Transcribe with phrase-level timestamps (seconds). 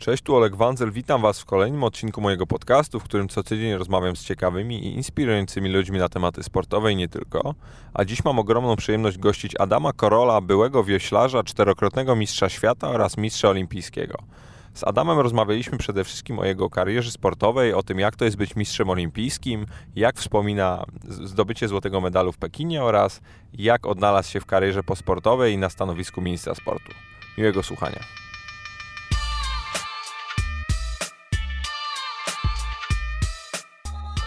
[0.00, 0.92] Cześć, tu Oleg Wanzel.
[0.92, 4.94] Witam Was w kolejnym odcinku mojego podcastu, w którym co tydzień rozmawiam z ciekawymi i
[4.94, 7.54] inspirującymi ludźmi na tematy sportowe i nie tylko.
[7.94, 13.48] A dziś mam ogromną przyjemność gościć Adama Korola, byłego wioślarza, czterokrotnego mistrza świata oraz mistrza
[13.48, 14.18] olimpijskiego.
[14.74, 18.56] Z Adamem rozmawialiśmy przede wszystkim o jego karierze sportowej, o tym jak to jest być
[18.56, 23.20] mistrzem olimpijskim, jak wspomina zdobycie złotego medalu w Pekinie oraz
[23.52, 26.92] jak odnalazł się w karierze posportowej i na stanowisku ministra sportu.
[27.38, 28.29] Miłego słuchania.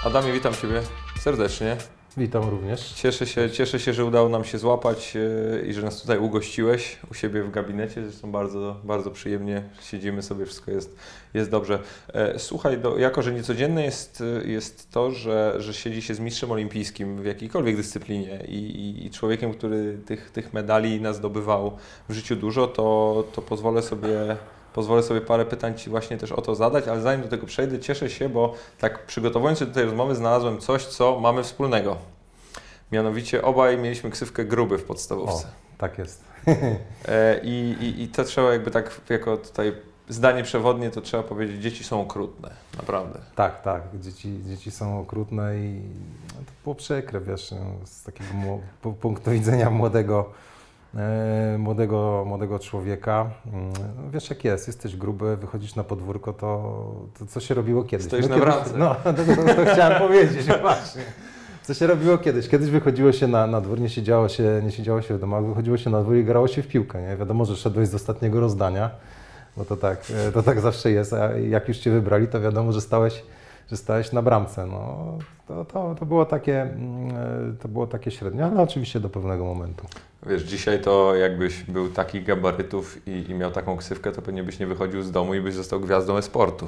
[0.06, 0.82] Adamie, witam Ciebie
[1.20, 1.78] serdecznie.
[2.18, 2.94] Witam również.
[2.94, 6.98] Cieszę się, cieszę się, że udało nam się złapać e, i że nas tutaj ugościłeś
[7.12, 8.04] u siebie w gabinecie.
[8.04, 10.96] Zresztą bardzo, bardzo przyjemnie siedzimy sobie, wszystko jest,
[11.34, 11.80] jest dobrze.
[12.14, 16.52] E, słuchaj, do, jako że niecodzienne jest, jest to, że, że siedzi się z mistrzem
[16.52, 21.78] olimpijskim w jakiejkolwiek dyscyplinie i, i, i człowiekiem, który tych, tych medali nas zdobywał
[22.10, 24.38] w życiu dużo, to, to pozwolę sobie
[24.74, 27.80] pozwolę sobie parę pytań Ci właśnie też o to zadać, ale zanim do tego przejdę,
[27.80, 31.98] cieszę się, bo tak przygotowując się do tej rozmowy znalazłem coś, co mamy wspólnego.
[32.92, 35.48] Mianowicie obaj mieliśmy ksywkę gruby w podstawówce.
[35.48, 36.24] O, tak jest.
[37.08, 39.74] E, I, i, I to trzeba jakby tak jako tutaj
[40.10, 43.20] zdanie przewodnie, to trzeba powiedzieć, dzieci są okrutne, naprawdę.
[43.36, 45.82] Tak, tak, dzieci, dzieci są okrutne i
[46.28, 48.32] no, to było przykre, wiesz, no, z takiego
[49.02, 50.30] punktu widzenia młodego
[51.58, 53.30] młodego, młodego człowieka.
[53.54, 53.74] Mm,
[54.12, 56.74] wiesz jak jest, jesteś gruby, wychodzisz na podwórko, to,
[57.20, 58.08] to co się robiło kiedyś?
[58.08, 58.78] Stoisz no, na bramce.
[58.78, 61.02] No, to, to, to chciałem powiedzieć właśnie.
[61.64, 62.50] Co się robiło kiedyś?
[62.50, 65.78] Kiedyś wychodziło się na, na dwór, nie siedziało się, nie siedziało się w domach, wychodziło
[65.78, 67.02] się na dwór i grało się w piłkę.
[67.02, 67.18] Nie?
[67.18, 68.90] Wiadomo, że szedłeś z ostatniego rozdania,
[69.58, 72.72] bo to tak, e, to tak zawsze jest, a jak już Cię wybrali, to wiadomo,
[72.72, 73.24] że stałeś,
[73.70, 74.68] że stałeś na bramce.
[74.68, 77.10] No, to, to, to, było takie, mm,
[77.52, 79.88] e, to było takie średnie, ale oczywiście do pewnego momentu.
[80.26, 84.60] Wiesz, dzisiaj to jakbyś był takich gabarytów i, i miał taką ksywkę, to pewnie byś
[84.60, 86.68] nie wychodził z domu i byś został gwiazdą e-sportu.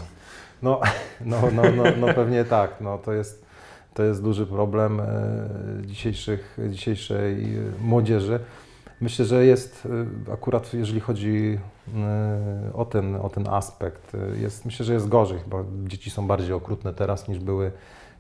[0.62, 0.82] No,
[1.22, 2.82] no, no, no, no pewnie tak.
[2.82, 3.46] No, to, jest,
[3.94, 5.06] to jest duży problem e,
[5.86, 7.48] dzisiejszych, dzisiejszej
[7.82, 8.40] młodzieży.
[9.02, 9.88] Myślę, że jest
[10.30, 11.60] e, akurat jeżeli chodzi
[12.74, 14.12] o ten, o ten aspekt,
[14.42, 17.72] jest, myślę, że jest gorzej, bo dzieci są bardziej okrutne teraz niż były,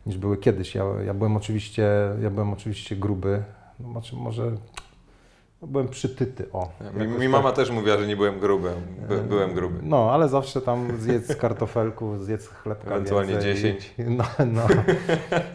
[0.06, 0.75] niż były kiedyś.
[0.75, 1.90] Ja, ja, byłem, oczywiście,
[2.22, 3.44] ja byłem oczywiście gruby,
[3.79, 4.51] no, znaczy może
[5.67, 6.69] byłem przytyty, o.
[6.93, 7.55] Mi, mi mama tak.
[7.55, 8.71] też mówiła, że nie byłem gruby.
[9.09, 9.79] By, byłem gruby.
[9.83, 13.39] No, ale zawsze tam zjedz kartofelków, zjedz chlebka Ewentualnie.
[13.39, 13.95] 10.
[14.17, 14.67] No, no.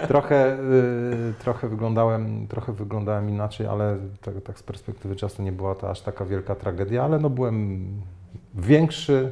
[0.09, 5.75] trochę, y, trochę, wyglądałem, trochę wyglądałem inaczej, ale tak, tak, z perspektywy czasu nie była
[5.75, 7.87] to aż taka wielka tragedia, ale no byłem
[8.55, 9.31] większy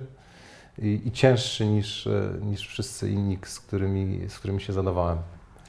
[0.79, 2.09] i, i cięższy niż,
[2.43, 5.19] niż wszyscy inni, z którymi, z którymi się zadawałem.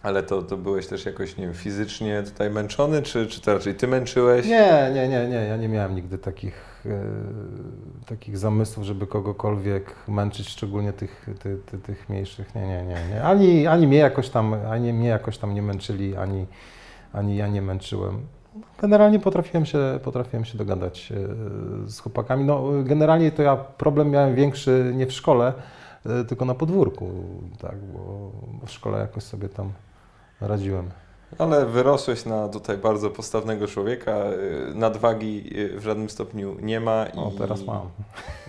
[0.04, 3.76] Ale to, to byłeś też jakoś, nie wiem, fizycznie tutaj męczony, czy, czy to raczej
[3.76, 4.46] ty męczyłeś?
[4.46, 5.36] Nie, nie, nie, nie.
[5.36, 11.78] Ja nie miałem nigdy takich, e, takich zamysłów, żeby kogokolwiek męczyć, szczególnie tych, ty, ty,
[11.78, 12.56] tych mniejszych.
[12.56, 13.24] Nie, nie, nie, nie.
[13.24, 16.46] Ani, ani mnie jakoś tam, ani mnie jakoś tam nie męczyli, ani,
[17.14, 18.22] ani ja nie męczyłem.
[18.82, 21.16] Generalnie potrafiłem się, potrafiłem się dogadać e,
[21.90, 22.46] z chłopakami.
[22.46, 25.54] No, generalnie to ja problem miałem większy nie w szkole,
[26.06, 27.10] e, tylko na podwórku,
[27.62, 28.32] tak, bo
[28.66, 29.72] w szkole jakoś sobie tam
[30.42, 30.90] radziłem.
[31.38, 34.12] Ale wyrosłeś na tutaj bardzo postawnego człowieka.
[34.72, 37.06] Y, nadwagi y, w żadnym stopniu nie ma.
[37.06, 37.18] I...
[37.18, 37.90] O, teraz mam.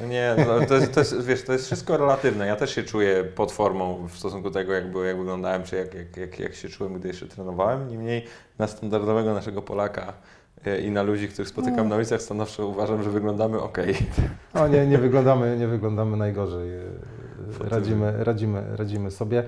[0.01, 2.47] No nie, no to, jest, to, jest, wiesz, to jest wszystko relatywne.
[2.47, 5.95] Ja też się czuję pod formą w stosunku do tego, jak, jak wyglądałem, czy jak,
[5.95, 7.89] jak, jak, jak się czułem, gdy jeszcze trenowałem.
[7.89, 8.25] Niemniej
[8.59, 10.12] na standardowego naszego Polaka
[10.67, 11.84] y, i na ludzi, których spotykam no.
[11.84, 13.78] na ulicach, stanowczo uważam, że wyglądamy ok.
[14.55, 16.71] O nie, nie wyglądamy, nie wyglądamy najgorzej.
[17.61, 19.45] Radzimy, radzimy, radzimy sobie.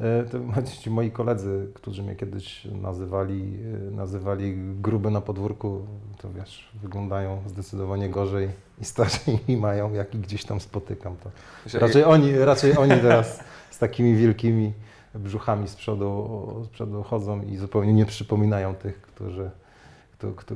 [0.00, 0.38] E, to
[0.82, 5.86] ci moi koledzy, którzy mnie kiedyś nazywali, e, nazywali gruby na podwórku,
[6.18, 8.48] to wiesz, wyglądają zdecydowanie gorzej
[8.80, 11.16] i starzej i mają, jak i gdzieś tam spotykam.
[11.16, 11.30] To
[11.78, 14.72] raczej, oni, raczej oni teraz z takimi wielkimi
[15.14, 19.50] brzuchami z przodu, z przodu chodzą i zupełnie nie przypominają tych, którzy,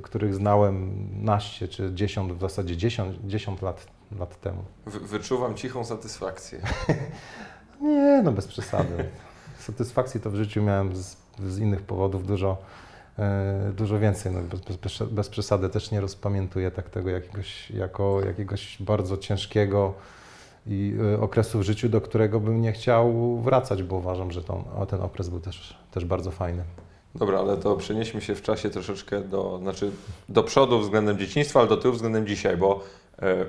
[0.02, 3.86] których znałem naście czy dziesiąt, w zasadzie dziesiąt, dziesiąt lat,
[4.18, 4.64] lat temu.
[4.86, 6.60] Wyczuwam cichą satysfakcję.
[7.80, 9.04] nie, no bez przesady
[9.62, 11.16] satysfakcji to w życiu miałem z,
[11.48, 12.56] z innych powodów dużo,
[13.18, 14.32] e, dużo więcej.
[14.32, 19.94] No, bez, bez, bez, przesady też nie rozpamiętuję tak tego jakiegoś, jako jakiegoś bardzo ciężkiego
[20.66, 24.64] i e, okresu w życiu, do którego bym nie chciał wracać, bo uważam, że to,
[24.88, 26.64] ten okres był też, też bardzo fajny.
[27.14, 29.90] Dobra, ale to przenieśmy się w czasie troszeczkę do, znaczy
[30.28, 32.80] do przodu względem dzieciństwa, ale do tyłu względem dzisiaj, bo
[33.22, 33.44] e,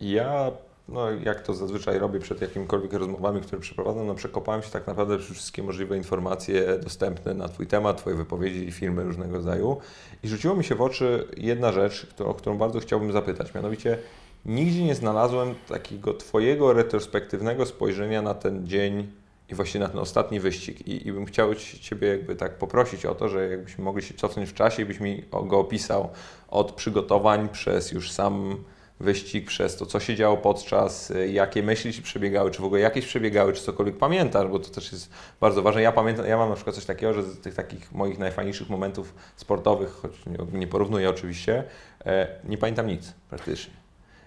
[0.00, 0.50] ja
[0.88, 5.18] no jak to zazwyczaj robię przed jakimikolwiek rozmowami, które przeprowadzam, no przekopałem się tak naprawdę
[5.18, 9.76] przez wszystkie możliwe informacje dostępne na Twój temat, Twoje wypowiedzi i filmy różnego rodzaju.
[10.22, 13.98] I rzuciło mi się w oczy jedna rzecz, o którą bardzo chciałbym zapytać, mianowicie
[14.46, 19.12] nigdzie nie znalazłem takiego Twojego retrospektywnego spojrzenia na ten dzień
[19.48, 20.88] i właśnie na ten ostatni wyścig.
[20.88, 24.50] I, i bym chciał Ciebie jakby tak poprosić o to, że jakbyśmy mogli się cofnąć
[24.50, 26.08] w czasie i byś mi go opisał
[26.48, 28.56] od przygotowań przez już sam
[29.00, 32.80] wyścig, przez to, co się działo podczas, y, jakie myśli Ci przebiegały, czy w ogóle
[32.80, 35.10] jakieś przebiegały, czy cokolwiek pamiętasz, bo to też jest
[35.40, 35.82] bardzo ważne.
[35.82, 39.14] Ja pamiętam, ja mam na przykład coś takiego, że z tych takich moich najfajniejszych momentów
[39.36, 41.64] sportowych, choć nie, nie porównuję oczywiście,
[42.06, 43.74] e, nie pamiętam nic praktycznie.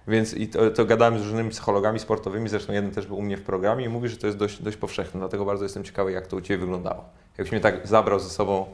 [0.08, 3.38] Więc i to, to gadałem z różnymi psychologami sportowymi, zresztą jeden też był u mnie
[3.38, 6.28] w programie i mówi, że to jest dość, dość powszechne, dlatego bardzo jestem ciekawy, jak
[6.28, 7.06] to u Ciebie wyglądało.
[7.38, 8.66] Jakbyś mnie tak zabrał ze sobą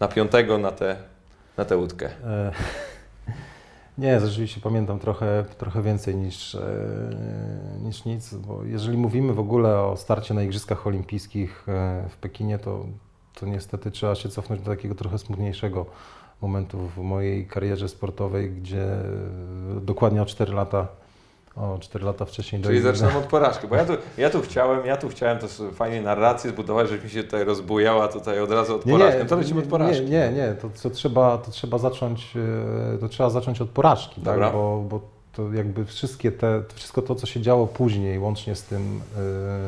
[0.00, 0.96] na piątego na tę
[1.56, 2.10] na tę łódkę.
[4.00, 6.60] Nie, rzeczywiście pamiętam trochę, trochę więcej niż, e,
[7.82, 12.58] niż nic, bo jeżeli mówimy w ogóle o starcie na Igrzyskach Olimpijskich e, w Pekinie,
[12.58, 12.86] to,
[13.34, 15.86] to niestety trzeba się cofnąć do takiego trochę smutniejszego
[16.42, 18.86] momentu w mojej karierze sportowej, gdzie
[19.80, 20.88] dokładnie o 4 lata
[21.56, 22.62] o 4 lata wcześniej.
[22.62, 26.02] Czyli zaczynam od porażki, bo ja tu, ja tu chciałem, ja tu chciałem to fajnie
[26.02, 29.22] narrację zbudować, żeby mi się tutaj rozbujała tutaj od razu od nie, porażki.
[29.22, 30.04] Nie, to lecimy od porażki.
[30.04, 32.36] Nie, nie, nie, to, to, trzeba, to trzeba zacząć,
[32.94, 34.52] e, to trzeba zacząć od porażki, tak?
[34.52, 35.00] bo, bo
[35.32, 39.00] to jakby wszystkie te, wszystko to, co się działo później, łącznie z tym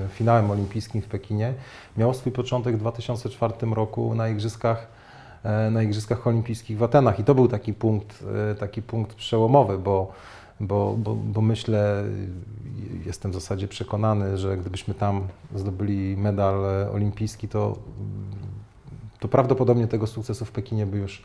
[0.06, 1.54] y, finałem olimpijskim w Pekinie,
[1.96, 4.86] miało swój początek w 2004 roku na Igrzyskach
[5.44, 7.18] E, na Igrzyskach Olimpijskich w Atenach.
[7.18, 10.12] I to był taki punkt, e, taki punkt przełomowy, bo,
[10.62, 12.04] bo, bo, bo myślę,
[13.06, 16.64] jestem w zasadzie przekonany, że gdybyśmy tam zdobyli medal
[16.94, 17.78] olimpijski, to,
[19.20, 21.22] to prawdopodobnie tego sukcesu w Pekinie by już,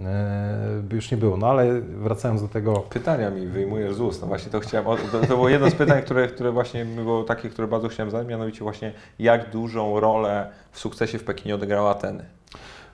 [0.00, 1.36] e, by już nie było.
[1.36, 2.74] No ale wracając do tego...
[2.74, 4.20] Pytania mi wyjmujesz z ust.
[4.20, 7.48] No właśnie to chciałem, to, to było jedno z pytań, które, które właśnie było takie,
[7.48, 12.24] które bardzo chciałem zadać, mianowicie właśnie jak dużą rolę w sukcesie w Pekinie odegrały Ateny.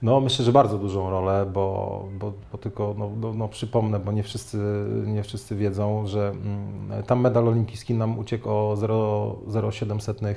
[0.03, 4.12] No myślę, że bardzo dużą rolę, bo, bo, bo tylko no, no, no, przypomnę, bo
[4.12, 4.59] nie wszyscy,
[5.06, 10.35] nie wszyscy wiedzą, że mm, tam medal olimpijski nam uciekł o 0,07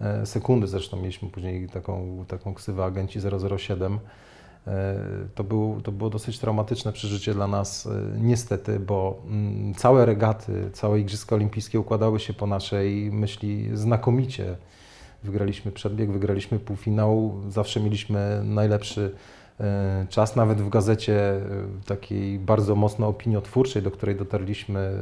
[0.00, 3.20] e, sekundy, zresztą mieliśmy później taką, taką ksywę agenci
[3.58, 3.98] 007.
[4.66, 4.96] E,
[5.34, 10.70] to, był, to było dosyć traumatyczne przeżycie dla nas, e, niestety, bo mm, całe regaty,
[10.72, 14.56] całe Igrzyska Olimpijskie układały się po naszej myśli znakomicie
[15.24, 19.12] Wygraliśmy przedbieg, wygraliśmy półfinał, zawsze mieliśmy najlepszy
[19.60, 21.40] e, czas, nawet w gazecie e,
[21.86, 24.94] takiej bardzo mocno opiniotwórczej, do której dotarliśmy, e,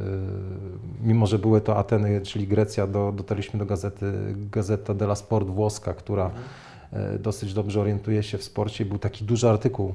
[1.03, 4.13] mimo że były to Ateny, czyli Grecja, do, dotarliśmy do gazety
[4.51, 7.21] Gazeta della Sport włoska, która mhm.
[7.21, 8.85] dosyć dobrze orientuje się w sporcie.
[8.85, 9.93] Był taki duży artykuł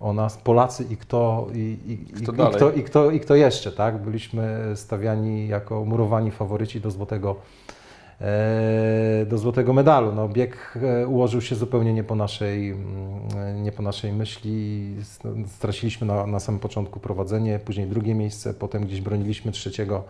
[0.00, 3.72] o nas, Polacy i kto, i, i, kto, i, kto, i, kto, i kto jeszcze,
[3.72, 4.02] tak?
[4.02, 7.36] Byliśmy stawiani jako murowani faworyci do złotego
[9.26, 10.12] do złotego medalu.
[10.12, 14.86] No, bieg e, ułożył się zupełnie nie po naszej, mm, nie po naszej myśli.
[15.46, 20.04] Straciliśmy na, na samym początku prowadzenie, później drugie miejsce, potem gdzieś broniliśmy trzeciego,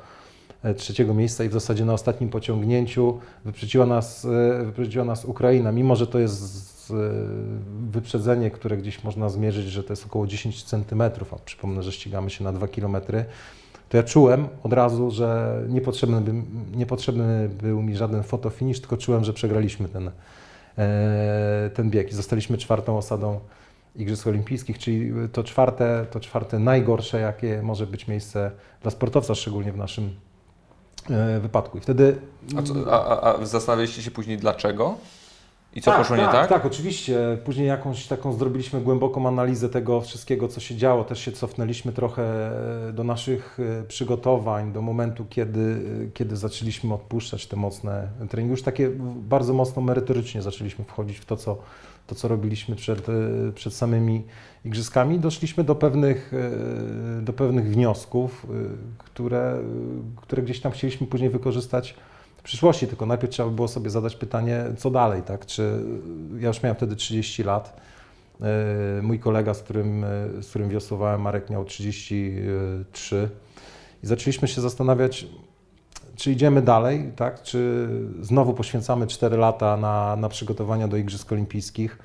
[0.63, 4.27] e, trzeciego miejsca i w zasadzie na ostatnim pociągnięciu wyprzedziła nas,
[4.65, 6.71] wyprzedziła nas Ukraina, mimo że to jest
[7.91, 12.31] wyprzedzenie, które gdzieś można zmierzyć, że to jest około 10 centymetrów, a przypomnę, że ścigamy
[12.31, 13.25] się na 2 kilometry
[13.91, 16.33] to ja czułem od razu, że niepotrzebny, by,
[16.77, 20.11] niepotrzebny był mi żaden fotofinish, tylko czułem, że przegraliśmy ten,
[20.79, 23.41] e, ten bieg i zostaliśmy czwartą osadą
[23.97, 28.51] Igrzysk Olimpijskich, czyli to czwarte, to czwarte najgorsze, jakie może być miejsce
[28.83, 30.11] dla sportowca, szczególnie w naszym
[31.11, 31.79] e, wypadku.
[31.79, 32.19] I wtedy...
[32.59, 34.95] A, co, a, a zastanawialiście się później dlaczego?
[35.75, 36.49] I co tak, poszło tak, nie tak?
[36.49, 37.39] Tak, oczywiście.
[37.45, 41.05] Później jakąś taką zrobiliśmy głęboką analizę tego wszystkiego, co się działo.
[41.05, 42.23] Też się cofnęliśmy trochę
[42.89, 48.51] e, do naszych e, przygotowań, do momentu, kiedy, e, kiedy zaczęliśmy odpuszczać te mocne treningi.
[48.51, 51.59] Już takie bardzo mocno merytorycznie zaczęliśmy wchodzić w to, co,
[52.07, 53.07] to, co robiliśmy przed,
[53.55, 54.25] przed samymi
[54.65, 55.19] igrzyskami.
[55.19, 56.33] Doszliśmy do pewnych,
[57.23, 58.47] do pewnych wniosków,
[58.99, 59.59] które,
[60.17, 61.95] które gdzieś tam chcieliśmy później wykorzystać
[62.41, 65.47] w przyszłości, tylko najpierw trzeba by było sobie zadać pytanie, co dalej, tak?
[65.47, 65.83] Czy
[66.39, 67.81] ja już miałem wtedy 30 lat.
[68.99, 70.09] E, mój kolega, z którym, e,
[70.43, 73.29] z którym wiosłowałem, Marek, miał 33
[74.03, 75.27] i zaczęliśmy się zastanawiać,
[76.17, 77.43] czy idziemy dalej, tak?
[77.43, 77.89] czy
[78.21, 81.99] znowu poświęcamy 4 lata na, na przygotowania do Igrzysk Olimpijskich.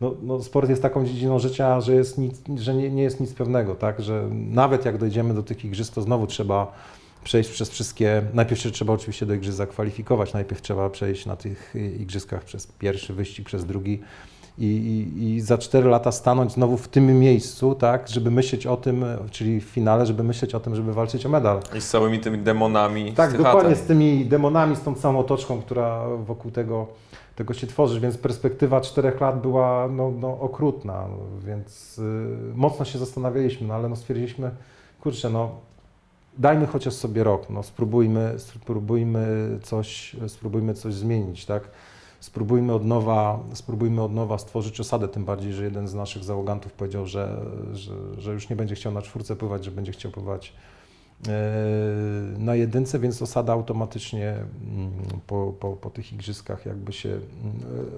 [0.00, 3.34] No, no, sport jest taką dziedziną życia, że, jest nic, że nie, nie jest nic
[3.34, 4.02] pewnego, tak?
[4.02, 6.72] że nawet jak dojdziemy do tych igrzysk, to znowu trzeba
[7.24, 8.22] przejść przez wszystkie.
[8.34, 13.14] Najpierw się trzeba oczywiście do igrzysk zakwalifikować, najpierw trzeba przejść na tych igrzyskach przez pierwszy
[13.14, 14.00] wyścig, przez drugi.
[14.58, 18.76] I, i, i, za 4 lata stanąć znowu w tym miejscu, tak, żeby myśleć o
[18.76, 21.60] tym, czyli w finale, żeby myśleć o tym, żeby walczyć o medal.
[21.76, 23.12] I z całymi tymi demonami.
[23.12, 26.86] Tak, dokładnie z tymi demonami, z tą całą otoczką, która wokół tego,
[27.36, 31.06] tego się tworzy, więc perspektywa 4 lat była no, no, okrutna,
[31.46, 32.02] więc y,
[32.54, 34.50] mocno się zastanawialiśmy, no, ale no, stwierdziliśmy,
[35.00, 35.50] kurczę, no
[36.38, 39.26] dajmy chociaż sobie rok, no spróbujmy, spróbujmy
[39.62, 41.70] coś, spróbujmy coś zmienić, tak?
[42.20, 46.72] Spróbujmy od nowa, spróbujmy od nowa stworzyć osadę, tym bardziej, że jeden z naszych załogantów
[46.72, 47.40] powiedział, że,
[47.72, 50.52] że, że już nie będzie chciał na czwórce pływać, że będzie chciał pływać
[51.28, 51.30] e,
[52.38, 54.92] na jedynce, więc osada automatycznie mm,
[55.26, 57.22] po, po, po tych igrzyskach jakby się mm,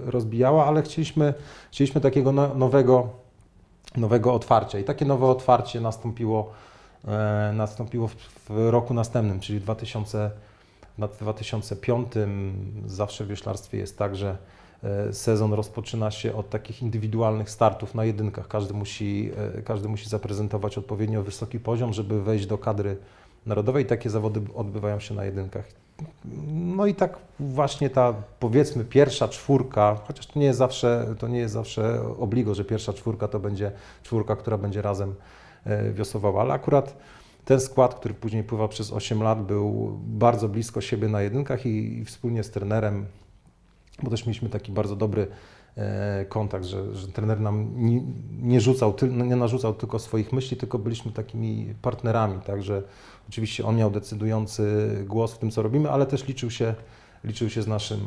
[0.07, 1.35] rozbijała, ale chcieliśmy,
[1.71, 3.09] chcieliśmy takiego no- nowego,
[3.97, 6.53] nowego otwarcia i takie nowe otwarcie nastąpiło,
[7.53, 8.17] nastąpiło w,
[8.49, 10.31] roku następnym, czyli 2000
[10.99, 12.13] w 2005
[12.87, 14.37] zawsze w wioślarstwie jest tak, że
[14.85, 18.49] e, sezon rozpoczyna się od takich indywidualnych startów na jedynkach.
[18.49, 22.97] Każdy musi, e, każdy musi zaprezentować odpowiednio wysoki poziom, żeby wejść do kadry
[23.47, 23.87] narodowej.
[23.87, 25.65] Takie zawody odbywają się na jedynkach.
[26.53, 31.39] No i tak właśnie ta powiedzmy pierwsza czwórka, chociaż to nie jest zawsze, to nie
[31.39, 35.40] jest zawsze obligo, że pierwsza czwórka to będzie czwórka, która będzie razem e,
[35.95, 36.97] wiosłowała, ale akurat
[37.45, 41.99] ten skład, który później pływał przez 8 lat, był bardzo blisko siebie na jedynkach i,
[41.99, 43.07] i wspólnie z trenerem,
[44.03, 45.27] bo też mieliśmy taki bardzo dobry
[45.77, 48.03] e, kontakt, że, że trener nam nie,
[48.41, 52.83] nie, rzucał, nie narzucał tylko swoich myśli, tylko byliśmy takimi partnerami, także
[53.29, 56.75] oczywiście on miał decydujący głos w tym, co robimy, ale też liczył się,
[57.25, 58.01] liczył się z naszym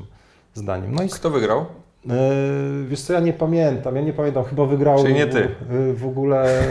[0.53, 0.95] zdaniem.
[0.95, 1.65] No i Kto wygrał?
[2.05, 5.47] Yy, wiesz co, ja nie pamiętam, ja nie pamiętam, chyba wygrał Czyli nie ty.
[5.69, 6.63] W, w ogóle,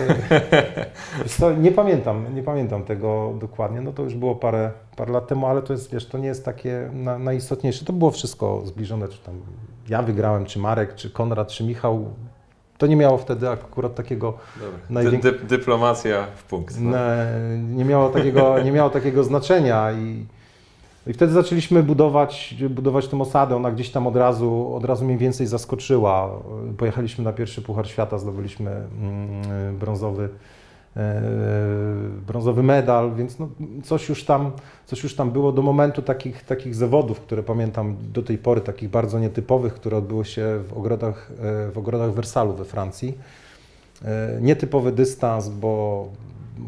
[1.39, 5.47] co, nie pamiętam, nie pamiętam tego dokładnie, no to już było parę, parę lat temu,
[5.47, 9.19] ale to jest, wiesz, to nie jest takie na, najistotniejsze, to było wszystko zbliżone, czy
[9.19, 9.35] tam
[9.89, 12.05] ja wygrałem, czy Marek, czy Konrad, czy Michał,
[12.79, 14.39] to nie miało wtedy akurat takiego...
[14.91, 15.23] Najwięk...
[15.23, 16.81] Dy, dyplomacja w punkt.
[16.81, 16.97] No.
[17.59, 20.27] Nie, miało takiego, nie miało takiego znaczenia i
[21.07, 23.57] i wtedy zaczęliśmy budować, budować tę osadę.
[23.57, 26.31] Ona gdzieś tam od razu, od razu mniej więcej zaskoczyła.
[26.79, 30.29] Pojechaliśmy na pierwszy Puchar Świata, zdobyliśmy mm, brązowy,
[30.97, 31.23] e,
[32.27, 33.49] brązowy medal, więc no
[33.85, 34.53] coś, już tam,
[34.87, 38.91] coś już tam było do momentu takich, takich zawodów, które pamiętam do tej pory, takich
[38.91, 43.19] bardzo nietypowych, które odbyły się w ogrodach, e, w ogrodach Wersalu we Francji.
[44.05, 46.09] E, nietypowy dystans, bo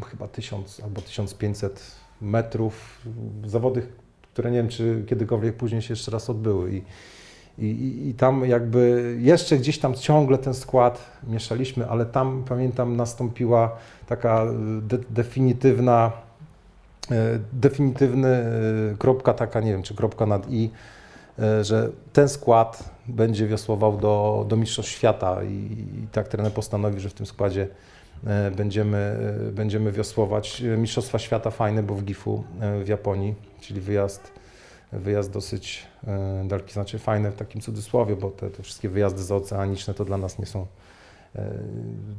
[0.05, 3.01] chyba 1000 albo 1500 metrów.
[3.45, 3.87] Zawody,
[4.35, 6.71] które nie wiem, czy kiedykolwiek później się jeszcze raz odbyły.
[6.71, 6.81] I,
[7.65, 13.77] i, I, tam jakby jeszcze gdzieś tam ciągle ten skład mieszaliśmy, ale tam pamiętam nastąpiła
[14.07, 14.45] taka
[14.81, 16.11] de, definitywna,
[17.11, 18.51] e, definitywny e,
[18.97, 20.71] kropka taka, nie wiem, czy kropka nad i,
[21.39, 25.53] e, że ten skład będzie wiosłował do, do Mistrzostw Świata i,
[26.03, 27.67] i tak trener postanowił, że w tym składzie
[28.57, 29.17] będziemy,
[29.51, 30.63] będziemy wiosłować.
[30.77, 32.43] Mistrzostwa Świata fajne, bo w Gifu
[32.83, 33.35] w Japonii
[33.67, 34.31] czyli wyjazd,
[34.91, 39.93] wyjazd dosyć e, daleki, znaczy fajne w takim cudzysłowie, bo te, te wszystkie wyjazdy zaoceaniczne
[39.93, 40.65] to dla nas nie są
[41.35, 41.51] e,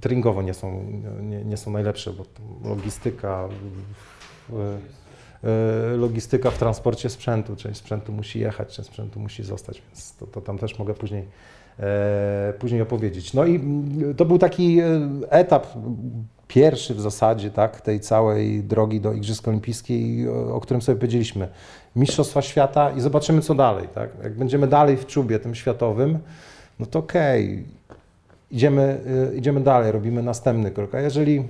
[0.00, 0.84] treningowo nie są,
[1.22, 2.24] nie, nie są najlepsze, bo
[2.68, 3.48] logistyka,
[4.52, 10.26] e, logistyka w transporcie sprzętu, część sprzętu musi jechać, część sprzętu musi zostać, więc to,
[10.26, 11.28] to tam też mogę później,
[12.58, 13.34] później opowiedzieć.
[13.34, 13.60] No i
[14.16, 14.78] to był taki
[15.30, 15.66] etap
[16.48, 21.48] pierwszy w zasadzie tak, tej całej drogi do Igrzysk Olimpijskich, o którym sobie powiedzieliśmy.
[21.96, 23.88] Mistrzostwa Świata i zobaczymy, co dalej.
[23.94, 24.10] Tak?
[24.22, 26.18] Jak będziemy dalej w czubie tym światowym,
[26.78, 27.96] no to okej, okay.
[28.50, 29.00] idziemy,
[29.32, 30.94] y, idziemy dalej, robimy następny krok.
[30.94, 31.44] A jeżeli,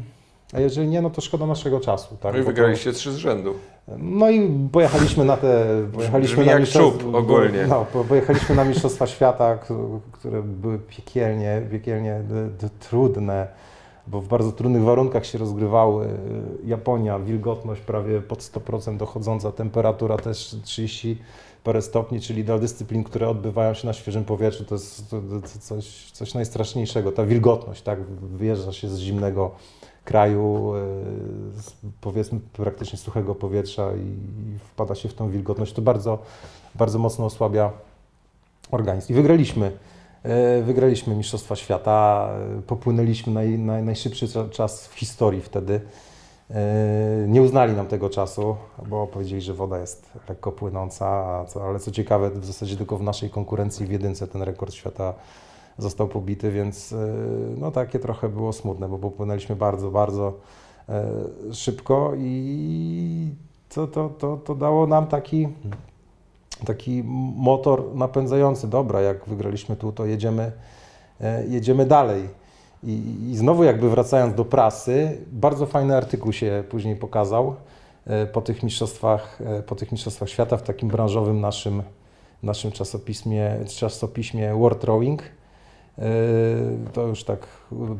[0.52, 2.16] a jeżeli nie, no to szkoda naszego czasu.
[2.16, 2.34] Tak?
[2.34, 3.54] No i wygraliście trzy z rzędu.
[3.98, 5.66] No i pojechaliśmy na te.
[5.94, 7.66] Pojechaliśmy na mistrzostwa, ogólnie.
[7.68, 9.58] No, pojechaliśmy na Mistrzostwa Świata,
[10.12, 12.20] które były piekielnie, piekielnie
[12.80, 13.46] trudne
[14.06, 16.08] bo w bardzo trudnych warunkach się rozgrywały.
[16.64, 21.18] Japonia, wilgotność prawie pod 100% dochodząca, temperatura też 30
[21.64, 25.14] parę stopni, czyli dla dyscyplin, które odbywają się na świeżym powietrzu, to jest
[25.60, 27.12] coś, coś najstraszniejszego.
[27.12, 28.04] Ta wilgotność, tak?
[28.20, 29.50] Wyjeżdża się z zimnego
[30.04, 30.72] kraju,
[31.56, 34.16] z, powiedzmy praktycznie suchego powietrza i
[34.58, 35.72] wpada się w tą wilgotność.
[35.72, 36.18] To bardzo,
[36.74, 37.72] bardzo mocno osłabia
[38.70, 39.12] organizm.
[39.12, 39.72] I wygraliśmy.
[40.22, 45.80] E, wygraliśmy Mistrzostwa Świata, e, popłynęliśmy naj, naj, najszybszy czas w historii wtedy.
[46.50, 48.56] E, nie uznali nam tego czasu,
[48.88, 51.06] bo powiedzieli, że woda jest lekko płynąca,
[51.68, 55.14] ale co ciekawe, w zasadzie tylko w naszej konkurencji w jedynce ten rekord świata
[55.78, 56.94] został pobity, więc
[57.56, 60.32] no takie trochę było smutne, bo popłynęliśmy bardzo, bardzo
[61.52, 63.28] szybko i
[63.68, 65.48] to, to, to, to dało nam taki
[66.64, 67.02] taki
[67.36, 70.52] motor napędzający, dobra, jak wygraliśmy tu, to jedziemy,
[71.20, 72.28] e, jedziemy dalej.
[72.84, 77.54] I, I, znowu jakby wracając do prasy, bardzo fajny artykuł się później pokazał
[78.06, 81.82] e, po tych mistrzostwach, e, po tych mistrzostwach świata w takim branżowym naszym,
[82.42, 85.22] naszym czasopismie, czasopiśmie World Rowing.
[86.92, 87.46] To już tak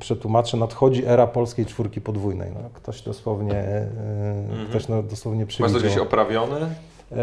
[0.00, 0.56] przetłumaczę.
[0.56, 2.50] Nadchodzi era polskiej czwórki podwójnej.
[2.54, 3.64] No, ktoś dosłownie,
[4.50, 4.68] Mhm.
[4.68, 5.80] ktoś no, dosłownie to przewidział.
[5.80, 6.74] gdzieś oprawione?
[7.12, 7.18] Eee,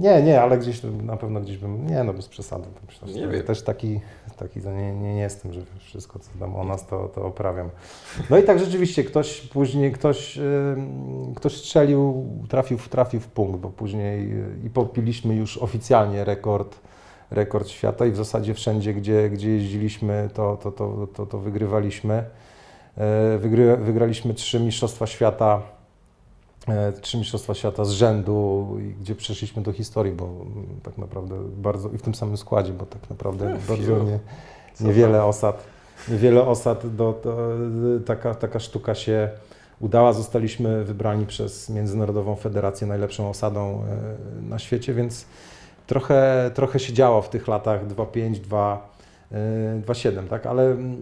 [0.00, 2.64] nie, nie, ale gdzieś na pewno gdzieś bym, nie no bez przesady.
[2.64, 3.42] To myślę, Nie wiem.
[3.46, 4.00] też taki,
[4.38, 7.70] taki to nie, nie, nie jestem, że wszystko co tam o nas to, to oprawiam.
[8.30, 13.60] No i tak rzeczywiście ktoś później, ktoś, ym, ktoś strzelił, trafił, w- trafił w punkt,
[13.60, 16.76] bo później y, i popiliśmy już oficjalnie rekord,
[17.30, 22.24] rekord świata i w zasadzie wszędzie, gdzie, gdzie jeździliśmy, to, to, to, to, to wygrywaliśmy.
[23.38, 25.62] Wygry, wygraliśmy trzy Mistrzostwa Świata,
[27.00, 28.68] trzy Mistrzostwa Świata z rzędu,
[29.00, 32.86] gdzie przeszliśmy do historii, bo mm, tak naprawdę bardzo, i w tym samym składzie, bo
[32.86, 34.18] tak naprawdę Ech, bardzo nie,
[34.80, 35.64] niewiele osad,
[36.08, 37.60] niewiele osad, do, do,
[38.06, 39.28] taka, taka sztuka się
[39.80, 40.12] udała.
[40.12, 45.26] Zostaliśmy wybrani przez Międzynarodową Federację najlepszą osadą e, na świecie, więc
[45.86, 48.94] trochę, trochę się działo w tych latach 2.5, 2,
[49.32, 49.36] e,
[49.86, 50.96] 2.7, tak, ale mm,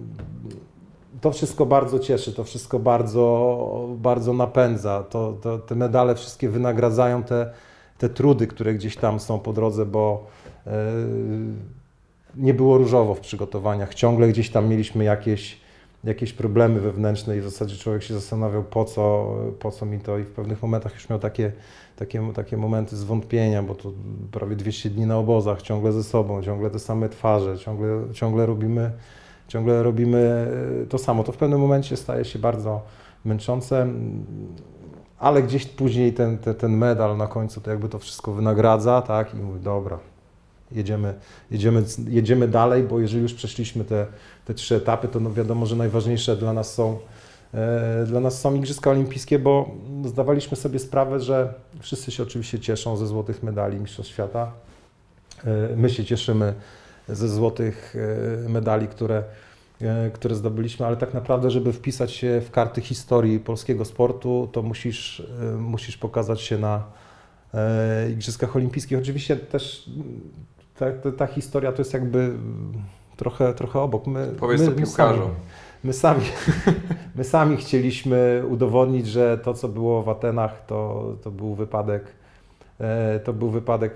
[1.20, 5.02] to wszystko bardzo cieszy, to wszystko bardzo, bardzo napędza.
[5.02, 7.50] To, to, te medale wszystkie wynagradzają te,
[7.98, 10.26] te trudy, które gdzieś tam są po drodze, bo
[10.66, 10.72] e,
[12.36, 13.94] nie było różowo w przygotowaniach.
[13.94, 15.60] Ciągle gdzieś tam mieliśmy jakieś,
[16.04, 20.18] jakieś problemy wewnętrzne i w zasadzie człowiek się zastanawiał, po co, po co mi to
[20.18, 21.52] i w pewnych momentach już miał takie,
[21.96, 23.92] takie, takie momenty zwątpienia, bo to
[24.30, 28.90] prawie 200 dni na obozach, ciągle ze sobą, ciągle te same twarze, ciągle, ciągle robimy
[29.52, 30.48] ciągle robimy
[30.82, 31.24] e, to samo.
[31.24, 32.82] To w pewnym momencie staje się bardzo
[33.24, 33.86] męczące,
[35.18, 39.34] ale gdzieś później ten, ten, ten medal na końcu to jakby to wszystko wynagradza, tak?
[39.34, 39.98] I mówi, dobra,
[40.72, 41.14] jedziemy,
[41.50, 44.06] jedziemy, jedziemy dalej, bo jeżeli już przeszliśmy te,
[44.44, 46.98] te trzy etapy, to no wiadomo, że najważniejsze dla nas są
[47.54, 49.70] e, dla nas są Igrzyska Olimpijskie, bo
[50.04, 54.52] zdawaliśmy sobie sprawę, że wszyscy się oczywiście cieszą ze złotych medali Mistrzostw Świata.
[55.44, 56.54] E, My się cieszymy
[57.12, 57.94] ze złotych
[58.46, 59.24] e, medali, które,
[59.80, 64.62] e, które zdobyliśmy, ale tak naprawdę, żeby wpisać się w karty historii polskiego sportu, to
[64.62, 66.82] musisz, e, musisz pokazać się na
[68.10, 68.98] Igrzyskach Olimpijskich.
[68.98, 70.20] Oczywiście też mm,
[71.02, 72.72] ta, ta, historia to jest jakby mm,
[73.16, 74.06] trochę, trochę obok.
[74.06, 75.22] My, Powiedz my, to my piłkarzom.
[75.28, 75.34] sami-
[75.84, 76.24] My sami,
[77.16, 82.04] my sami chcieliśmy udowodnić, że to, co było w Atenach, to, to był wypadek,
[83.24, 83.94] to był wypadek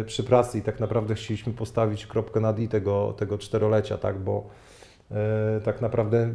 [0.00, 4.18] e, przy pracy i tak naprawdę chcieliśmy postawić kropkę nad i tego, tego czterolecia, tak,
[4.18, 4.46] bo
[5.10, 6.30] e, tak naprawdę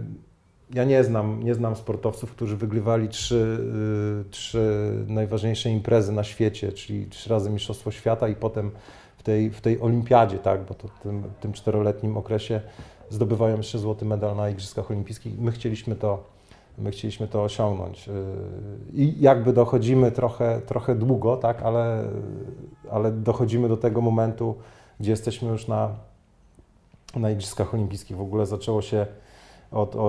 [0.74, 3.60] ja nie znam, nie znam sportowców, którzy wygrywali trzy,
[4.28, 8.72] y, trzy najważniejsze imprezy na świecie, czyli trzy razy Mistrzostwo Świata i potem
[9.18, 12.62] w tej, w tej olimpiadzie, tak, bo to w tym, tym czteroletnim okresie
[13.10, 15.40] zdobywają jeszcze złoty medal na Igrzyskach Olimpijskich.
[15.40, 16.24] My chcieliśmy to,
[16.78, 18.08] my chcieliśmy to osiągnąć.
[18.08, 18.12] Y,
[18.94, 22.04] I jakby dochodzimy trochę, trochę długo, tak, ale,
[22.92, 24.56] ale dochodzimy do tego momentu,
[25.00, 25.90] gdzie jesteśmy już na,
[27.16, 28.18] na Igrzyskach Olimpijskich.
[28.18, 29.06] W ogóle zaczęło się
[29.72, 30.00] od, e,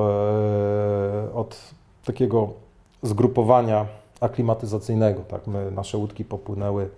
[1.34, 1.56] od
[2.04, 2.48] takiego
[3.02, 3.86] zgrupowania
[4.20, 5.20] aklimatyzacyjnego.
[5.20, 5.46] Tak?
[5.46, 6.88] My, nasze łódki popłynęły,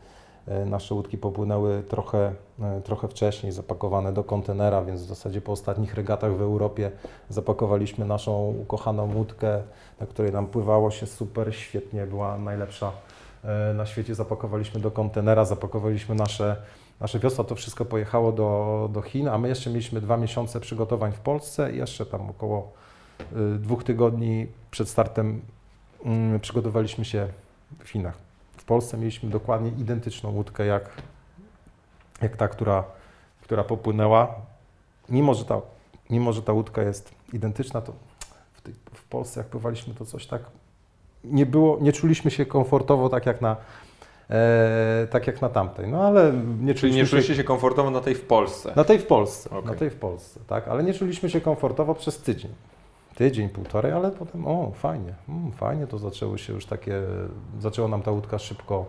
[0.67, 5.95] nasze łódki popłynęły trochę, e, trochę wcześniej, zapakowane do kontenera, więc w zasadzie po ostatnich
[5.95, 6.91] regatach w Europie
[7.29, 9.63] zapakowaliśmy naszą ukochaną łódkę,
[10.01, 12.93] na której nam pływało się super, świetnie, była najlepsza
[13.45, 14.15] e, na świecie.
[14.15, 16.57] Zapakowaliśmy do kontenera, zapakowaliśmy nasze
[17.01, 21.13] nasze wiosła, to wszystko pojechało do, do Chin, a my jeszcze mieliśmy dwa miesiące przygotowań
[21.13, 22.73] w Polsce i jeszcze tam około
[23.59, 25.41] dwóch tygodni przed startem
[26.05, 27.29] mm, przygotowaliśmy się
[27.85, 28.32] w Chinach.
[28.63, 30.91] W Polsce mieliśmy dokładnie identyczną łódkę jak,
[32.23, 32.85] jak ta, która,
[33.41, 34.35] która popłynęła.
[35.09, 35.61] Mimo że, ta,
[36.11, 37.93] mimo, że ta łódka jest identyczna, to
[38.53, 40.43] w, tej, w Polsce jak pływaliśmy, to coś tak
[41.25, 43.57] nie było, nie czuliśmy się komfortowo tak jak na,
[44.31, 45.89] e, tak jak na tamtej.
[45.89, 48.73] No ale nie Czyli nie się czuliście się komfortowo na tej w Polsce.
[48.77, 49.71] na tej w Polsce, Okej.
[49.71, 52.51] na tej w Polsce, tak, ale nie czuliśmy się komfortowo przez tydzień.
[53.15, 57.03] Tydzień, półtorej, ale potem, o, fajnie, mm, fajnie, to zaczęły się już takie,
[57.61, 58.87] zaczęła nam ta łódka szybko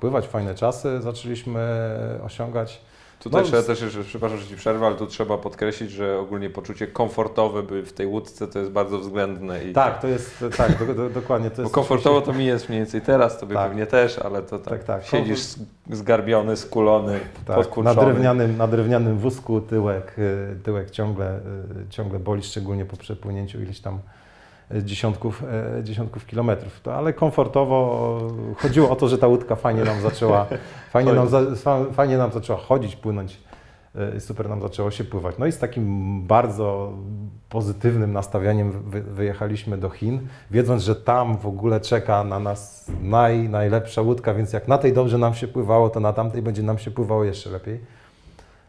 [0.00, 1.60] pływać, fajne czasy zaczęliśmy
[2.24, 2.82] osiągać.
[3.20, 6.50] Tutaj No, trzeba też, że- przepraszam, że Ci przerwę, ale tu trzeba podkreślić, że ogólnie
[6.50, 9.64] poczucie komfortowe by w tej łódce to jest bardzo względne.
[9.64, 12.68] I Tak, to jest, tak, do, do, dokładnie, to Bo jest komfortowo to mi jest
[12.68, 13.68] mniej więcej teraz, tobie Tak.
[13.68, 15.04] pewnie też, ale to tak, Tak, tak.
[15.04, 15.40] siedzisz
[15.90, 18.04] zgarbiony, skulony, Tak, na podkurczony.
[18.06, 21.40] drewnianym, na drewnianym wózku tyłek, y, tyłek ciągle, y,
[21.90, 23.98] ciągle boli, szczególnie po przepłynięciu ileś tam
[24.82, 25.44] dziesiątków,
[25.78, 26.80] e, dziesiątków kilometrów.
[26.80, 28.18] To, ale komfortowo
[28.50, 30.46] e, chodziło o to, że ta łódka fajnie nam zaczęła,
[30.90, 33.38] fajnie nam, za, fa- fajnie nam zaczęła chodzić, płynąć.
[34.16, 35.34] y, Super nam zaczęło się pływać.
[35.38, 36.92] No i z takim bardzo
[37.48, 43.48] pozytywnym nastawieniem wy, wyjechaliśmy do Chin, wiedząc, że tam w ogóle czeka na nas naj,
[43.48, 46.78] najlepsza łódka, więc jak na tej dobrze nam się pływało, to na tamtej będzie nam
[46.78, 47.80] się pływało jeszcze lepiej.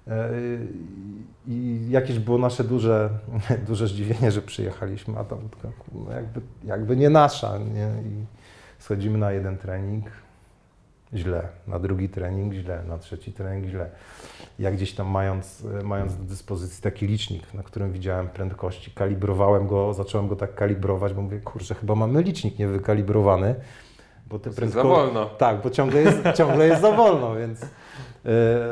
[0.07, 0.29] E,
[1.47, 3.09] I jakieś było nasze duże,
[3.67, 7.57] duże zdziwienie, że przyjechaliśmy, a ta łódka no jakby, jakby nie nasza.
[7.57, 7.87] Nie?
[8.09, 8.25] I
[8.79, 10.05] schodzimy na jeden trening,
[11.13, 13.89] źle, na drugi trening źle, na trzeci trening źle.
[14.59, 19.93] Ja gdzieś tam mając, mając do dyspozycji taki licznik, na którym widziałem prędkości, kalibrowałem go,
[19.93, 23.55] zacząłem go tak kalibrować, bo mówię, kurczę, chyba mamy licznik niewykalibrowany,
[24.27, 24.87] bo te Za prędkości...
[24.89, 25.25] wolno.
[25.25, 27.65] Tak, bo ciągle jest, ciągle jest za wolno, więc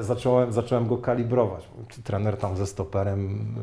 [0.01, 1.69] zacząłem, zacząłem go kalibrować.
[1.87, 3.55] Czy trener tam ze stoperem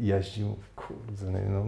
[0.00, 0.56] e, jeździł?
[0.76, 1.64] Kurde, no,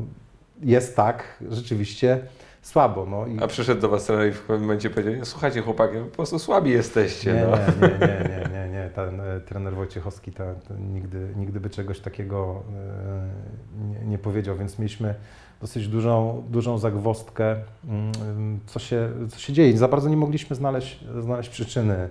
[0.60, 2.20] jest tak, rzeczywiście
[2.62, 3.06] słabo.
[3.06, 3.38] No, i...
[3.40, 6.70] A przyszedł do Was trener i w pewnym momencie powiedział, słuchajcie chłopaki, po prostu słabi
[6.70, 7.32] jesteście.
[7.32, 7.56] Nie, no.
[7.56, 8.90] nie, nie, nie, nie, nie, nie.
[8.94, 10.44] Ten e, trener Wojciechowski ta,
[10.92, 15.14] nigdy, nigdy by czegoś takiego e, nie, nie powiedział, więc mieliśmy
[15.60, 17.56] dosyć dużą, dużą zagwozdkę,
[17.88, 19.78] mm, co się, co się dzieje.
[19.78, 22.08] Za bardzo nie mogliśmy znaleźć, znaleźć przyczyny.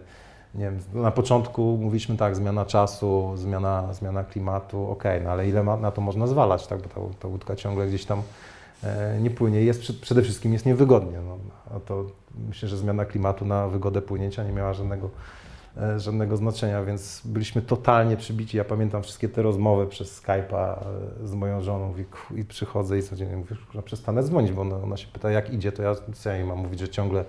[0.55, 5.63] Nie wiem, na początku mówiliśmy tak, zmiana czasu, zmiana, zmiana klimatu, okej, no ale ile
[5.63, 8.21] ma, na to można zwalać, tak, bo ta, ta łódka ciągle gdzieś tam
[8.83, 9.61] e, nie płynie.
[9.61, 11.19] Jest, przed- przede wszystkim jest niewygodnie.
[11.27, 11.37] No,
[11.75, 12.05] a to
[12.47, 15.09] myślę, że zmiana klimatu na wygodę płynięcia nie miała żadnego,
[15.77, 18.57] e, żadnego znaczenia, więc byliśmy totalnie przybici.
[18.57, 20.75] Ja pamiętam wszystkie te rozmowy przez Skype'a
[21.23, 21.93] e, z moją żoną
[22.33, 25.53] i, i przychodzę i codziennie mówię, że przestanę dzwonić, bo ona, ona się pyta, jak
[25.53, 27.25] idzie, to ja, co ja jej mam mówić, że ciągle,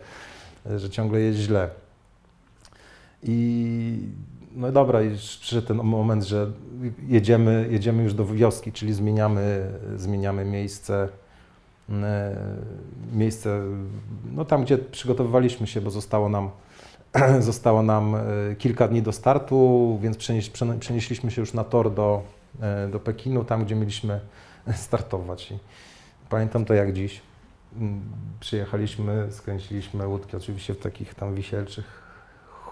[0.67, 1.71] e, że ciągle jest źle.
[3.23, 3.99] I
[4.57, 6.51] no dobra, już przyszedł ten moment, że
[7.09, 11.09] jedziemy, jedziemy już do wioski, czyli zmieniamy, zmieniamy miejsce,
[11.91, 12.37] e,
[13.13, 13.61] miejsce,
[14.33, 16.51] no tam gdzie przygotowywaliśmy się, bo zostało nam,
[17.41, 18.21] zostało nam e,
[18.59, 22.23] kilka dni do startu, więc przenieś, przenieśliśmy się już na tor do,
[22.61, 24.21] e, do Pekinu, tam gdzie mieliśmy
[24.87, 25.51] startować.
[25.51, 25.59] I
[26.29, 27.21] pamiętam to jak dziś.
[27.77, 28.01] Mm,
[28.41, 32.02] Przyjechaliśmy, skręciliśmy łódki oczywiście w takich tam wisielczych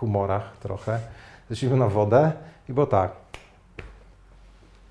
[0.01, 0.99] humorach trochę.
[1.51, 2.33] Zeszliśmy na wodę
[2.69, 3.13] i było tak.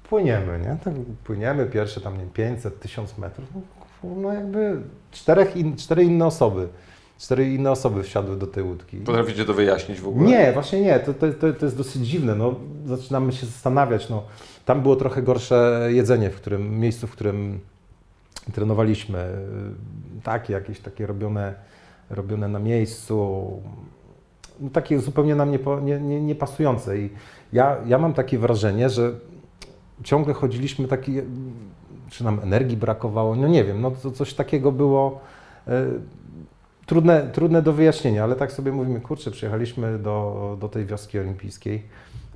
[0.09, 0.77] Płyniemy, nie?
[0.83, 0.93] Tak
[1.23, 3.47] płyniemy, pierwsze tam nie wiem, 500, 1000 metrów.
[3.55, 3.61] No,
[4.15, 6.67] No jakby czterech in, cztery inne osoby.
[7.19, 8.97] Cztery inne osoby wsiadły do tej łódki.
[8.97, 10.27] Potraficie to wyjaśnić w ogóle?
[10.27, 10.99] Nie, właśnie nie.
[10.99, 12.35] To, to, to, to jest dosyć dziwne.
[12.35, 14.09] No, zaczynamy się zastanawiać.
[14.09, 14.23] No,
[14.65, 17.59] tam było trochę gorsze jedzenie, w którym miejscu, w którym
[18.53, 19.27] trenowaliśmy.
[20.23, 21.53] Takie jakieś takie robione,
[22.09, 23.45] robione na miejscu.
[24.59, 26.97] No, takie zupełnie nam nie, po- nie, nie, nie pasujące.
[26.97, 27.09] I
[27.53, 29.11] ja, ja mam takie wrażenie, że
[30.03, 31.21] ciągle chodziliśmy taki,
[32.09, 35.19] czy nam energii brakowało, no nie wiem, no to coś takiego było
[35.67, 35.85] e,
[36.85, 41.83] trudne, trudne do wyjaśnienia, ale tak sobie mówimy, kurczę, przyjechaliśmy do, do tej wioski olimpijskiej,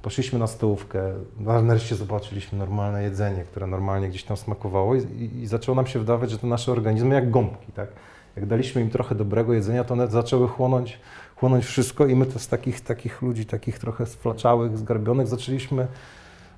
[0.01, 5.47] poszliśmy na stołówkę, nareszcie zobaczyliśmy normalne jedzenie, które normalnie gdzieś tam smakowało i, i, i
[5.47, 7.87] zaczęło nam się wydawać, że te nasze organizmy jak gąbki, tak?
[8.35, 10.99] Jak daliśmy im trochę dobrego jedzenia, to one zaczęły chłonąć,
[11.43, 15.87] chłonąć wszystko i my to z takich, takich ludzi, takich trochę sflaczałych, zgarbionych, zaczęliśmy,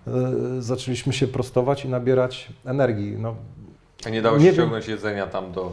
[0.07, 0.11] e,
[0.59, 3.15] zaczęliśmy się prostować i nabierać energii.
[3.19, 3.35] No,
[4.05, 5.71] A nie dało się Nie ściągnąć jedzenia tam do,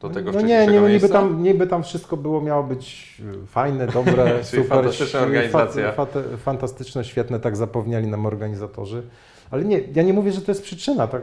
[0.00, 3.86] do tego no nie, nie, niby tam, niby tam wszystko było, miało być y, fajne,
[3.86, 4.66] dobre, super.
[4.66, 5.92] fantastyczna organizacja.
[5.92, 9.02] Fa, fa, fantastyczne, świetne, tak zapewniali nam organizatorzy.
[9.50, 11.22] Ale nie, ja nie mówię, że to jest przyczyna, tak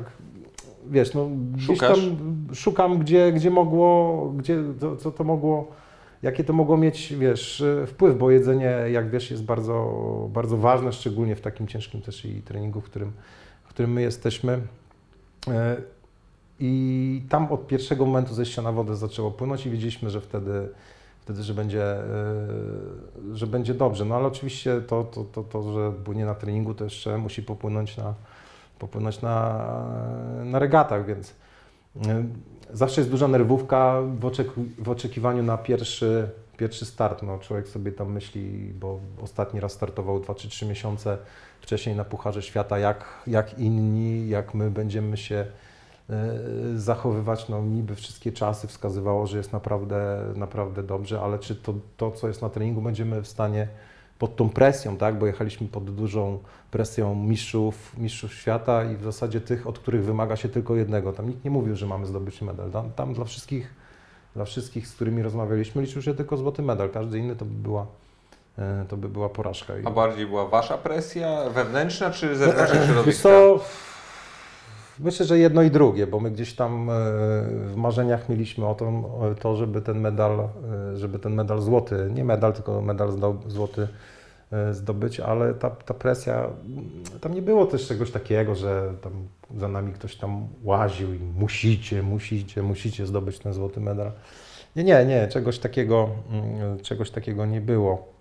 [0.88, 1.98] wiesz, no gdzieś tam
[2.54, 5.80] szukam, gdzie, gdzie mogło, gdzie, to, co to mogło,
[6.22, 10.94] jakie to mogło mieć, wiesz, y, wpływ, bo jedzenie, jak wiesz, jest bardzo, bardzo ważne,
[10.94, 13.12] szczególnie w takim ciężkim też i treningu, w którym,
[13.64, 14.62] w którym my jesteśmy.
[15.48, 15.78] E,
[16.60, 20.70] I tam od pierwszego momentu zejścia na wodę zaczęło płynąć i wiedzieliśmy, że wtedy,
[21.22, 22.06] wtedy że, będzie, e,
[23.34, 24.06] że będzie dobrze.
[24.06, 27.98] No ale oczywiście to, to, to, to, że płynie na treningu, to jeszcze musi popłynąć
[27.98, 28.14] na,
[28.80, 29.66] popłynąć na,
[30.46, 31.49] na regatach, więc e,
[32.74, 34.32] zawsze jest duża nerwówka w,
[34.84, 37.24] w oczekiwaniu na pierwszy, pierwszy start.
[37.24, 41.18] No, człowiek sobie tam myśli, bo ostatni raz startował 2 czy 3 miesiące
[41.62, 45.46] wcześniej na Pucharze Świata, jak, jak inni, jak my będziemy się
[46.10, 46.16] e,
[46.76, 52.12] zachowywać, no niby wszystkie czasy wskazywało, że jest naprawdę, naprawdę dobrze, ale czy to, to,
[52.12, 53.68] co jest na treningu, będziemy w stanie
[54.20, 56.40] pod tą presją, tak, bo jechaliśmy pod dużą
[56.72, 61.14] presją mistrzów, mistrzów świata i w zasadzie tych, od których wymaga się tylko jednego.
[61.14, 62.72] Tam nikt nie mówił, że mamy zdobyć medal.
[62.72, 63.74] Tam, tam dla wszystkich,
[64.36, 66.90] dla wszystkich, z którymi rozmawialiśmy, liczył się tylko złoty medal.
[66.90, 67.86] Każdy inny to by była,
[68.58, 69.74] e, to by była porażka.
[69.86, 73.30] A bardziej była Wasza presja wewnętrzna czy zewnętrzna Wiesz środowiska?
[75.00, 76.94] Myślę, że jedno i drugie, bo my gdzieś tam e,
[77.66, 82.12] w marzeniach mieliśmy o to, o to żeby ten medal, e, żeby ten medal złoty,
[82.14, 83.12] nie medal, tylko medal
[83.48, 83.88] złoty
[84.52, 86.90] e, zdobyć, ale ta, ta presja, mm,
[87.22, 89.12] tam nie było też czegoś takiego, że tam
[89.58, 94.12] za nami ktoś tam łaził i musicie, musicie, musicie zdobyć ten złoty medal.
[94.76, 98.20] Nie, nie, nie, czegoś takiego, mm, czegoś takiego nie było.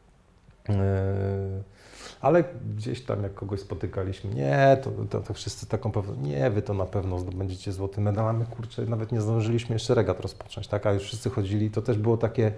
[2.20, 2.44] Ale
[2.76, 6.74] gdzieś tam, jak kogoś spotykaliśmy, nie, to, to, to wszyscy taką pewną, nie, wy to
[6.74, 10.86] na pewno zdobędziecie złoty medal, a my kurczę, nawet nie zdążyliśmy jeszcze regat rozpocząć, tak,
[10.86, 12.52] a już wszyscy chodzili, to też było takie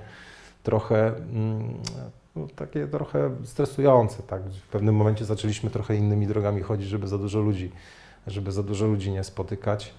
[0.62, 1.74] trochę, mm,
[2.36, 7.18] no, takie trochę stresujące, tak, w pewnym momencie zaczęliśmy trochę innymi drogami chodzić, żeby za
[7.18, 7.72] dużo ludzi,
[8.26, 9.94] żeby za dużo ludzi nie spotykać.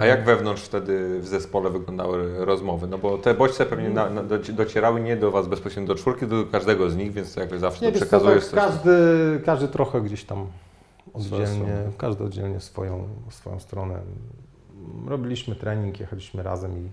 [0.00, 2.86] A jak wewnątrz wtedy w zespole wyglądały rozmowy?
[2.86, 6.26] No bo te bodźce pewnie na, na, doci- docierały nie do Was bezpośrednio do czwórki,
[6.26, 8.58] do każdego z nich, więc jakby zawsze Nie, to co, przekazujesz tak, coś.
[8.60, 8.92] każdy,
[9.44, 10.46] każdy trochę gdzieś tam
[11.14, 14.00] oddzielnie, każdy oddzielnie swoją, swoją stronę.
[15.06, 16.90] Robiliśmy trening, jechaliśmy razem i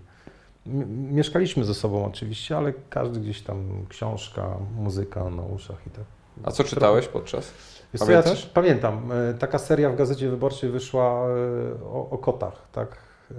[1.13, 6.03] mieszkaliśmy ze sobą oczywiście, ale każdy gdzieś tam książka, muzyka na uszach i tak.
[6.43, 7.51] A co czytałeś podczas?
[7.95, 8.45] Wiesz co, ja Pamiętasz?
[8.45, 12.97] pamiętam, e, taka seria w Gazecie Wyborczej wyszła e, o, o kotach, tak?
[13.31, 13.35] E,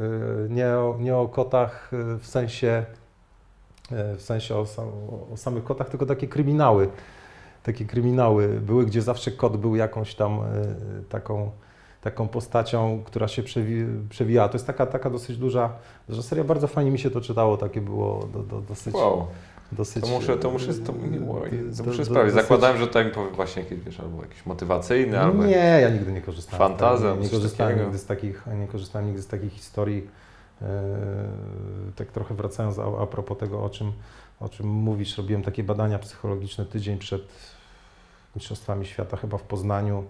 [0.49, 2.85] Nie o, nie o kotach w sensie,
[3.90, 4.88] w sensie o, sam,
[5.33, 6.88] o samych kotach, tylko takie kryminały.
[7.62, 10.40] Takie kryminały były, gdzie zawsze kot był jakąś tam
[11.09, 11.51] taką,
[12.03, 14.49] taką postacią, która się przewi, przewijała.
[14.49, 15.71] To jest taka, taka dosyć duża,
[16.09, 18.95] duża seria, bardzo fajnie mi się to czytało, takie było do, do, dosyć...
[18.95, 19.27] Wow,
[19.72, 22.35] dosyć to muszę, to muszę, to, e, to muszę sprawdzić.
[22.35, 26.12] Zakładałem, że to mi powie właśnie jakieś, wiesz, albo jakiś motywacyjny, albo nie, ja nigdy
[26.12, 26.76] nie korzystałem.
[26.76, 27.85] tego, nie, nie korzystałem takiego.
[27.85, 30.09] nigdy z takich, nie korzystałem nigdy z takich historii.
[30.62, 30.68] Eee,
[31.96, 33.92] tak trochę wracając a, a propos tego, o czym,
[34.40, 37.22] o czym mówisz, robiłem takie badania psychologiczne tydzień przed
[38.37, 40.05] Mistrzostwami Świata, chyba w Poznaniu,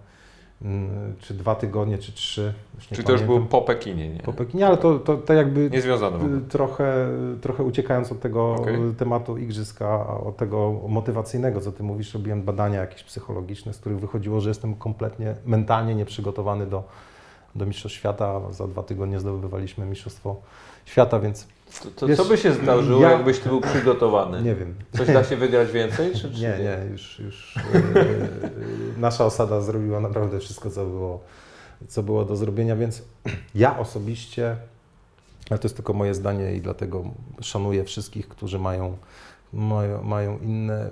[1.20, 2.54] czy dwa tygodnie, czy trzy.
[2.74, 3.60] Nie Czyli to już było pamiętam.
[3.60, 4.20] po Pekinie, nie?
[4.20, 6.40] po Pekinie, ale to, to, to jakby Nie związane w ogóle.
[6.40, 7.08] trochę,
[7.40, 8.76] trochę uciekając od tego Okej.
[8.98, 14.40] tematu igrzyska, od tego motywacyjnego, co ty mówisz, robiłem badania jakieś psychologiczne, z których wychodziło,
[14.40, 16.84] że jestem kompletnie mentalnie nieprzygotowany do,
[17.54, 18.40] do Mistrzostw Świata.
[18.50, 20.36] Za dwa tygodnie zdobywaliśmy Mistrzostwo
[20.84, 21.46] Świata, więc
[21.82, 24.42] To, to Wiesz, co by się zdarzyło, ja- jakbyś Ty był przygotowany?
[24.42, 24.74] nie wiem.
[24.96, 26.12] Coś da się wygrać więcej?
[26.12, 31.20] Czy, czy Nie, nie, już, już e, nasza osada zrobiła naprawdę wszystko, co było,
[31.88, 33.02] co było do zrobienia, więc
[33.54, 34.56] ja osobiście,
[35.50, 37.04] ale to jest tylko moje zdanie i dlatego
[37.40, 38.96] szanuję wszystkich, którzy mają,
[39.52, 40.90] mają, mają inne.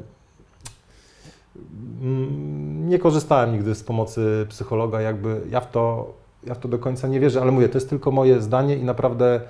[2.02, 6.12] Mm, Nie korzystałem nigdy z pomocy psychologa, jakby ja w to,
[6.44, 8.84] ja w to do końca nie wierzę, ale mówię, to jest tylko moje zdanie i
[8.84, 9.40] naprawdę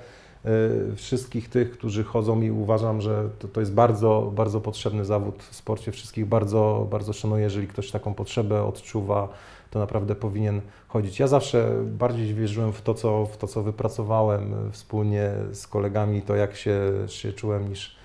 [0.95, 5.55] wszystkich tych, którzy chodzą i uważam, że to, to jest bardzo, bardzo potrzebny zawód w
[5.55, 5.91] sporcie.
[5.91, 9.29] Wszystkich bardzo, bardzo szanuję, jeżeli ktoś taką potrzebę odczuwa,
[9.71, 11.19] to naprawdę powinien chodzić.
[11.19, 16.35] Ja zawsze bardziej wierzyłem w to, co, w to, co wypracowałem wspólnie z kolegami, to
[16.35, 17.95] jak się, się czułem, niż,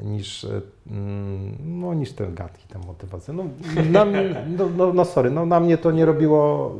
[0.00, 0.60] niż, e,
[0.90, 3.34] mm, no, niż ten gad i ta motywacja.
[3.34, 3.44] No,
[3.90, 4.04] na,
[4.58, 6.70] no, no, no sorry, no, na mnie to nie robiło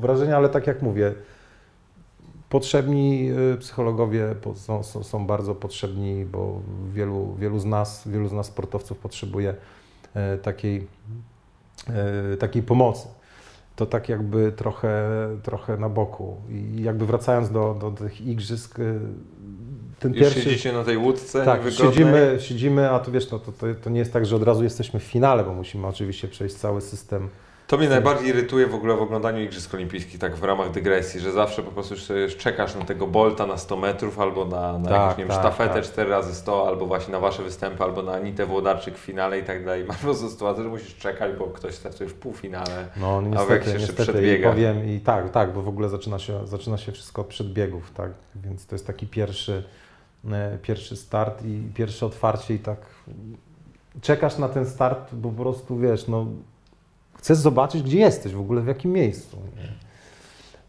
[0.00, 1.14] wrażenia, ale tak jak mówię,
[2.52, 6.60] Potrzebni y, psychologowie są, są, są bardzo potrzebni, bo
[6.92, 9.54] wielu, wielu, z nas, wielu z nas sportowców potrzebuje
[10.14, 10.86] e, takiej,
[11.88, 13.08] e, takiej pomocy.
[13.76, 15.08] To tak jakby trochę,
[15.42, 16.36] trochę na boku.
[16.50, 19.00] I jakby wracając do, do tych igrzysk, y,
[19.98, 20.42] ten Już pierwszy...
[20.42, 21.92] siedzicie na tej łódce Tak, niewygodnej?
[21.92, 24.64] siedzimy, siedzimy, a to wiesz, no, to, to, to nie jest tak, że od razu
[24.64, 27.28] jesteśmy w finale, bo musimy oczywiście przejść cały system
[27.72, 31.32] To mnie najbardziej irytuje w ogóle w oglądaniu Igrzysk Olimpijskich, tak w ramach dygresji, że
[31.32, 35.00] zawsze po prostu już czekasz na tego Bolta na 100 metrów, albo na, na Tak,
[35.00, 35.84] jakąś, nie wiem, tak, sztafetę tak.
[35.84, 39.42] 4 razy 100 albo właśnie na Wasze występy, albo na Anitę Włodarczyk w finale i
[39.42, 39.84] tak dalej.
[39.84, 42.88] Masz po prostu sytuację, że musisz czekać, bo ktoś startuje w półfinale.
[42.96, 44.48] No jak niestety, się jeszcze niestety przedbiega.
[44.48, 47.90] i powiem i tak, tak, bo w ogóle zaczyna się, zaczyna się wszystko od przedbiegów,
[47.94, 49.64] tak, więc to jest taki pierwszy,
[50.30, 52.78] e, pierwszy start i pierwsze otwarcie i tak
[54.00, 56.26] czekasz na ten start, bo po prostu wiesz, no
[57.22, 59.36] chcesz zobaczyć, gdzie jesteś w ogóle, w jakim miejscu.
[59.56, 59.72] Nie?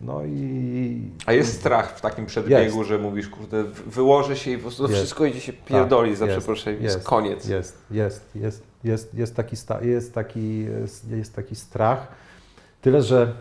[0.01, 1.01] No i...
[1.25, 4.83] A jest strach w takim przedbiegu, że mówisz, kurde, wy- wyłożę się i po prostu
[4.83, 4.95] Jest.
[4.95, 7.47] wszystko idzie się pierdoli za jest, przeproszeniem, jest, jest koniec.
[7.47, 12.07] Jest, jest, jest, jest, jest, taki, jest, taki, jest, jest taki strach.
[12.81, 13.33] Tyle, że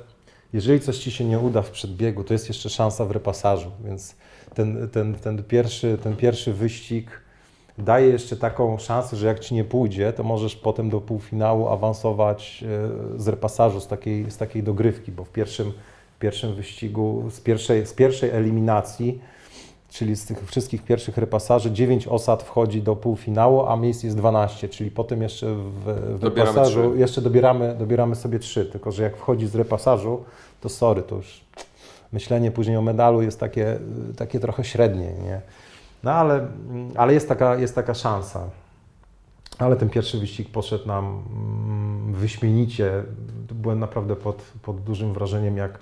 [0.52, 4.14] jeżeli coś Ci się nie uda w przedbiegu, to jest jeszcze szansa w repasażu, więc
[4.54, 7.21] ten, ten, ten, pierwszy, ten pierwszy wyścig
[7.78, 12.64] daje jeszcze taką szansę, że jak Ci nie pójdzie, to możesz potem do półfinału awansować
[13.16, 15.72] e, z repasażu, z takiej, z takiej dogrywki, bo w pierwszym,
[16.16, 19.20] w pierwszym wyścigu, z pierwszej, z pierwszej eliminacji
[19.92, 24.68] czyli z tych wszystkich pierwszych repasaży 9 osad wchodzi do półfinału, a miejsc jest 12,
[24.68, 27.00] czyli potem jeszcze w, w repasażu trzy.
[27.00, 30.24] jeszcze dobieramy, dobieramy sobie 3, tylko że jak wchodzi z repasażu,
[30.60, 31.44] to sorry, to już
[32.12, 33.78] myślenie później o medalu jest takie,
[34.16, 35.40] takie trochę średnie, nie?
[36.02, 36.48] No ale,
[36.96, 38.50] ale jest, taka, jest taka szansa.
[39.58, 43.02] Ale ten pierwszy wyścig poszedł nam mm, wyśmienicie.
[43.50, 45.78] Byłem naprawdę pod, pod dużym wrażeniem, jak,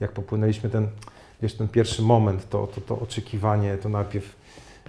[0.00, 0.88] jak popłynęliśmy ten,
[1.42, 4.36] wiesz, ten pierwszy moment, to, to, to oczekiwanie, to najpierw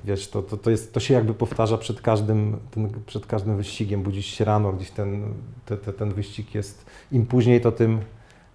[0.05, 4.03] wiesz, to, to, to, jest, to się jakby powtarza przed każdym, ten, przed każdym wyścigiem.
[4.03, 5.33] Budzisz się rano, gdzieś ten,
[5.65, 7.99] te, te, ten wyścig jest, im później to tym,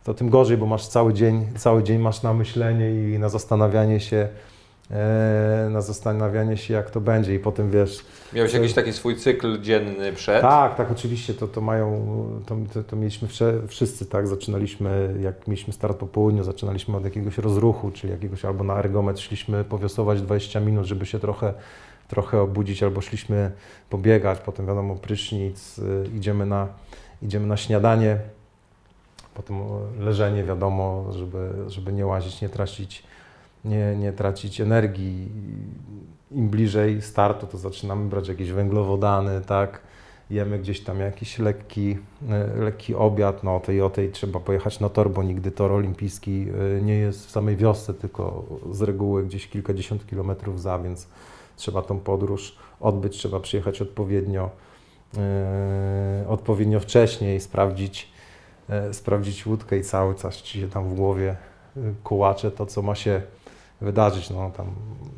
[0.04, 4.00] to tym gorzej, bo masz cały dzień, cały dzień masz na myślenie i na zastanawianie
[4.00, 4.28] się,
[5.70, 7.34] na zastanawianie się jak to będzie.
[7.34, 10.42] I potem wiesz, Miałeś jakiś taki swój cykl dzienny przed?
[10.42, 12.06] tak, tak, oczywiście, to, to mają,
[12.46, 13.28] to, to, mieliśmy
[13.68, 18.64] wszyscy, tak, zaczynaliśmy, jak mieliśmy start po południu, zaczynaliśmy od jakiegoś rozruchu, czyli jakiegoś, albo
[18.64, 21.54] na ergometr szliśmy powiosować 20 minut, żeby się trochę,
[22.08, 23.50] trochę obudzić, albo szliśmy
[23.90, 26.68] pobiegać, potem wiadomo prysznic, y, idziemy na,
[27.22, 28.18] idziemy na śniadanie,
[29.34, 29.56] potem
[29.98, 33.02] leżenie, wiadomo, żeby, żeby nie łazić, nie tracić,
[33.64, 35.28] nie, nie tracić energii.
[36.30, 39.80] Im bliżej startu, to zaczynamy brać jakieś węglowodany, tak?
[40.30, 44.80] Jemy gdzieś tam jakiś lekki, e, lekki obiad, no o tej o tej trzeba pojechać
[44.80, 46.46] na tor, bo nigdy tor olimpijski
[46.78, 51.08] e, nie jest w samej wiosce, tylko z reguły gdzieś kilkadziesiąt kilometrów za, więc
[51.56, 54.50] trzeba tą podróż odbyć, trzeba przyjechać odpowiednio,
[55.18, 58.08] e, odpowiednio wcześniej, sprawdzić,
[58.68, 61.36] e, sprawdzić łódkę i cały czas ci się tam w głowie
[62.02, 63.22] kołacze to, co ma się
[63.80, 64.30] wydarzyć.
[64.30, 64.66] No tam,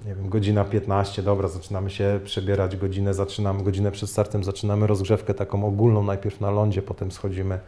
[0.06, 5.34] nie wiem, godzina 15, dobra, zaczynamy się przebierać, godzinę zaczynamy, godzinę przed startem zaczynamy rozgrzewkę
[5.34, 7.58] taką ogólną, najpierw na lądzie, potem schodzimy,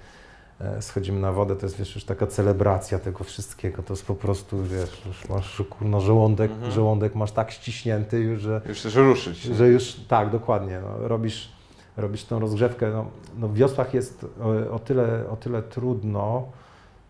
[0.60, 4.14] e, schodzimy na wodę, to jest wiesz, już taka celebracja tego wszystkiego, to jest po
[4.14, 6.72] prostu, wiesz, już masz kurno żołądek, Mhm.
[6.72, 9.38] żołądek masz tak ściśnięty już, że Już chcesz ruszyć.
[9.42, 10.80] że już tak, dokładnie.
[10.82, 11.52] No, robisz,
[11.96, 12.90] robisz tą rozgrzewkę.
[12.90, 13.06] No,
[13.38, 16.44] no w wiosłach jest o, o, tyle, o tyle trudno,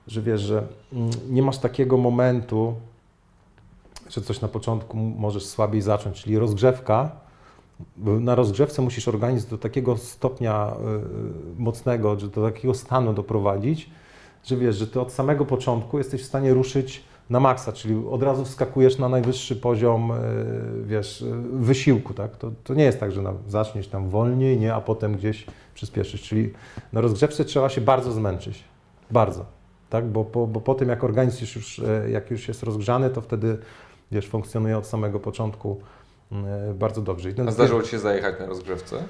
[0.06, 2.74] że wiesz, że mm, nie masz takiego momentu,
[4.14, 7.10] że coś na początku możesz słabiej zacząć, czyli rozgrzewka.
[7.96, 10.76] bo Na rozgrzewce musisz organizm do takiego stopnia
[11.56, 13.90] y, mocnego, że do takiego stanu doprowadzić,
[14.44, 18.22] że wiesz, że ty od samego początku jesteś w stanie ruszyć na maksa, czyli od
[18.22, 20.14] razu wskakujesz na najwyższy poziom, y,
[20.84, 22.36] wiesz, wysiłku, tak?
[22.36, 26.52] To, to nie jest tak, że zaczniesz tam wolniej, nie, a potem gdzieś przyspieszysz, czyli
[26.92, 28.64] na rozgrzewce trzeba się bardzo zmęczyć,
[29.10, 29.44] bardzo,
[29.90, 30.08] tak?
[30.08, 33.58] Bo po, bo po tym, jak organizm już, e, jak już jest rozgrzany, to wtedy,
[34.12, 35.80] wiesz, funkcjonuje od samego początku
[36.32, 37.28] e, bardzo dobrze.
[37.46, 39.04] A zdarzyło Ci się zajechać na rozgrzewce?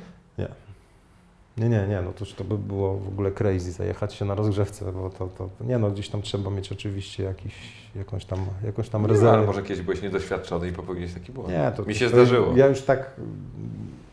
[1.59, 4.93] nie, nie, nie, no to, to by było w ogóle crazy zajechać się na rozgrzewce,
[4.93, 7.55] bo to, to, nie no, gdzieś tam trzeba mieć oczywiście jakiś,
[7.97, 9.47] jakąś tam, jakąś tam Nie, ale rezerwę.
[9.47, 11.49] może kiedyś byłeś niedoświadczony i popełniłeś taki błąd.
[11.49, 12.57] Nie, to Mi się to zdarzyło.
[12.57, 13.11] Ja już tak,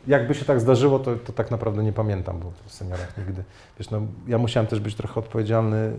[0.07, 3.43] jakby się tak zdarzyło, to, to tak naprawdę nie pamiętam, bo w seniorach nigdy.
[3.79, 5.93] Wiesz, no, ja musiałem też być trochę odpowiedzialny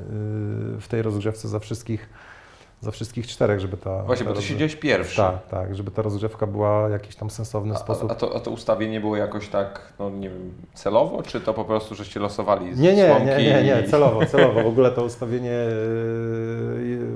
[0.74, 2.08] yy, w tej rozgrzewce za wszystkich,
[2.82, 4.02] za wszystkich czterech, żeby ta...
[4.02, 5.16] Właśnie, ta bo Ty siedziałeś pierwszy.
[5.16, 8.10] Tak, tak, żeby ta rozgrzewka była w jakiś tam sensowny A, sposób.
[8.10, 11.64] a, to, a to ustawienie było jakoś tak, no nie wiem, celowo, czy to po
[11.64, 14.62] prostu żeście losowali z Nie, nie, słomki nie, nie, nie, i- celowo, celowo.
[14.62, 17.08] W ogóle to ustawienie yy,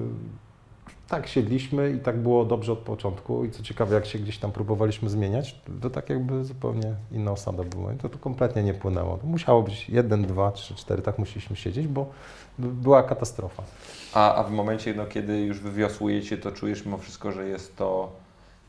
[1.08, 4.52] tak siedliśmy i tak było dobrze od początku i co ciekawe, jak się gdzieś tam
[4.52, 9.18] próbowaliśmy zmieniać, to tak jakby zupełnie inna osada była i to, to kompletnie nie płynęło.
[9.18, 12.06] To musiało być jeden, dwa, trzy, cztery, tak musieliśmy siedzieć, bo
[12.58, 13.62] by- była katastrofa.
[14.16, 18.12] A, a w momencie, no, kiedy już wywiosłujecie, to czujesz mimo wszystko, że jest to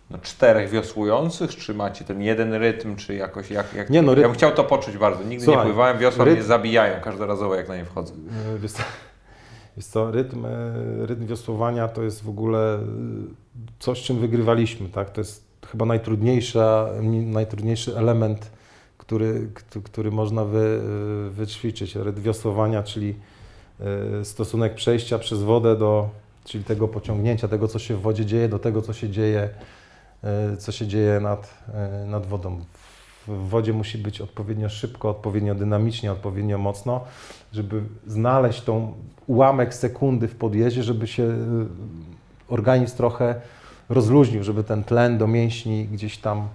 [0.10, 3.90] no, czterech wiosłujących, czy macie ten jeden rytm, czy jakoś, jak, jak...
[3.90, 5.24] Nie, no, Ja rytm- bym chciał to poczuć bardzo.
[5.24, 8.14] Nigdy Słuchaj, nie pływałem, wiosła rytm- mnie zabijają każdorazowo, jak na nie wchodzę.
[8.54, 8.84] Yy, Wiesz co,
[9.78, 10.44] wiesz co rytm,
[11.00, 15.10] yy, rytm wiosłowania to jest w ogóle yy, coś, czym wygrywaliśmy, tak?
[15.10, 16.88] To jest chyba najtrudniejsza,
[17.26, 18.52] najtrudniejszy element,
[18.98, 19.50] który,
[19.84, 20.82] który można wy,
[21.32, 21.96] wyćwiczyć.
[21.96, 23.16] Rytm wiosłowania, czyli
[24.24, 26.10] stosunek przejścia przez wodę do,
[26.46, 29.50] czyli tego pociągnięcia, tego, co się w wodzie dzieje, do tego, co się dzieje,
[30.24, 31.63] yy, co się dzieje nad,
[32.02, 32.62] yy, nad wodą.
[33.28, 37.04] W wodzie musi być odpowiednio szybko, odpowiednio dynamicznie, odpowiednio mocno,
[37.54, 38.94] żeby znaleźć tą
[39.28, 41.36] ułamek sekundy w podjeździe, żeby się y,
[42.48, 43.42] organizm trochę
[43.90, 46.48] rozluźnił, żeby ten tlen do mięśni gdzieś tam,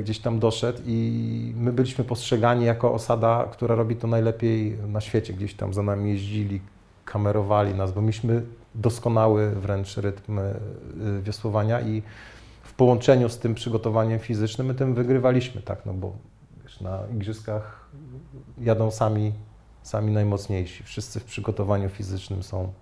[0.00, 5.32] gdzieś tam doszedł i my byliśmy postrzegani jako osada, która robi to najlepiej na świecie.
[5.32, 6.60] Gdzieś tam za nami jeździli,
[7.04, 8.42] kamerowali nas, bo mieliśmy
[8.74, 10.54] doskonały wręcz rytm e,
[11.22, 12.02] wiosłowania i
[12.62, 16.12] w połączeniu z tym przygotowaniem fizycznym my tym wygrywaliśmy, tak, no bo
[16.62, 17.90] wiesz, na igrzyskach
[18.60, 19.32] jadą sami,
[19.82, 20.84] sami najmocniejsi.
[20.84, 22.72] Wszyscy w przygotowaniu fizycznym są,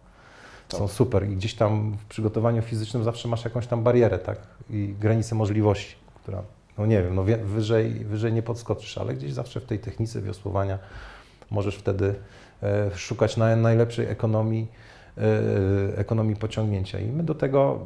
[0.69, 4.39] są super i gdzieś tam w przygotowaniu fizycznym zawsze masz jakąś tam barierę, tak,
[4.71, 6.43] i granicę możliwości, która,
[6.79, 10.79] no nie wiem, no wyżej, wyżej nie podskoczysz, ale gdzieś zawsze w tej technice wiosłowania
[11.51, 12.15] możesz wtedy
[12.63, 14.69] e, szukać na, najlepszej ekonomii,
[15.19, 16.99] e, ekonomii pociągnięcia.
[16.99, 17.81] I my do tego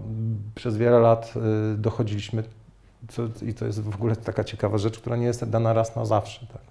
[0.55, 2.45] przez wiele lat e, dochodziliśmy.
[3.09, 6.05] Co, I to jest w ogóle taka ciekawa rzecz, która nie jest dana raz na
[6.05, 6.47] zawsze.
[6.47, 6.63] Tak?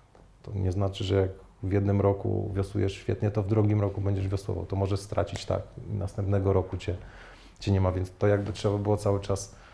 [0.43, 1.29] To nie znaczy, że jak
[1.63, 4.65] w jednym roku wiosłujesz świetnie, to w drugim roku będziesz wiosłował.
[4.65, 5.61] To możesz stracić tak
[5.91, 6.95] i następnego roku cię,
[7.59, 9.66] cię nie ma, więc to jakby trzeba było cały czas e,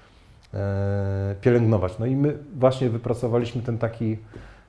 [1.41, 1.99] pielęgnować.
[1.99, 4.17] No i my właśnie wypracowaliśmy ten taki,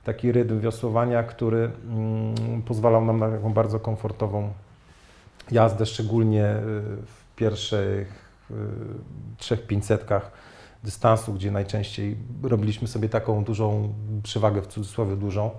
[0.03, 4.49] taki rytm wiosłowania, który mm, pozwalał nam na taką bardzo komfortową
[5.51, 6.61] jazdę, szczególnie y,
[7.05, 8.55] w pierwszych y,
[9.37, 10.31] trzech pięćsetkach
[10.85, 15.51] dystansu, gdzie najczęściej robiliśmy sobie taką dużą przewagę, w cudzysłowie dużą,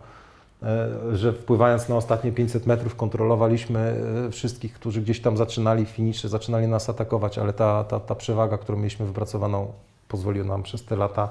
[0.62, 6.28] e, że wpływając na ostatnie 500 metrów kontrolowaliśmy e, wszystkich, którzy gdzieś tam zaczynali finisze,
[6.28, 9.72] zaczynali nas atakować, ale ta, ta, ta przewaga, którą mieliśmy wypracowaną,
[10.16, 11.28] pozwoliła nam przez te lata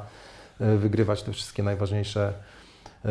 [0.59, 2.33] e, wygrywać te wszystkie najważniejsze
[3.05, 3.09] e,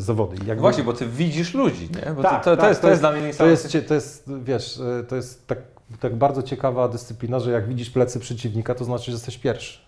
[0.00, 0.36] zawody.
[0.46, 2.12] Jakby- Właśnie, bo ty widzisz ludzi, nie?
[2.12, 3.78] Bo Tak, to, to, to, tak, jest, to to jest jest- dla mnie To niesamowite.
[3.78, 5.58] jest, to jest, wiesz, e, to jest tak,
[6.00, 9.78] tak bardzo ciekawa dyscyplina, że jak widzisz plecy przeciwnika, to znaczy, że jesteś pierwszy.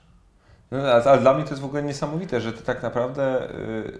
[0.70, 3.98] No, ale, ale dla mnie to jest w ogóle niesamowite, że ty tak naprawdę, y,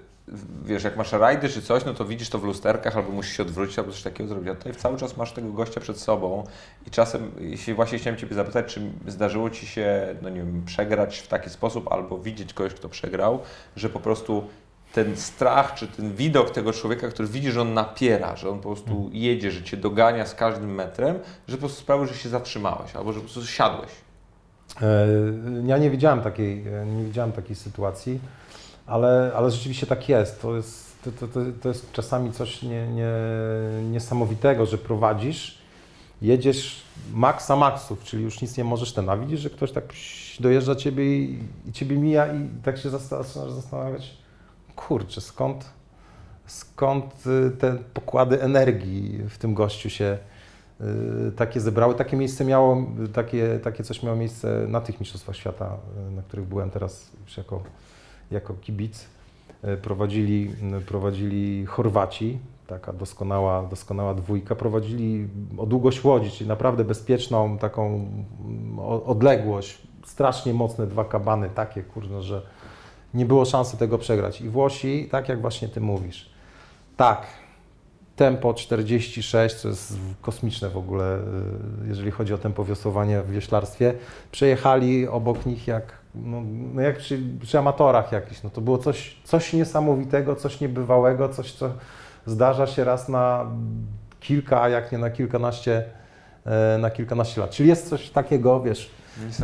[0.65, 3.43] wiesz, jak masz rajdy czy coś, no to widzisz to w lusterkach, albo musisz się
[3.43, 6.45] odwrócić, albo coś takiego zrobić, a tutaj cały czas masz tego gościa przed sobą
[6.87, 11.19] i czasem, jeśli właśnie chciałem Ciebie zapytać, czy zdarzyło Ci się, no nie wiem, przegrać
[11.19, 13.39] w taki sposób, albo widzieć kogoś, kto przegrał,
[13.77, 14.45] że po prostu
[14.93, 18.69] ten strach, czy ten widok tego człowieka, który widzi, że on napiera, że on po
[18.75, 21.19] prostu jedzie, że Cię dogania z każdym metrem,
[21.49, 23.91] że po prostu sprawił, że się zatrzymałeś, albo że po prostu siadłeś.
[24.83, 25.07] E,
[25.67, 28.21] Ja nie widziałem takiej, e, nie widziałem takiej sytuacji,
[28.87, 30.43] ale, ale rzeczywiście tak jest.
[30.43, 33.13] To jest, to, to, to, jest czasami coś nie, nie,
[33.91, 35.59] niesamowitego, że prowadzisz,
[36.23, 36.83] jedziesz
[37.13, 39.85] maksa maksów, czyli już nic nie możesz ten, widzisz, że ktoś tak
[40.41, 44.17] dojeżdża ciebie i, i ciebie mija i tak się zaczynasz zastanawiać,
[44.77, 45.65] kurczę, skąd,
[46.47, 50.19] skąd y, te pokłady energii w tym gościu się
[50.81, 51.95] y, takie zebrały.
[51.95, 55.77] Takie miejsce miało, takie, takie coś miało miejsce na tych Mistrzostwach Świata,
[56.09, 57.63] y, na których byłem teraz już jako,
[58.35, 59.07] jako kibic.
[59.65, 60.51] Y, Prowadzili,
[60.87, 64.55] prowadzili Chorwaci, taka doskonała, doskonała dwójka.
[64.55, 65.29] Prowadzili
[65.59, 67.87] o długość łodzi, czyli naprawdę bezpieczną taką
[68.45, 69.83] mm, odległość.
[70.05, 72.43] Strasznie mocne dwa kabany, takie kurde, że
[73.15, 74.41] nie było szansy tego przegrać.
[74.41, 76.31] I Włosi, tak jak właśnie Ty mówisz,
[76.97, 77.27] tak,
[78.17, 83.95] tempo 46, to jest kosmiczne w ogóle, y, jeżeli chodzi o tempo wiosłowania w wioślarstwie.
[84.33, 86.43] Przejechali obok nich jak, no,
[86.75, 88.43] no jak przy, przy amatorach jakiś.
[88.43, 91.71] No to było coś, coś niesamowitego, coś niebywałego, coś, co
[92.27, 93.47] zdarza się raz na
[94.21, 95.85] kilka, jak nie na kilkanaście,
[96.47, 97.51] e, na kilkanaście lat.
[97.51, 98.91] Czyli jest coś takiego, wiesz,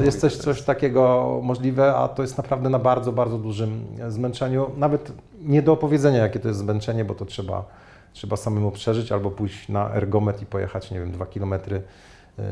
[0.05, 4.71] jest coś, coś takiego możliwe, a to jest naprawdę na bardzo, bardzo dużym zmęczeniu.
[4.77, 5.13] Nawet
[5.43, 7.65] nie do opowiedzenia, jakie to jest zmęczenie, bo to trzeba,
[8.13, 11.83] trzeba samemu przeżyć albo pójść na ergometr i pojechać, nie wiem, dwa kilometry
[12.39, 12.45] yy,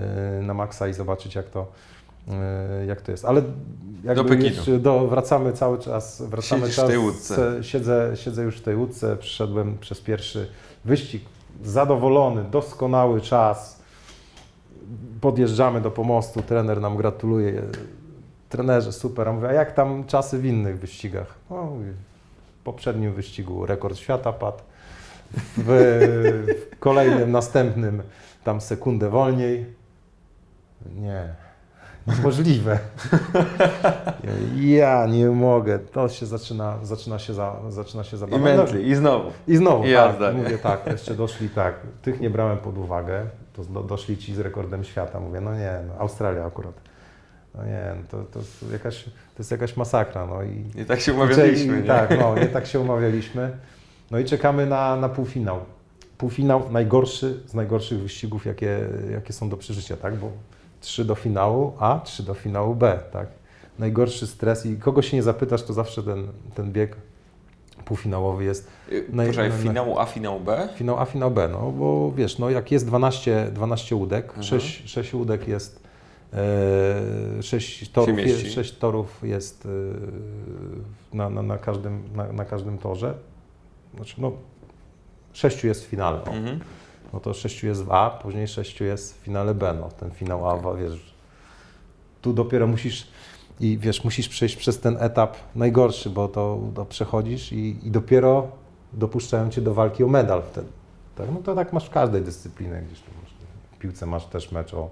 [0.43, 1.66] na maksa i zobaczyć, jak to,
[2.87, 3.24] jak to jest.
[3.24, 3.43] Ale
[4.16, 4.79] Do Pekinu.
[4.79, 6.22] do, wracamy cały czas.
[6.22, 7.64] Wracamy Siedzisz w czas, tej łódce.
[7.64, 10.49] Siedzę, siedzę już w tej łódce, przyszedłem przez pierwszy
[10.85, 11.22] wyścig,
[11.64, 13.79] zadowolony, doskonały czas
[15.20, 17.62] podjeżdżamy do pomostu, trener nam gratuluje.
[18.49, 19.29] Trenerze, super.
[19.29, 21.35] A mówię, a jak tam czasy w innych wyścigach?
[21.51, 21.72] No,
[22.61, 24.59] w poprzednim wyścigu rekord świata padł,
[25.57, 25.66] w,
[26.72, 28.03] w kolejnym, następnym
[28.45, 29.66] tam sekundę wolniej.
[30.97, 31.35] Nie,
[32.16, 32.78] niemożliwe.
[34.56, 35.78] Ja nie mogę.
[35.78, 38.44] To się zaczyna, zaczyna się, za, zaczyna się I zabawa.
[38.44, 39.30] mętli, i znowu.
[39.48, 40.42] I znowu, I tak, nie?
[40.42, 44.38] mówię tak, jeszcze doszli tak, tych nie brałem pod uwagę, to do, doszli ci z
[44.38, 46.74] rekordem świata, mówię, no nie, no, Australia akurat,
[47.54, 50.80] no nie, no, to, to, jest jakaś, to jest jakaś masakra, no i...
[50.82, 51.86] I tak się umawialiśmy, i, nie?
[51.86, 53.50] Tak, no, nie tak się umawialiśmy,
[54.11, 55.61] no i czekamy na, na półfinał.
[56.18, 58.78] Półfinał najgorszy z najgorszych wyścigów, jakie,
[59.12, 60.30] jakie są do przeżycia, tak, bo
[60.81, 63.26] trzy do finału A, trzy do finału B, tak.
[63.79, 66.97] Najgorszy stres i kogo się nie zapytasz, to zawsze ten, ten bieg
[67.85, 70.68] półfinałowy jest Y, Naj- Poczekaj, finału A, finał B?
[70.76, 74.43] Finał A, finał B, no bo wiesz, no jak jest 12, 12 łódek, Mhm.
[74.45, 75.83] 6, 6 łódek jest,
[77.39, 78.51] e, 6 torów, jest, mieści.
[78.51, 79.68] 6 torów jest
[81.12, 83.14] na, na, na, każdym, na, na każdym torze.
[83.97, 84.33] Znaczy, no,
[85.33, 86.33] 6 jest w finale, no.
[86.33, 86.61] Mhm.
[87.12, 90.48] No to 6 jest w A, później 6 jest w finale B, no ten finał
[90.48, 90.82] A, Okej.
[90.82, 91.14] wiesz,
[92.22, 93.06] tu dopiero musisz
[93.61, 98.48] i wiesz, musisz przejść przez ten etap najgorszy, bo to, to przechodzisz i, i dopiero
[98.92, 100.68] dopuszczają cię do walki o medal wtedy.
[101.16, 101.26] Tak?
[101.34, 103.34] No to tak masz w każdej dyscyplinie, gdzieś tu masz,
[103.72, 104.90] w piłce masz też mecz o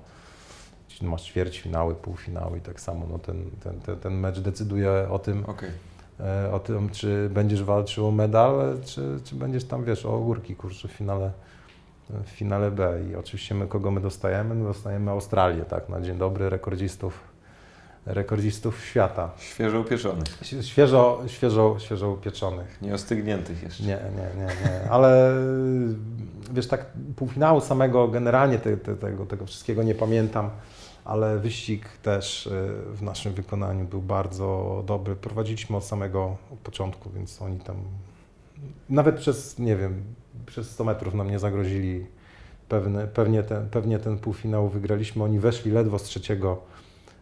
[1.03, 5.45] masz ćwierćfinały, półfinały i tak samo no ten, ten, ten, ten mecz decyduje o tym,
[5.47, 5.71] Okej.
[6.21, 10.57] e, o tym, czy będziesz walczył o medal, czy, czy będziesz tam, wiesz, o ogórki,
[10.57, 11.33] kurczę, w finale,
[12.11, 12.99] w finale B.
[13.11, 14.55] I oczywiście my, kogo my dostajemy?
[14.55, 17.21] My dostajemy Australię, tak, na dzień dobry, rekordzistów,
[18.07, 19.31] rekordzistów świata.
[19.39, 20.23] Świeżo upieczony.
[20.43, 22.79] Ś- Świeżo, świeżo, świeżo upieczonych.
[22.83, 23.83] Nie ostygniętych jeszcze.
[23.83, 24.91] Nie, nie, nie, nie.
[24.91, 25.33] Ale
[26.53, 26.87] wiesz, tak
[27.17, 30.51] półfinału samego generalnie te, te, tego, tego wszystkiego nie pamiętam.
[31.05, 32.51] ale wyścig też y,
[32.95, 35.17] w naszym wykonaniu był bardzo dobry.
[35.17, 37.77] Prowadziliśmy od samego początku, więc oni tam
[38.91, 40.03] nawet przez, nie wiem,
[40.47, 42.07] przez 100 metrów nam nie zagrozili.
[42.69, 45.25] Pewne, pewnie, ten, pewnie ten półfinał wygraliśmy.
[45.25, 46.59] Oni weszli ledwo z trzeciego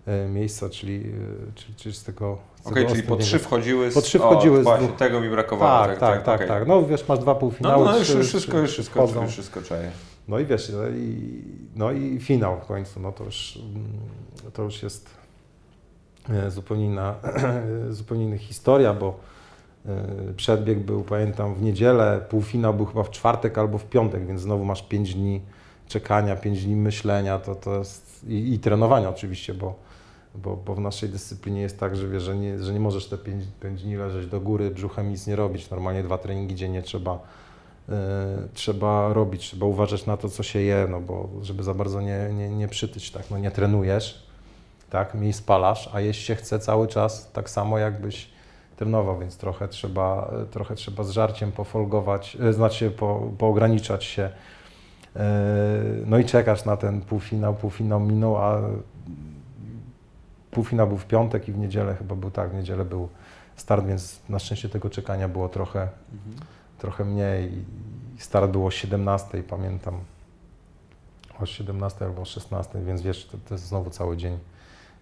[0.06, 2.38] e, miejsca, czyli, e, czyli, czyli z tego.
[2.64, 3.94] Okej, tego czyli po trzy wchodziły z...
[3.94, 4.98] Po trzy wchodziły o, z właśnie, dwóch.
[4.98, 5.86] tego mi brakowało.
[5.86, 6.48] Tak, tak, tak, okej.
[6.48, 6.66] tak.
[6.68, 7.84] No wiesz, masz dwa No, półfinały.
[7.84, 9.22] no już trzy- wszystko, już wszystko, wchodzą.
[9.22, 9.90] już wszystko czaję.
[10.28, 11.42] No i wiesz, no i,
[11.76, 13.84] no i finał w końcu, no to już, mm,
[14.52, 15.10] to już jest
[16.30, 17.14] e, zupełnie inna,
[17.90, 19.20] zupełnie inna historia, bo
[20.36, 24.64] przedbieg był, pamiętam, w niedzielę, półfinał był chyba w czwartek albo w piątek, więc znowu
[24.64, 25.40] masz 5 dni
[25.88, 29.74] czekania, 5 dni myślenia, to, to jest, i, i trenowania oczywiście, bo,
[30.34, 33.18] bo, bo w naszej dyscyplinie jest tak, że, wiesz, że, nie, że nie możesz te
[33.18, 33.44] 5,
[33.82, 37.18] dni leżeć do góry, brzuchem nic nie robić, normalnie dwa treningi dziennie trzeba
[37.88, 37.94] e,
[38.54, 42.30] trzeba robić, trzeba uważać na to, co się je, no bo żeby za bardzo nie,
[42.32, 44.26] nie, nie przytyć, tak, no nie trenujesz,
[44.90, 48.33] tak, mniej spalasz, a jeść się chce cały czas tak samo, jakbyś
[48.76, 54.30] trenował, więc trochę trzeba, trochę trzeba z żarciem pofolgować, e, znaczy po, poograniczać się,
[55.16, 55.32] e,
[56.06, 58.60] no i czekasz na ten półfinał, półfinał minął, a
[60.50, 63.08] półfinał był w piątek i w niedzielę chyba był tak, w niedzielę był
[63.56, 65.88] start, więc na szczęście tego czekania było trochę,
[66.78, 67.64] trochę mniej.
[68.18, 70.00] Start było o 17, pamiętam.
[71.40, 74.38] O 17 albo o 16, więc wiesz, to, to jest znowu cały dzień.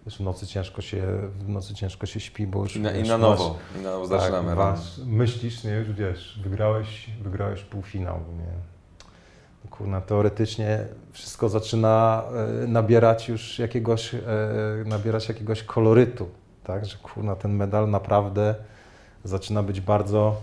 [0.05, 1.01] Wiesz, w nocy ciężko się,
[1.39, 3.55] w nocy ciężko się śpi, bo już I na, i wiesz, na masz- nowo.
[3.79, 4.47] I na nowo zaczynamy.
[4.49, 4.71] tak, rano.
[4.71, 8.73] masz, myślisz, nie, już wiesz, wygrałeś, wygrałeś półfinał, nie.
[9.69, 12.23] Kurna, teoretycznie wszystko zaczyna
[12.63, 14.19] e, nabierać już jakiegoś, e,
[14.85, 16.29] nabierać jakiegoś kolorytu,
[16.63, 18.55] tak, że kurna, ten medal naprawdę
[19.23, 20.35] zaczyna być bardzo,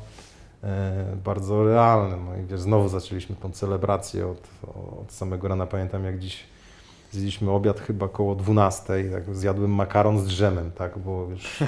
[0.64, 2.16] e, bardzo realny.
[2.16, 4.48] No i wiesz, znowu zaczęliśmy tą celebrację od,
[5.02, 5.66] od samego rana.
[5.66, 6.44] Pamiętam, jak dziś
[7.10, 11.58] zjedliśmy obiad chyba koło 12, tak, zjadłem makaron z drzemem, tak, bo już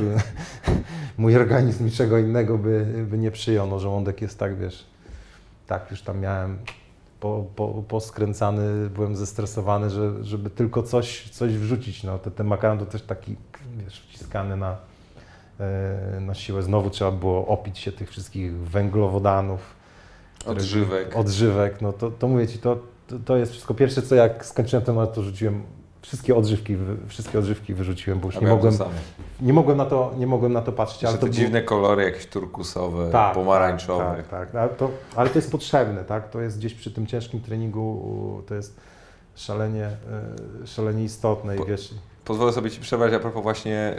[1.18, 3.66] mój organizm niczego innego by, by nie przyjął.
[3.66, 4.86] No, żołądek jest tak, wiesz,
[5.66, 6.58] tak, już tam miałem
[7.22, 12.04] po, po, poskręcany, byłem zestresowany, że, żeby tylko coś, coś wrzucić.
[12.04, 13.36] No, te, ten makaron to też taki,
[13.76, 14.76] wiesz, wciskany na,
[15.60, 16.62] e, na siłę.
[16.62, 19.74] Znowu trzeba było opić się tych wszystkich węglowodanów.
[20.46, 21.16] Odżywek.
[21.16, 22.78] Odżywek, no to, to mówię Ci, to,
[23.12, 23.74] to, to jest wszystko.
[23.74, 25.62] Pierwsze co, jak skończyłem temat, to rzuciłem
[26.02, 26.76] wszystkie odżywki,
[27.08, 28.74] wszystkie odżywki wyrzuciłem, bo już nie mogłem,
[29.40, 31.02] nie mogłem na to, nie mogłem na to patrzeć.
[31.02, 34.04] Jeszcze to te było- dziwne kolory, jakieś turkusowe, tak, pomarańczowe.
[34.04, 34.54] Tak, tak, tak.
[34.60, 36.30] Ale, to, ale to jest potrzebne, tak?
[36.30, 38.80] To jest gdzieś przy tym ciężkim treningu, to jest
[39.34, 39.84] szalenie,
[40.62, 41.94] e, szalenie istotne i Po- wiesz,
[42.24, 43.96] Pozwolę sobie Ci przerwać a propos właśnie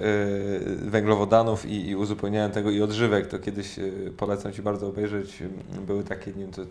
[0.86, 5.42] y, węglowodanów i, i uzupełniania tego i odżywek, to kiedyś y, polecam Ci bardzo obejrzeć,
[5.42, 5.50] y,
[5.88, 6.62] były takie, nie wiem, to,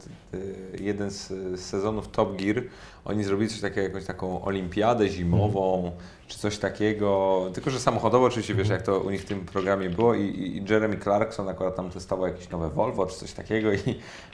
[0.81, 1.31] jeden z
[1.61, 2.63] sezonów Top Gear,
[3.05, 5.93] oni zrobili coś takiego, jakąś taką olimpiadę zimową,
[6.29, 9.91] czy coś takiego, tylko że samochodowo oczywiście, wiesz, jak to u nich w tym programie
[9.91, 13.79] było i, i Jeremy Clarkson akurat tam testował jakieś nowe Volvo, czy coś takiego i,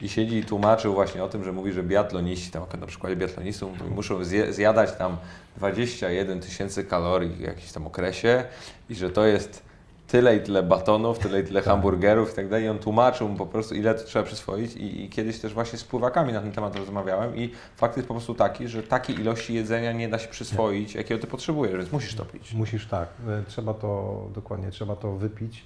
[0.00, 3.90] i siedzi i tłumaczył właśnie o tym, że mówi, że biatloniści, tam na przykładzie biatlonistów
[3.90, 5.16] muszą zje, zjadać tam
[5.56, 8.44] 21 tysięcy kalorii w jakimś tam okresie
[8.90, 9.67] i że to jest
[10.08, 12.64] tyle i tyle batonów, tyle i tyle hamburgerów i tak dalej.
[12.64, 15.78] I on tłumaczył mu po prostu, ile to trzeba przyswoić i, i kiedyś też właśnie
[15.78, 19.54] z pływakami na ten temat rozmawiałem i fakt jest po prostu taki, że takiej ilości
[19.54, 22.54] jedzenia nie da się przyswoić, jakiego Ty potrzebujesz, więc musisz to pić.
[22.54, 25.64] musisz tak, e, trzeba to, dokładnie, trzeba to wypić.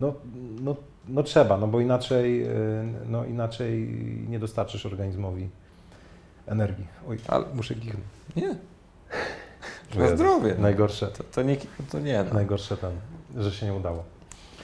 [0.00, 0.14] No,
[0.60, 0.76] no,
[1.08, 2.48] no trzeba, no bo inaczej, e,
[3.06, 3.88] no inaczej
[4.28, 5.48] nie dostarczysz organizmowi
[6.46, 6.86] energii.
[7.08, 8.04] Oj, Ale- muszę kichnąć.
[8.36, 8.56] Nie.
[9.98, 10.54] Na zdrowie.
[10.58, 11.56] Najgorsze, To, to nie,
[11.90, 12.34] to nie no.
[12.34, 12.90] najgorsze ten,
[13.36, 14.04] że się nie udało.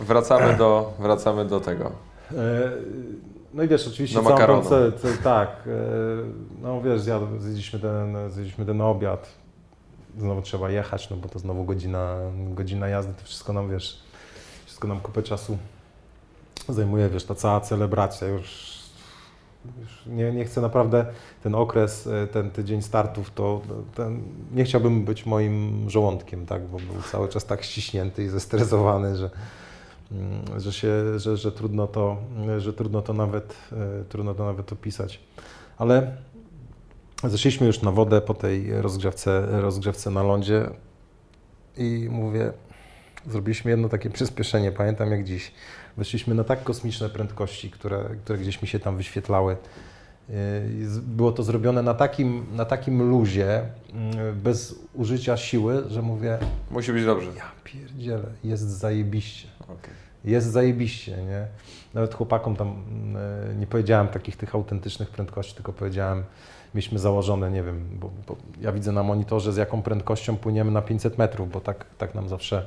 [0.01, 1.93] Wracamy do, wracamy do tego.
[2.33, 2.71] E,
[3.55, 4.37] No i wiesz, oczywiście Do całą
[4.93, 5.71] ce- tak, e,
[6.63, 9.29] no wiesz, zjedliśmy, ten, zjedliśmy ten obiad,
[10.19, 12.17] znowu trzeba jechać, no bo to znowu godzina,
[12.55, 14.03] godzina jazdy, to wszystko nam, wiesz,
[14.67, 15.59] wszystko nam kupę czasu
[16.69, 18.78] zajmuje, wiesz, ta cała celebracja już
[20.07, 21.07] nie, nie chcę naprawdę,
[21.43, 23.61] ten okres, e, ten tydzień startów, to
[23.95, 24.23] ten,
[24.55, 29.31] nie chciałbym być moim żołądkiem, tak, bo był cały czas tak ściśnięty i zestresowany, że
[30.13, 32.17] Mm, że, się, że, że, trudno to,
[32.59, 35.21] że trudno to nawet e, trudno to nawet opisać.
[35.79, 36.17] Ale
[37.25, 40.71] zeszliśmy już na wodę po tej rozgrzewce, rozgrzewce na lądzie
[41.77, 42.53] i mówię,
[43.27, 45.53] zrobiliśmy jedno takie przyspieszenie, pamiętam jak dziś.
[45.99, 49.57] Weszliśmy na tak kosmiczne prędkości, które, które gdzieś mi się tam wyświetlały.
[51.03, 56.39] Było to zrobione na takim, na takim luzie, mm, bez użycia siły, że mówię,
[56.71, 57.31] Musi być dobrze.
[57.37, 59.95] ja pierdzielę, jest zajebiście Okej.
[60.25, 61.47] jest zajebiście, nie?
[61.95, 62.69] Nawet chłopakom tam
[63.51, 66.25] e, nie powiedziałem takich tych autentycznych prędkości, tylko powiedziałem,
[66.75, 70.83] mieliśmy założone, nie wiem, bo, bo ja widzę na monitorze z jaką prędkością płyniemy na
[70.83, 72.65] 500 metrów, bo tak, tak nam zawsze,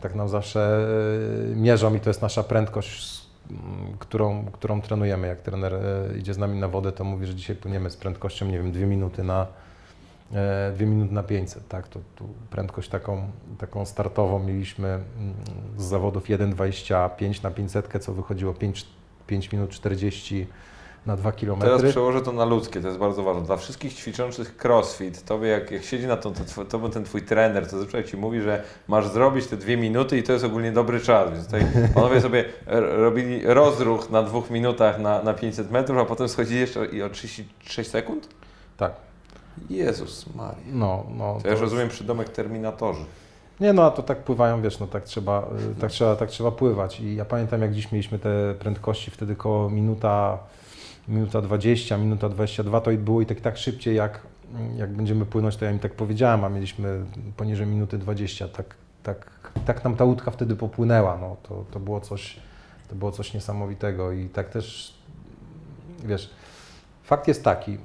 [0.00, 0.86] tak nam zawsze
[1.52, 3.24] e, mierzą i to jest nasza prędkość,
[3.98, 5.26] którą, którą trenujemy.
[5.26, 8.46] Jak trener e, idzie z nami na wodę, to mówi, że dzisiaj płyniemy z prędkością,
[8.46, 9.46] nie wiem, 2 minuty na,
[10.32, 15.34] e, dwie minuty na 500, tak, to tu prędkość taką, taką startową mieliśmy mm,
[15.78, 18.86] z zawodów 1,25 na 500, co wychodziło 5,
[19.26, 20.46] 5 minut 40
[21.06, 21.60] na 2 km.
[21.60, 23.42] Teraz przełożę to na ludzkie, to jest bardzo ważne.
[23.42, 27.64] Dla wszystkich ćwiczących crossfit, tobie jak, jak siedzi na to, to, to ten twój trener,
[27.64, 31.00] to zazwyczaj ci mówi, że masz zrobić te dwie minuty i to jest ogólnie dobry
[31.00, 31.30] czas.
[31.30, 32.44] Więc tutaj panowie sobie
[32.96, 37.10] robili rozruch na dwóch minutach na, na 500 metrów, a potem schodzili jeszcze i o
[37.10, 38.28] 36 sekund?
[38.76, 38.92] Tak,
[39.70, 40.62] Jezus Maria.
[40.72, 41.38] no, no.
[41.42, 43.04] To ja już rozumiem przydomek terminatorzy.
[43.60, 45.48] Nie no, a to tak pływają, wiesz, no tak trzeba,
[45.80, 47.00] tak trzeba, tak trzeba pływać.
[47.00, 50.38] I ja pamiętam, jak dziś mieliśmy te prędkości, wtedy koło minuta,
[51.08, 54.20] minuta 20, minuta 22, to było i tak, tak szybciej, jak,
[54.76, 57.04] jak będziemy płynąć, to ja im tak powiedziałem, a mieliśmy
[57.36, 58.48] poniżej minuty 20.
[58.48, 62.36] Tak, tak, tak nam ta łódka wtedy popłynęła, no, to, to było coś,
[62.88, 64.94] to było coś niesamowitego i tak też,
[66.04, 66.30] wiesz,
[67.02, 67.78] fakt jest taki,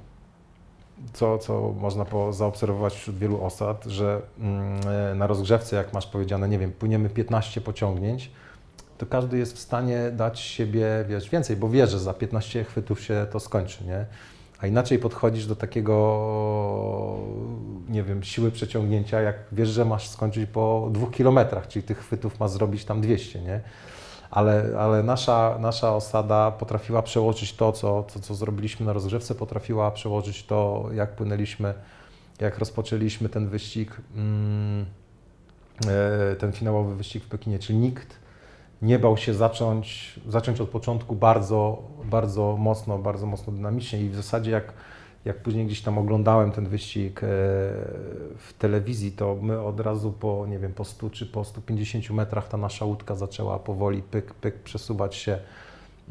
[1.13, 6.49] co, co można po, zaobserwować wśród wielu osad, że mm, na rozgrzewce, jak masz powiedziane,
[6.49, 8.32] nie wiem, płyniemy 15 pociągnięć,
[9.00, 13.02] to każdy jest w stanie dać siebie, wiesz, więcej, bo wie, że za 15 chwytów
[13.02, 14.06] się to skończy, nie?
[14.62, 15.95] A inaczej podchodzisz do takiego,
[17.89, 22.39] nie wiem, siły przeciągnięcia, jak wiesz, że masz skończyć po dwóch kilometrach, czyli tych chwytów
[22.39, 23.62] masz zrobić tam 200, nie?
[24.32, 29.91] Ale, ale nasza, nasza osada potrafiła przełożyć to, co, co, co zrobiliśmy na rozgrzewce, potrafiła
[29.91, 31.74] przełożyć to, jak płynęliśmy,
[32.39, 34.86] jak rozpoczęliśmy ten wyścig, mm,
[35.88, 38.28] e, ten finałowy wyścig w Pekinie, czyli nikt
[38.82, 44.15] nie bał się zacząć, zacząć od początku bardzo, bardzo mocno, bardzo mocno dynamicznie i w
[44.15, 44.73] zasadzie jak,
[45.25, 47.27] jak później gdzieś tam oglądałem ten wyścig e,
[48.38, 52.47] w telewizji, to my od razu po, nie wiem, po 100 czy po 150 metrach
[52.47, 55.39] ta nasza łódka zaczęła powoli pyk, pyk przesuwać się,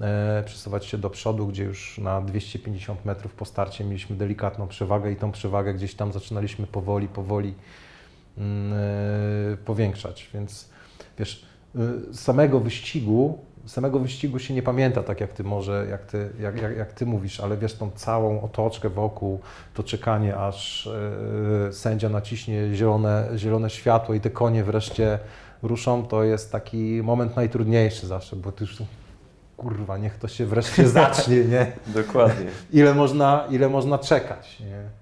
[0.01, 5.13] e, przesuwać się do przodu, gdzie już na 250 metrów po starcie mieliśmy delikatną przewagę
[5.13, 7.55] i tą przewagę gdzieś tam zaczynaliśmy powoli, powoli
[8.39, 8.73] mm,
[9.53, 10.69] e, powiększać, więc
[11.19, 11.48] wiesz,
[12.13, 16.77] samego wyścigu, samego wyścigu się nie pamięta, tak jak ty może, jak ty, jak, jak,
[16.77, 19.41] jak ty mówisz, ale wiesz, tą całą otoczkę wokół,
[19.75, 20.87] to czekanie, aż
[21.69, 25.19] y, sędzia naciśnie zielone, zielone światło i te konie wreszcie
[25.63, 28.83] ruszą, to jest taki moment najtrudniejszy zawsze, bo ty już
[29.57, 31.73] kurwa, niech to się wreszcie zacznie, nie?
[31.87, 32.47] Dokładnie.
[32.73, 34.98] Ile można, ile można czekać, nie?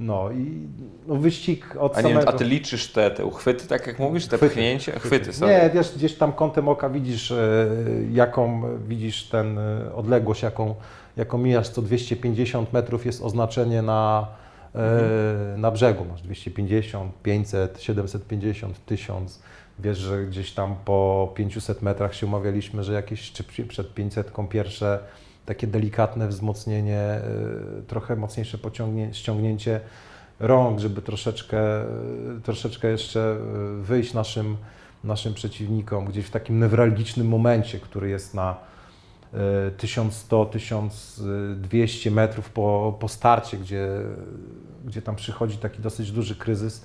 [0.00, 0.68] No i
[1.06, 2.28] no, wyścig od A nie samego...
[2.28, 4.98] a ty liczysz te, te uchwyty, tak jak mówisz, te Chwyty, pchnięcia?
[4.98, 5.52] Chwyty, sorry.
[5.52, 7.66] Nie, wiesz, gdzieś tam kątem oka widzisz, e,
[8.12, 10.74] jaką widzisz ten e, odległość, jaką,
[11.16, 14.26] jaką mijasz co 250 metrów jest oznaczenie na,
[14.74, 16.04] e, na brzegu.
[16.04, 19.42] Masz 250, 500, 750, 1000.
[19.78, 24.98] Wiesz, że gdzieś tam po 500 metrach się umawialiśmy, że jakieś czy przed 500 pierwsze
[25.46, 27.22] takie delikatne wzmocnienie, e,
[27.86, 28.58] trochę mocniejsze
[29.12, 29.80] ściągnięcie
[30.40, 31.58] rąk, żeby troszeczkę,
[32.42, 33.36] troszeczkę jeszcze e,
[33.82, 34.56] wyjść naszym,
[35.04, 38.56] naszym przeciwnikom gdzieś w takim newralgicznym momencie, który jest na
[39.34, 39.36] e,
[39.78, 43.88] 1100-1200 metrów po, po starcie, gdzie,
[44.84, 46.84] gdzie tam przychodzi taki dosyć duży kryzys.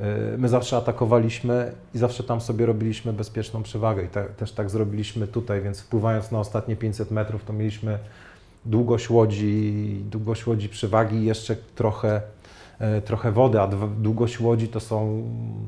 [0.00, 4.70] E, My zawsze atakowaliśmy i zawsze tam sobie robiliśmy bezpieczną przewagę i te, też tak
[4.70, 7.98] zrobiliśmy tutaj, więc wpływając na ostatnie 500 metrów, to mieliśmy
[8.64, 12.20] długość łodzi, długość łodzi przewagi i jeszcze trochę,
[12.78, 13.68] e, trochę wody, a
[13.98, 15.22] długość łodzi to są,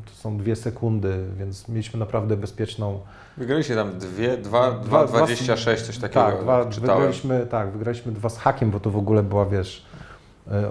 [0.04, 3.00] to są dwie sekundy, więc mieliśmy naprawdę bezpieczną.
[3.36, 8.12] Wygraliście tam dwie, dwa, Dwa- dwa, dwa- 26, coś takiego Tak, dwa, wygraliśmy, tak, wygraliśmy
[8.12, 9.86] dwa z hakiem, bo to w ogóle była, wiesz,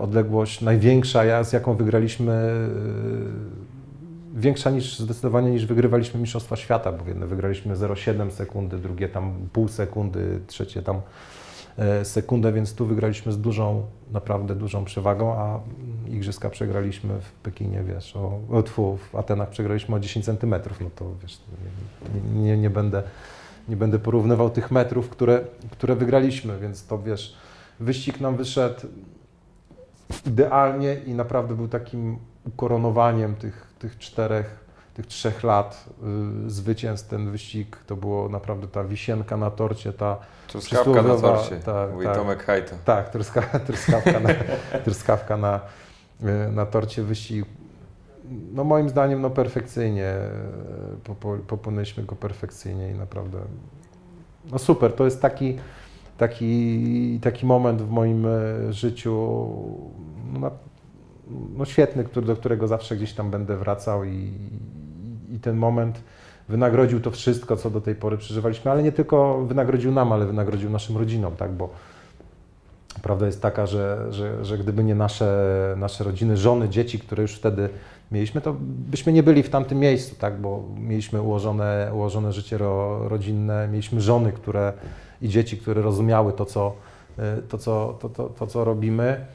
[0.02, 7.28] odległość największa, z jaką wygraliśmy, e, większa niż zdecydowanie niż wygrywaliśmy Mistrzostwa Świata, bo jedne
[7.28, 11.02] wygraliśmy 0,7 sekundy, drugie tam pół sekundy, trzecie tam
[11.78, 15.60] e, sekundę, więc tu wygraliśmy z dużą, naprawdę dużą przewagą, a
[16.08, 20.90] Igrzyska przegraliśmy w Pekinie, wiesz, o, o tfu, w Atenach przegraliśmy o 10 centymetrów, no
[20.96, 21.38] to wiesz,
[22.34, 23.04] nie, nie, nie będę
[23.70, 27.36] nie będę porównywał tych metrów, które, które wygraliśmy, więc to wiesz,
[27.80, 28.82] wyścig nam wyszedł
[30.26, 35.86] idealnie i naprawdę był takim ukoronowaniem tych, tych czterech, tych trzech lat
[36.48, 37.10] y, zwycięstw.
[37.10, 42.06] Ten wyścig to było naprawdę ta wisienka na torcie, ta Truskawka na torcie, tak, mówi
[42.06, 42.16] tak.
[42.16, 42.76] Tomek Hajto.
[42.86, 44.30] tak, truska, truskawka, na,
[44.86, 45.60] truskawka na,
[46.22, 47.46] y, na torcie wyścig
[48.54, 50.30] no moim zdaniem, no perfekcyjnie, e,
[51.04, 53.38] popo- popłynęliśmy go perfekcyjnie i naprawdę,
[54.52, 55.58] no super, to jest taki,
[56.18, 59.48] taki, taki moment w moim e, życiu,
[60.34, 60.52] no,
[61.58, 64.32] no świetny, który, do którego zawsze gdzieś tam będę wracał i,
[65.32, 66.04] i ten moment
[66.50, 70.70] wynagrodził to wszystko, co do tej pory przeżywaliśmy, ale nie tylko wynagrodził nam, ale wynagrodził
[70.70, 71.70] naszym rodzinom, tak, bo
[73.02, 77.36] prawda jest taka, że, że, że gdyby nie nasze, nasze rodziny, żony, dzieci, które już
[77.36, 77.70] wtedy
[78.12, 83.10] mieliśmy, to byśmy nie byli w tamtym miejscu, tak, bo mieliśmy ułożone, ułożone życie ro,
[83.10, 84.74] rodzinne, mieliśmy żony, które
[85.22, 86.74] i dzieci, które rozumiały to, co,
[87.20, 89.26] y, to, co, to, to, to, co robimy.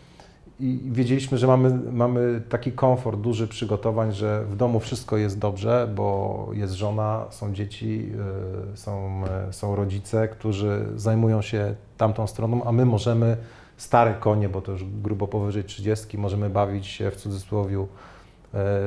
[0.60, 5.88] I wiedzieliśmy, że mamy, mamy taki komfort duży przygotowań, że w domu wszystko jest dobrze,
[5.94, 8.12] bo jest żona, są dzieci,
[8.74, 13.36] y, są, y, są rodzice, którzy zajmują się tamtą stroną, a my możemy
[13.76, 17.86] stare konie, bo to już grubo powyżej 30, możemy bawić się w cudzysłowie,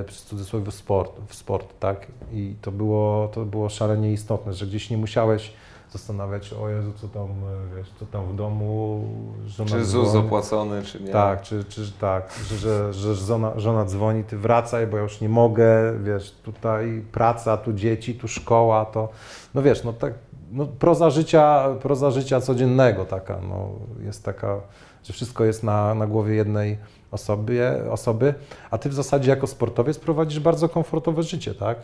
[0.07, 2.07] w cudzysłowie w sport, w sport, tak?
[2.33, 5.53] I to było, to było szalenie istotne, że gdzieś nie musiałeś
[5.93, 9.03] zastanawiać się, o Jezu, co tam, e, wiesz, co tam w domu,
[9.45, 10.25] żona Czy ZUS dzwoni.
[10.25, 11.11] opłacony, czy nie.
[11.11, 15.21] Tak, czy, czy tak, że, że, że żona, żona dzwoni, ty wracaj, bo ja już
[15.21, 19.09] nie mogę, wiesz, tutaj praca, tu dzieci, tu szkoła, to,
[19.53, 20.13] no wiesz, no tak,
[20.51, 23.69] no proza życia, proza życia codziennego taka, no
[23.99, 24.59] jest taka,
[25.03, 26.77] że wszystko jest na, na głowie jednej
[27.11, 28.33] osoby, osoby,
[28.71, 31.77] a ty w zasadzie jako sportowiec prowadzisz bardzo komfortowe życie, tak?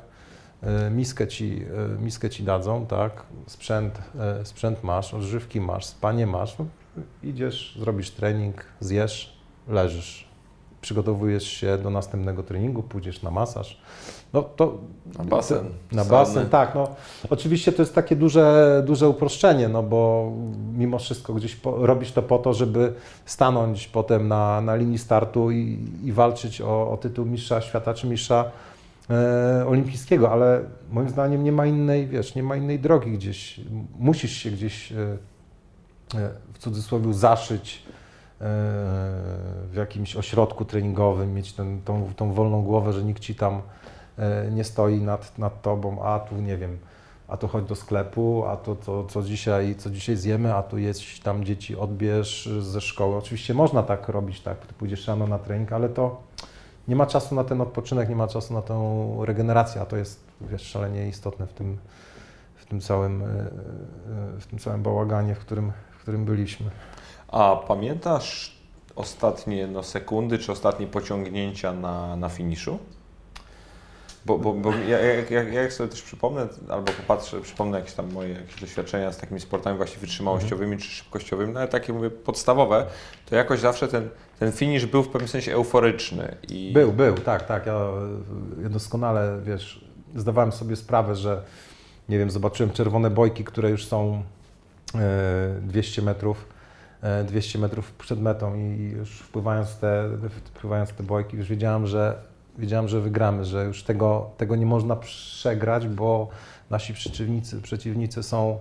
[0.63, 1.65] E, Miskę ci,
[1.97, 3.23] e, miskę ci dadzą, tak?
[3.47, 6.65] Sprzęt, e, sprzęt masz, odżywki masz, spanie masz, no,
[7.23, 9.37] idziesz, zrobisz trening, zjesz,
[9.67, 10.29] leżysz.
[10.81, 13.81] Przygotowujesz się do następnego treningu, pójdziesz na masaż.
[14.33, 14.77] No to
[15.17, 15.65] Na basen.
[15.91, 16.75] na basen, tak.
[16.75, 16.87] No,
[17.29, 20.31] oczywiście to jest takie duże, duże uproszczenie, no bo
[20.73, 22.93] mimo wszystko gdzieś po, robisz to po to, żeby
[23.25, 28.07] stanąć potem na, na linii startu i, i walczyć o, o tytuł mistrza świata czy
[28.07, 28.51] mistrza
[29.67, 33.61] olimpijskiego, ale moim zdaniem nie ma innej, wiesz, nie ma innej drogi gdzieś.
[33.99, 34.97] Musisz się gdzieś e,
[36.15, 37.89] e, w cudzysłowie zaszyć e,
[39.71, 43.61] w jakimś ośrodku treningowym, mieć ten, tą, tą wolną głowę, że nikt ci tam
[44.17, 46.77] e, nie stoi nad, nad tobą, a tu nie wiem,
[47.27, 50.77] a tu chodź do sklepu, a to, to co, dzisiaj, co dzisiaj zjemy, a tu
[50.77, 53.15] jest tam dzieci odbierz ze szkoły.
[53.15, 56.28] Oczywiście można tak robić, tak, ty pójdziesz rano na trening, ale to
[56.89, 60.23] nie ma czasu na ten odpoczynek, nie ma czasu na tą regenerację, a to jest
[60.41, 61.77] wiesz, szalenie istotne w tym,
[62.55, 66.71] w tym całym, e, e, w tym całym bałaganie, w którym, w którym byliśmy.
[67.27, 68.57] A pamiętasz
[68.95, 72.79] ostatnie no, sekundy, czy ostatnie pociągnięcia na, na finiszu?
[74.25, 78.11] Bo, bo, bo ja, jak, jak, jak sobie też przypomnę, albo popatrzę, przypomnę jakieś tam
[78.13, 82.85] moje jakieś doświadczenia z takimi sportami właśnie wytrzymałościowymi czy szybkościowymi, no ale takie mówię podstawowe,
[83.25, 84.09] to jakoś zawsze ten,
[84.39, 86.35] ten finisz był w pewnym sensie euforyczny.
[86.49, 86.71] I...
[86.73, 87.65] Był, był, tak, tak.
[87.65, 87.79] Ja,
[88.63, 91.43] ja doskonale, wiesz, zdawałem sobie sprawę, że
[92.09, 94.23] nie wiem, zobaczyłem czerwone bojki, które już są
[94.95, 96.47] e, 200 metrów,
[97.01, 100.09] e, 200 metrów przed metą i już wpływając te,
[100.45, 102.28] wpływając te bojki, już wiedziałem, że
[102.59, 106.27] wiedziałem, że wygramy, że już tego, tego nie można przegrać, bo
[106.69, 108.57] nasi przeciwnicy, przeciwnicy są,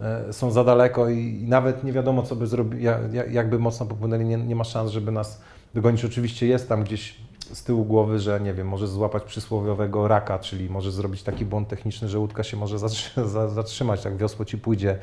[0.00, 3.86] e, są za daleko i, i nawet nie wiadomo, co by zrobili, jak, jakby mocno
[3.86, 5.40] popłynęli, nie, nie ma szans, żeby nas
[5.74, 6.04] dogonić.
[6.04, 7.14] Oczywiście jest tam gdzieś
[7.52, 11.68] z tyłu głowy, że nie wiem, może złapać przysłowiowego raka, czyli może zrobić taki błąd
[11.68, 14.98] techniczny, że łódka się może zatrzy- za- zatrzymać, tak wiosło ci pójdzie,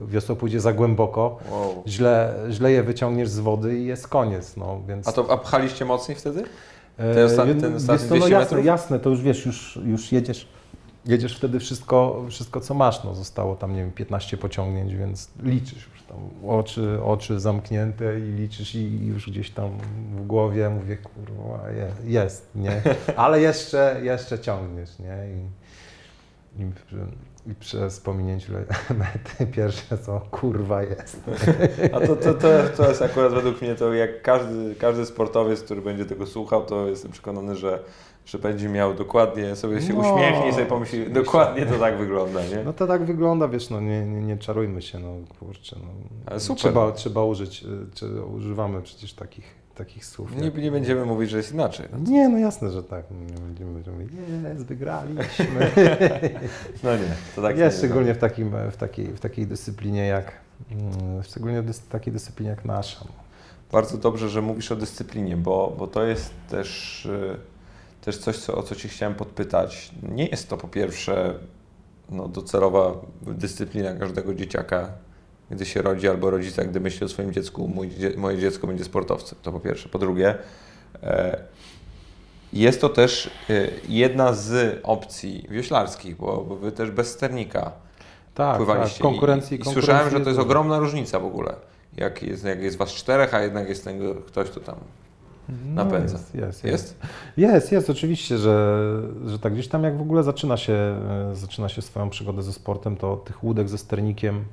[0.00, 1.82] wiosło pójdzie za głęboko, Wow.
[1.86, 5.08] źle, źle je wyciągniesz z wody i jest koniec, no więc...
[5.08, 6.44] A to a pchaliście mocniej wtedy?
[6.98, 9.78] E, Te ostat- wiesz- ten ostatni co, no 200 jasne, jasne, to już wiesz, już,
[9.84, 10.48] już jedziesz,
[11.06, 15.88] jedziesz wtedy wszystko, wszystko, co masz, no zostało tam, nie wiem, 15 pociągnięć, więc liczysz
[15.92, 16.18] już tam
[16.50, 19.70] oczy, oczy zamknięte i liczysz i już gdzieś tam
[20.16, 22.82] w głowie mówię, kurwa, je, jest, nie,
[23.16, 25.46] ale jeszcze, jeszcze ciągniesz, nie, i,
[26.58, 26.62] i,
[27.50, 28.52] i przez pominięciu
[28.98, 31.20] mety pierwsze co, kurwa, jest.
[31.92, 35.82] A to, to, to, to jest akurat według mnie to, jak każdy, każdy sportowiec, który
[35.82, 37.78] będzie tego słuchał, to jestem przekonany, że,
[38.26, 41.24] że będzie miał dokładnie, sobie się No, uśmiechnie i sobie pomyśli, oczywiście.
[41.24, 42.64] dokładnie to tak wygląda, nie?
[42.64, 45.88] No to tak wygląda, wiesz, no nie, nie, nie czarujmy się, no kurczę, no.
[46.26, 46.60] Ale super.
[46.60, 50.36] Trzeba, trzeba użyć, y, czy używamy przecież takich, takich słów.
[50.36, 51.86] Nie, jak- nie będziemy mówić, że jest inaczej.
[51.92, 53.04] No, Nie, no jasne, że tak.
[53.10, 53.16] No,
[53.48, 54.12] Nie będziemy mówić,
[54.44, 55.70] jest, wygraliśmy.
[56.84, 60.32] no nie, to tak nie, nie szczególnie w, takim, w, takiej, w takiej dyscyplinie jak,
[60.70, 63.04] mm, szczególnie w takiej dyscyplinie jak nasza.
[63.04, 63.12] no.
[63.72, 67.36] Bardzo dobrze, że mówisz o dyscyplinie, bo, bo to jest też, y,
[68.00, 69.92] też coś, co, o co Ci chciałem podpytać.
[70.02, 71.34] Nie jest to po pierwsze
[72.10, 72.92] no, docelowa
[73.22, 74.88] dyscyplina każdego dzieciaka,
[75.52, 79.38] gdy się rodzi, albo rodzica, gdy myśli o swoim dziecku, mój, moje dziecko będzie sportowcem.
[79.42, 79.88] To po pierwsze.
[79.88, 80.34] Po drugie,
[81.02, 81.38] e,
[82.52, 87.72] Jest to też y, jedna z opcji wioślarskich, bo, bo wy też bez sternika
[88.34, 88.98] Tak, pływaliście.
[88.98, 89.02] tak.
[89.02, 91.54] Konkurencji, I, i konkurencji słyszałem, że to jest ogromna różnica w ogóle.
[91.96, 94.76] Jak jest, jak jest was czterech, a jednak jest tego ktoś, kto tam
[95.74, 96.14] napędza.
[96.14, 96.64] No jest, jest, jest.
[96.64, 96.96] jest.
[97.36, 98.86] Jest, jest, oczywiście, że,
[99.26, 102.52] że tak gdzieś tam jak w ogóle zaczyna się, e, zaczyna się swoją przygodę ze
[102.52, 104.44] sportem, to tych łódek ze sternikiem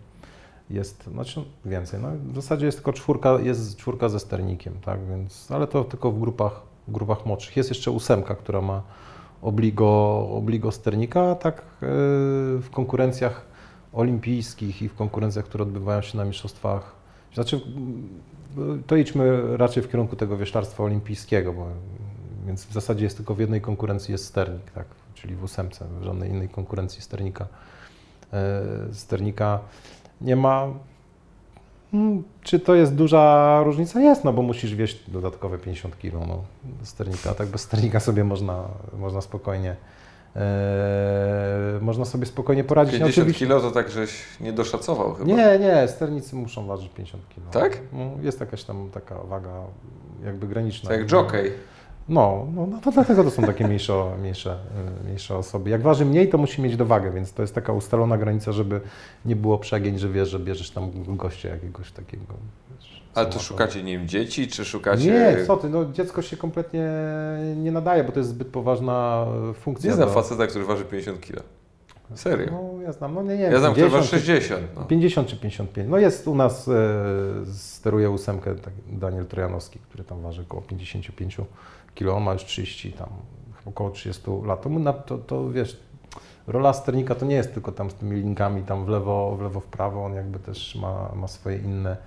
[0.70, 5.51] jest, znaczy więcej, no w zasadzie jest tylko czwórka, jest czwórka ze sternikiem, tak, więc,
[5.51, 7.57] ale to tylko w grupach, w grupach młodszych.
[7.57, 8.82] Jest jeszcze ósemka, która ma
[9.41, 11.61] obligo, obligo sternika, a tak e,
[12.61, 13.45] w konkurencjach
[13.93, 16.95] olimpijskich i w konkurencjach, które odbywają się na mistrzostwach,
[17.34, 17.61] znaczy
[18.57, 21.67] m, to idźmy raczej w kierunku tego wieszlarstwa olimpijskiego, bo,
[22.47, 26.03] więc w zasadzie jest tylko w jednej konkurencji jest sternik, tak, czyli w ósemce, w
[26.03, 27.47] żadnej innej konkurencji sternika,
[28.34, 28.63] e,
[28.93, 29.59] sternika
[30.22, 30.67] nie ma.
[31.93, 33.99] Mm, Czy to jest duża różnica?
[33.99, 36.43] Jest, no bo musisz wieść dodatkowe 50 kg no,
[36.84, 38.63] sternika, tak bez sternika sobie można,
[38.97, 39.76] można spokojnie
[40.36, 42.93] e, można sobie spokojnie poradzić.
[42.93, 45.28] No, 50 oczywiście- kilo to tak, żeś nie doszacował chyba.
[45.28, 47.49] nie, nie, sternicy muszą ważyć 50 kg.
[47.51, 47.80] Tak?
[47.93, 49.51] No, jest jakaś tam taka waga
[50.26, 50.89] jakby graniczna.
[50.89, 51.51] To jak jockey.
[52.10, 54.57] No, no, no to dlatego to są takie mniejsze, mniejsze,
[55.01, 55.70] y, mniejsze osoby.
[55.70, 58.82] Jak waży mniej, to musi mieć dowagę, więc to jest taka ustalona granica, żeby
[59.26, 62.24] nie było przegięć, że wiesz, że bierzesz tam gościa jakiegoś takiego.
[62.78, 65.05] Wiesz, Ale to szukacie, nie wiem, dzieci, czy szukacie...
[65.12, 66.89] Nie, co ty, no dziecko się kompletnie
[67.55, 69.89] nie nadaje, bo to jest zbyt poważna funkcja.
[69.89, 71.41] Nie znam do- faceta, który waży 50 kilo.
[72.16, 72.51] Serio.
[72.51, 73.43] No ja znam, no nie, nie.
[73.43, 74.62] ja znam, który 50 waży czy- 60.
[74.76, 74.84] No.
[74.84, 75.89] 50 czy 55.
[75.89, 76.74] No jest u nas, e,
[77.53, 81.38] steruje ósemkę tak, Daniel Trojanowski, który tam waży około 55
[82.14, 83.10] on ma już 30 tam,
[83.66, 84.62] około 30 lat.
[84.62, 84.70] To,
[85.06, 85.80] to, to wiesz,
[86.48, 89.60] rola sternika to nie jest tylko tam z tymi linkami tam w lewo, w lewo,
[89.60, 91.98] w prawo, on jakby też ma, ma swoje inne,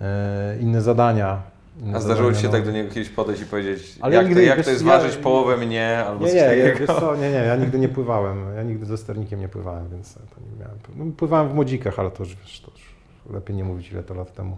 [0.00, 1.42] e, inne zadania.
[1.82, 4.22] Inne A zdarzyło Ci się zadania, tak do niego kiedyś podejść i powiedzieć, Ale jak,
[4.22, 6.46] ja to, nigdy- jak wiesz, to jest ja- ważyć połowę mnie, albo Nie, coś nie,
[6.48, 6.68] takiego?
[6.68, 9.88] ja, wiesz co, nie, nie, ja nigdy nie pływałem, ja nigdy ze sternikiem nie pływałem,
[9.88, 10.78] więc to nie miałem.
[10.96, 12.94] No, pływałem w młodzikach, ale to już, wiesz, to już
[13.34, 14.56] lepiej nie mówić ile to lat temu.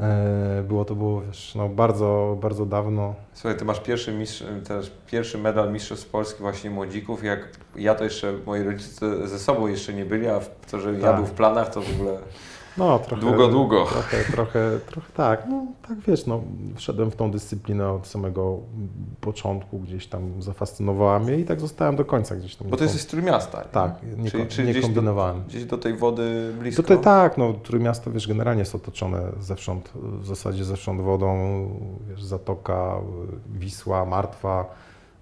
[0.00, 3.14] E, było to było, wiesz, no bardzo, bardzo dawno.
[3.34, 8.04] Słuchaj, Ty masz pierwszy, mistrz, też pierwszy medal Mistrzostw Polski właśnie młodzików, jak ja to
[8.04, 10.40] jeszcze, moi rodzice ze sobą jeszcze nie byli, a
[10.70, 11.16] to, że ja Tak.
[11.16, 12.18] był w planach, to w ogóle
[12.78, 13.86] No, trochę, długo, długo.
[13.86, 16.40] Trochę, trochę, trochę tak, no tak wiesz, no,
[16.74, 18.58] wszedłem w tą dyscyplinę od samego
[19.20, 22.68] początku, gdzieś tam zafascynowała mnie i tak zostałem do końca gdzieś tam.
[22.68, 23.60] Bo to jest z Trójmiasta.
[23.64, 25.42] Tak, nie, Czyli- czyli nie gdzieś do- kombinowałem.
[25.48, 26.82] Gdzieś do tej wody blisko.
[26.82, 31.36] Tutaj tak, no Trójmiasto, wiesz, generalnie jest otoczone zewsząd, w zasadzie zewsząd wodą,
[32.08, 32.94] wiesz, Zatoka,
[33.54, 34.74] Wisła, Martwa,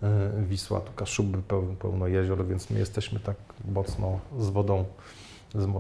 [0.03, 0.07] y,
[0.47, 1.39] Wisła, tu Kaszuby,
[1.79, 3.37] pełno, jezior, więc my jesteśmy tak
[3.75, 4.85] mocno z wodą,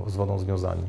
[0.06, 0.82] z wodą związani.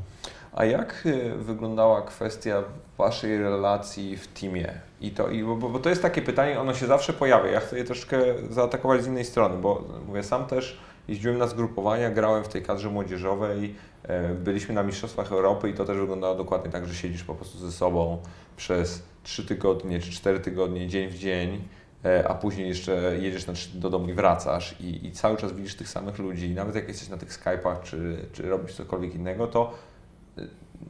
[0.58, 2.64] A jak y, wyglądała kwestia
[2.98, 4.74] Waszej relacji w teamie?
[5.02, 7.52] I to, i, bo, bo to jest takie pytanie, ono się zawsze pojawia.
[7.52, 8.18] Ja chcę je troszkę
[8.50, 12.90] zaatakować z innej strony, bo mówię, sam też jeździłem na zgrupowania, grałem w tej kadrze
[12.90, 17.36] młodzieżowej, e, byliśmy na Mistrzostwach Europy i to też wyglądało dokładnie tak, że siedzisz po
[17.36, 18.18] prostu ze sobą
[18.56, 21.62] przez 3 tygodnie czy 4 tygodnie, dzień w dzień,
[22.06, 25.76] e, a później jeszcze jedziesz trzy- do domu i wracasz i, i cały czas widzisz
[25.76, 26.50] tych samych ludzi.
[26.50, 29.74] Nawet jak jesteś na tych Skype'ach czy, czy robisz cokolwiek innego, to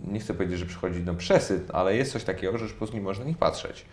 [0.08, 2.96] nie chcę powiedzieć, że przychodzi no przesyt, ale jest coś takiego, że już po prostu
[2.96, 3.86] nie można na nich patrzeć.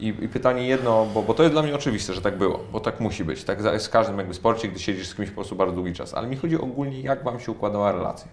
[0.00, 2.80] I, I pytanie jedno, bo, bo to jest dla mnie oczywiste, że tak było, bo
[2.80, 3.44] tak musi być.
[3.44, 6.14] Tak jest w każdym jakby sporcie, gdy siedzisz z kimś po prostu bardzo długi czas.
[6.14, 8.28] Ale mi chodzi ogólnie, jak Wam się układała relacja.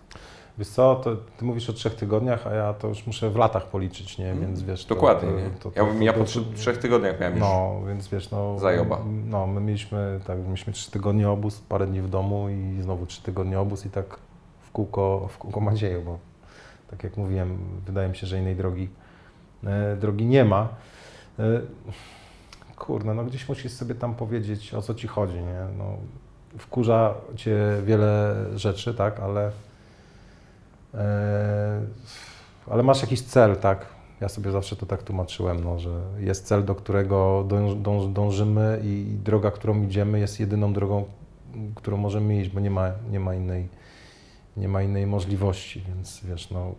[0.57, 3.65] Wiesz co, to ty mówisz o trzech tygodniach, a ja to już muszę w latach
[3.65, 4.33] policzyć, nie?
[4.33, 4.85] Więc wiesz...
[4.85, 5.63] Dokładnie, to?
[5.63, 7.39] To, to, ja bym, ja po trzy, trzech tygodniach miałem.
[7.39, 8.59] No, więc wiesz, no...
[8.59, 9.01] Zajoba.
[9.25, 13.23] No, my mieliśmy, tak, mieliśmy trzy tygodnie obóz, parę dni w domu i znowu trzy
[13.23, 14.19] tygodnie obóz i tak
[14.61, 16.19] w kółko, w kółko Madzieju, bo
[16.95, 18.89] tak jak mówiłem, wydaje mi się, że innej drogi,
[19.63, 20.67] e, drogi nie ma.
[21.39, 21.61] E,
[22.75, 25.65] kurde, no gdzieś musisz sobie tam powiedzieć, o co ci chodzi, nie?
[25.77, 25.97] No,
[26.57, 29.51] wkurza cię wiele rzeczy, tak, ale
[30.93, 31.81] e,
[32.69, 33.85] ale masz jakiś cel, tak?
[34.21, 38.81] Ja sobie zawsze to tak tłumaczyłem, no, że jest cel, do którego dąż, dąż, dążymy
[38.83, 41.05] i droga, którą idziemy jest jedyną drogą,
[41.75, 43.67] którą możemy iść, bo nie ma, nie ma innej
[44.57, 46.75] nie ma innej możliwości, więc wiesz, no,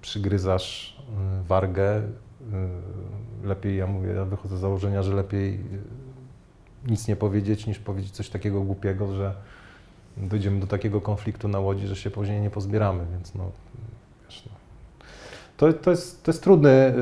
[0.00, 0.98] przygryzasz
[1.40, 7.16] y, wargę, y, lepiej, ja mówię, ja wychodzę z założenia, że lepiej y, nic nie
[7.16, 9.34] powiedzieć, niż powiedzieć coś takiego głupiego, że
[10.16, 13.50] dojdziemy do takiego konfliktu na łodzi, że się później nie pozbieramy, więc no,
[14.24, 14.52] wiesz, no.
[15.56, 16.94] To, to, jest, to, jest trudny,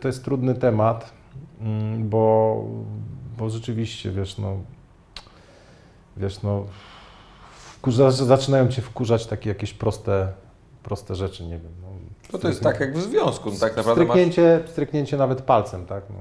[0.00, 1.12] to jest trudny temat,
[1.60, 2.64] mm, bo,
[3.38, 4.56] bo rzeczywiście, wiesz, no,
[6.16, 6.66] wiesz, no,
[7.82, 10.28] wkurza, zaczynają cię wkurzać takie jakieś proste,
[10.82, 11.72] proste rzeczy, nie wiem.
[11.82, 11.88] No,
[12.32, 14.12] To, to jest tak jak w związku, no, tak naprawdę masz...
[14.18, 16.04] stryknięcie, stryknięcie nawet palcem, tak?
[16.10, 16.16] No,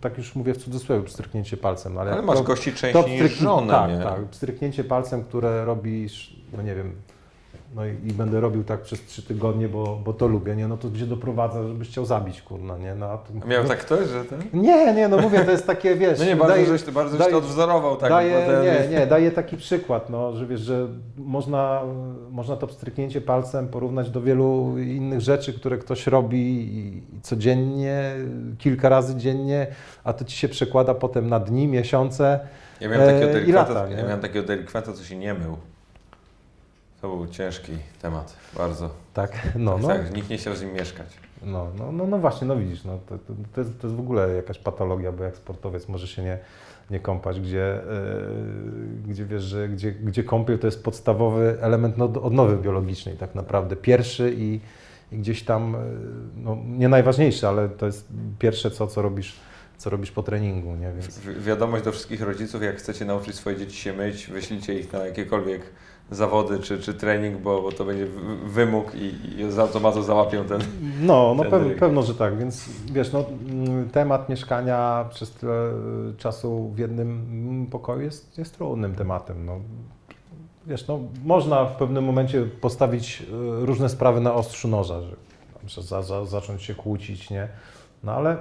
[0.00, 1.94] tak już mówię w cudzysłowie, pstryknięcie palcem.
[1.94, 3.98] no Ale, Ale masz to- gości to częściej niż pstryknie- żonę, tak, nie?
[3.98, 6.94] tak, pstryknięcie palcem, które robisz, no nie wiem,
[7.74, 10.68] no i, i będę robił tak przez trzy tygodnie, bo, bo to lubię, nie?
[10.68, 12.94] No to gdzie doprowadza, żebyś chciał zabić, kurna, nie?
[12.94, 14.42] No, Miał no, tak ktoś, że ten?
[14.52, 16.18] Nie, nie, no mówię, to jest takie, wiesz...
[16.18, 18.10] No nie, bardzo daje- żeś, to bardzo żeś daje- to odwzorował, tak?
[18.10, 21.82] daje, ten- nie, nie, daje taki przykład, no, że wiesz, że można,
[22.30, 28.14] można to pstryknięcie palcem porównać do wielu innych rzeczy, które ktoś robi codziennie,
[28.58, 29.66] kilka razy dziennie,
[30.04, 32.40] a to ci się przekłada potem na dni, miesiące.
[32.80, 35.56] Ja miałem takiego e, i delikwenta, lata, ja miałem takiego delikwenta, co się nie mył.
[37.00, 37.72] To był ciężki
[38.02, 38.90] temat, bardzo.
[39.14, 41.06] Tak, no, tak, no, tak, nikt nie chciał z nim mieszkać.
[41.42, 44.00] no, no, no, no właśnie, no widzisz, no, to, to, to, jest, to jest w
[44.00, 46.38] ogóle jakaś patologia, bo jak sportowiec może się nie,
[46.90, 47.80] nie kąpać, gdzie,
[49.06, 53.34] yy, gdzie wiesz, że gdzie, gdzie kąpiel to jest podstawowy element no, odnowy biologicznej tak
[53.34, 54.60] naprawdę, pierwszy i,
[55.12, 59.36] i gdzieś tam, yy, no, nie najważniejszy, ale to jest pierwsze co, co robisz,
[59.76, 61.18] co robisz po treningu, nie, więc...
[61.18, 65.06] Wi- Wiadomość do wszystkich rodziców, jak chcecie nauczyć swoje dzieci się myć, wyślijcie ich na
[65.06, 65.62] jakiekolwiek
[66.10, 70.44] zawody czy, czy trening, bo, bo to będzie wy- wymóg i, i z automatu załapią
[70.44, 70.60] ten.
[71.00, 71.78] No, no Ten pew, ryk.
[71.78, 75.74] pewno, że tak, więc wiesz, no, mm, temat mieszkania przez tyle y,
[76.18, 79.46] czasu w jednym mm, pokoju jest, jest trudnym tematem.
[79.46, 79.58] No.
[80.66, 83.22] Wiesz, no, można w pewnym momencie postawić
[83.62, 85.16] y, różne sprawy na ostrzu noża, że,
[85.66, 87.48] że za, za, zacząć się kłócić, nie?
[88.04, 88.36] No ale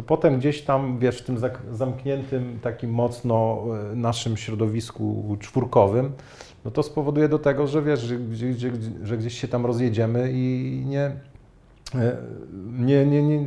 [0.00, 1.38] to potem gdzieś tam, wiesz, w tym
[1.72, 6.12] zamkniętym, takim mocno y, naszym środowisku czwórkowym,
[6.64, 8.70] no to spowoduje do tego, że wiesz, że, gdzie,
[9.02, 11.12] że gdzieś się tam rozjedziemy i nie,
[11.94, 12.16] e,
[12.78, 13.40] nie, nie, nie,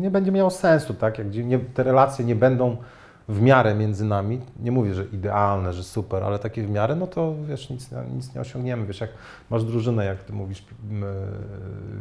[0.00, 1.18] nie będzie miało sensu, tak?
[1.18, 2.76] Jak nie, te relacje nie będą
[3.28, 7.06] w miarę między nami, nie mówię, że idealne, że super, ale takie w miarę, no
[7.06, 8.86] to wiesz, nic, nic nie osiągniemy.
[8.86, 9.10] Wiesz, jak
[9.50, 10.64] masz drużynę, jak ty mówisz, e,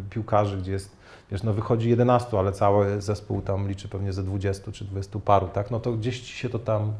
[0.09, 1.00] piłkarzy, gdzie jest,
[1.31, 5.47] wiesz, no wychodzi 11, ale cały zespół tam liczy pewnie ze 20 czy 20 paru,
[5.53, 5.71] tak?
[5.71, 6.93] No to gdzieś ci się to tam,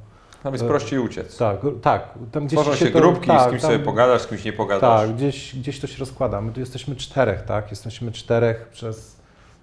[0.43, 1.37] Tam jest E, prościej uciec.
[1.37, 4.21] tak, tak, tam gdzieś Tworzą ci się to- grupki, tak, z kimś tam- sobie pogadasz,
[4.21, 5.01] z kimś nie pogadasz.
[5.01, 6.41] tak, gdzieś, gdzieś to się rozkłada.
[6.41, 7.69] My tu jesteśmy czterech, tak?
[7.71, 9.15] Jesteśmy czterech przez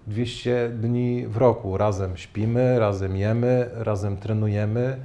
[0.07, 1.77] 200 dni w roku.
[1.77, 4.97] Razem śpimy, razem jemy, razem trenujemy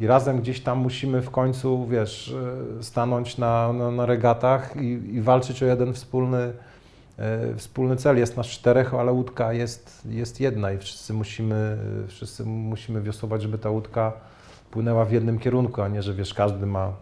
[0.00, 2.34] i razem gdzieś tam musimy w końcu, wiesz,
[2.78, 6.52] e, stanąć na, na, na regatach i, i walczyć o jeden wspólny,
[7.56, 8.18] wspólny cel.
[8.18, 13.58] Jest nas czterech, ale łódka jest, jest jedna i wszyscy musimy, wszyscy musimy wiosłować, żeby
[13.58, 14.12] ta łódka
[14.70, 16.92] płynęła w jednym kierunku, a nie, że wiesz, każdy ma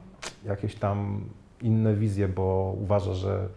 [0.44, 1.20] jakieś tam
[1.62, 3.48] inne wizje, bo uważa, że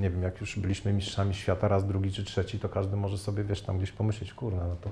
[0.00, 3.44] nie wiem, jak już byliśmy mistrzami świata raz, drugi czy trzeci, to każdy może sobie,
[3.44, 4.90] wiesz, tam gdzieś pomyśleć, kurna, no to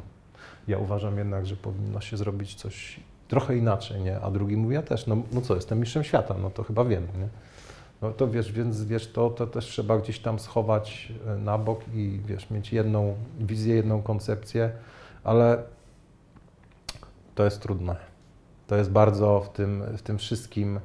[0.68, 4.20] ja uważam jednak, że powinno się zrobić coś trochę inaczej, nie?
[4.20, 7.02] A drugi mówi, ja też, no, no co, jestem mistrzem świata, no to chyba wiem,
[7.18, 7.28] nie?
[8.02, 11.80] No to wiesz, więc wiesz, to, to też trzeba gdzieś tam schować e, na bok
[11.94, 14.70] i wiesz, mieć jedną wizję, jedną koncepcję,
[15.24, 15.62] ale
[17.34, 17.96] to jest trudne.
[18.66, 20.80] To jest bardzo w tym, w tym wszystkim,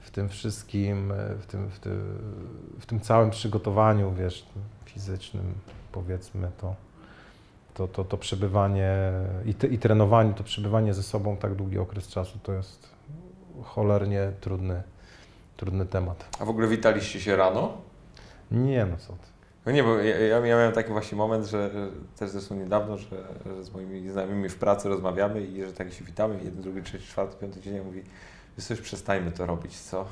[0.00, 2.18] w tym wszystkim, e, w tym, w tym,
[2.80, 4.46] w tym całym przygotowaniu, wiesz,
[4.84, 5.54] fizycznym,
[5.92, 6.74] powiedzmy, to,
[7.74, 9.12] to, to, to przebywanie
[9.46, 12.90] i, te, i trenowanie, to przebywanie ze sobą tak długi okres czasu, to jest
[13.62, 14.82] cholernie trudny,
[15.62, 16.24] trudny temat.
[16.40, 17.72] A w ogóle witaliście się rano?
[18.50, 19.26] Nie no co ty.
[19.66, 21.70] No nie, bo ja, ja miałem taki właśnie moment, że
[22.18, 26.04] też zresztą niedawno, że, że z moimi znajomymi w pracy rozmawiamy i że tak się
[26.04, 28.02] witamy, jeden, drugi, trzeci, czwarty, piąty dzień, ja mówię,
[28.58, 30.06] wiesz co, już przestańmy to robić, co?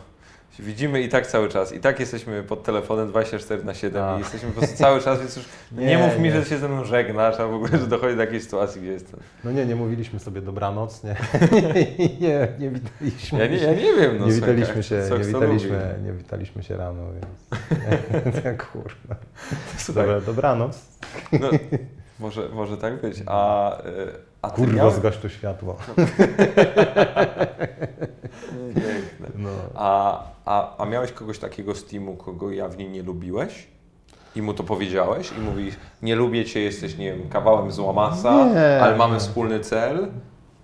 [0.59, 4.17] Widzimy i tak cały czas, i tak jesteśmy pod telefonem 24 na 7 A.
[4.17, 6.33] i jesteśmy po prostu cały czas, więc już nie, Nie, mów mi, nie.
[6.33, 9.21] że się ze mną żegnasz, a w ogóle, że dochodzi do takiej sytuacji, gdzie jestem.
[9.45, 11.17] No nie, nie mówiliśmy sobie dobranoc, nie,
[12.21, 15.95] nie, nie witaliśmy Ja nie, ja nie wiem, no nie witaliśmy się, co nie witaliśmy,
[16.05, 19.17] nie witaliśmy się rano, więc kurwa.
[19.79, 20.79] Słuchaj, Dobra, dobranoc.
[21.33, 21.51] no,
[22.19, 24.95] może, może tak być, a, y, a Kurwa, miałeś...
[24.95, 25.77] zgaś to światło.
[28.75, 29.29] Piękne.
[29.35, 29.51] No.
[29.75, 33.69] A, a, a miałeś kogoś takiego z teamu, kogo jawnie nie lubiłeś?
[34.37, 38.83] I mu to powiedziałeś i mówisz, nie lubię cię, jesteś, nie wiem, kawałem złamasa, Nie.
[38.83, 40.09] ale mamy wspólny cel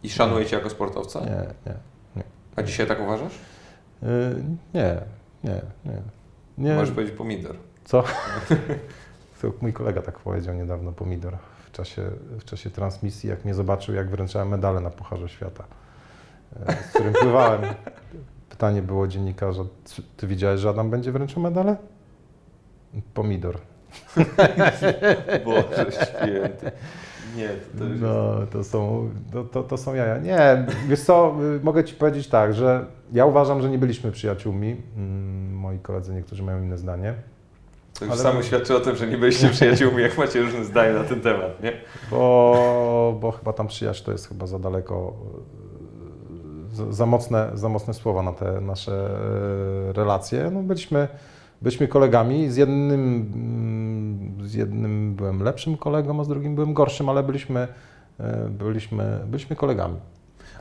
[0.03, 1.21] i szanuję cię jako sportowca?
[1.21, 1.75] Nie, nie.
[2.57, 3.33] A dzisiaj tak uważasz?
[4.03, 4.07] Y,
[4.75, 4.97] nie,
[5.45, 6.03] nie, nie.
[6.59, 6.75] nie.
[6.75, 7.57] Możesz powiedzieć pomidor.
[7.85, 8.05] Co?
[9.63, 11.37] Mój kolega tak powiedział niedawno, pomidor,
[11.77, 12.03] czasie,
[12.41, 15.65] w czasie transmisji, jak mnie zobaczył, jak wręczałem medale na Pucharze Świata,
[16.67, 17.61] e, z którym pływałem.
[18.51, 21.77] Pytanie było dziennikarza, "Czy ty wiedziałeś, że Adam będzie wręczał medale?
[23.15, 23.59] Pomidor.
[25.45, 26.71] Boże święty.
[27.37, 30.19] Nie, to, to już No, to są, to, to, to są jaja.
[30.19, 34.77] Nie, wiesz co, y, mogę Ci powiedzieć tak, że ja uważam, że nie byliśmy przyjaciółmi.
[34.97, 37.15] Mm, Moi koledzy niektórzy mają inne zdanie.
[37.99, 40.93] To już Ale- samo świadczy o tym, że nie byliście przyjaciółmi, jak macie różne zdania
[40.93, 41.73] na ten temat, nie?
[42.11, 45.13] Bo, bo chyba tam przyjaźń to jest chyba za daleko,
[46.89, 48.93] e, za, mocne, za mocne słowa na te nasze
[49.89, 50.51] e, relacje.
[50.55, 51.09] No byliśmy,
[51.63, 57.23] byliśmy kolegami, z jednym, z jednym byłem lepszym kolegą, a z drugim byłem gorszym, ale
[57.23, 57.69] byliśmy,
[58.21, 59.97] e, byliśmy, byliśmy kolegami.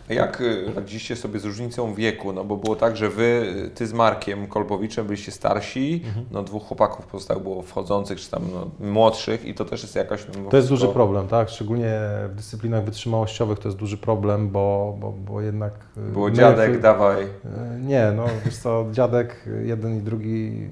[0.10, 2.34] A jak y, radziliście sobie z różnicą wieku?
[2.34, 3.24] No bo było tak, że wy,
[3.66, 6.26] y, ty z Markiem Kolbowiczem byliście starsi, Mhm.
[6.32, 10.26] no dwóch chłopaków pozostałych było wchodzących, czy tam no, młodszych i to też jest jakaś...
[10.44, 11.50] No, To jest duży problem, tak?
[11.50, 11.92] Szczególnie
[12.30, 15.74] w dyscyplinach wytrzymałościowych to jest duży problem, bo, bo, bo jednak...
[15.98, 17.24] e, Było my- dziadek, dawaj.
[17.24, 20.70] E, Nie, no wiesz co, dziadek jeden i drugi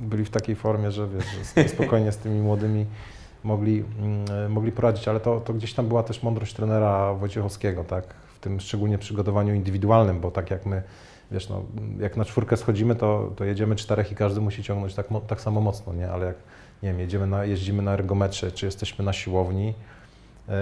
[0.00, 2.86] byli w takiej formie, że wiesz, że sp- spokojnie z tymi młodymi
[3.44, 8.04] mogli, mm, mogli poradzić, ale to, to gdzieś tam była też mądrość trenera Wojciechowskiego, tak,
[8.38, 10.82] w tym szczególnie przygotowaniu indywidualnym, bo tak jak my,
[11.30, 11.62] wiesz, no,
[12.00, 15.60] jak na czwórkę schodzimy, to, to jedziemy czterech i każdy musi ciągnąć tak, tak samo
[15.60, 16.36] mocno, nie, ale jak,
[16.82, 19.74] nie wiem, jedziemy na, jeździmy na ergometrze, czy jesteśmy na siłowni,
[20.48, 20.52] e,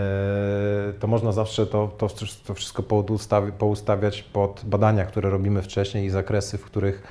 [1.00, 2.08] to można zawsze to, to,
[2.46, 7.02] to wszystko poustawi- poustawiać pod badania, które robimy wcześniej i zakresy, w których,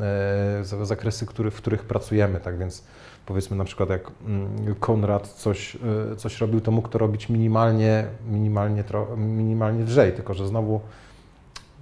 [0.00, 2.40] e, za- zakresy, który, w których pracujemy.
[2.40, 2.84] Tak więc
[3.26, 5.76] powiedzmy na przykład jak mm, Konrad coś,
[6.12, 8.84] e, coś robił, to mógł to robić minimalnie, minimalnie,
[9.16, 10.80] minimalnie lżej, tylko że znowu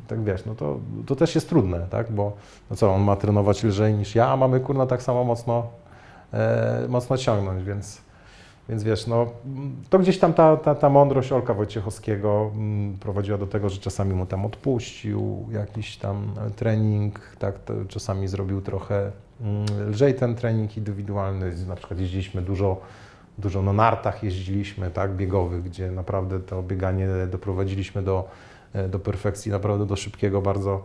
[0.09, 2.33] tak wiesz, no to, to też jest trudne, tak, bo
[2.71, 5.67] no co, on ma trenować lżej niż ja, a mamy kurna tak samo mocno,
[6.33, 8.03] e, mocno ciągnąć, więc
[8.69, 9.27] więc wiesz, no,
[9.91, 14.15] to gdzieś tam ta, ta, ta mądrość Olka Wojciechowskiego mm, prowadziła do tego, że czasami
[14.15, 17.55] mu tam odpuścił jakiś tam trening, tak,
[17.89, 19.13] czasami zrobił trochę
[19.89, 22.81] lżej ten trening indywidualny, na przykład jeździliśmy dużo,
[23.39, 28.29] dużo na nartach jeździliśmy, tak, biegowych, gdzie naprawdę to bieganie doprowadziliśmy do,
[28.73, 30.85] e, do perfekcji, naprawdę do szybkiego bardzo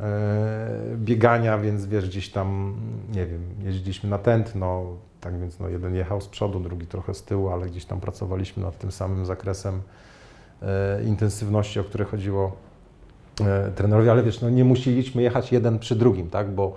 [0.00, 2.76] e, biegania, więc wiesz, gdzieś tam,
[3.14, 4.86] nie wiem, jeździliśmy na tętno,
[5.20, 8.62] tak więc no, jeden jechał z przodu, drugi trochę z tyłu, ale gdzieś tam pracowaliśmy
[8.62, 9.82] nad tym samym zakresem
[10.62, 12.56] e, intensywności, o które chodziło
[13.76, 16.76] trenerowi, ale wiesz, no, nie musieliśmy jechać jeden przy drugim, tak, bo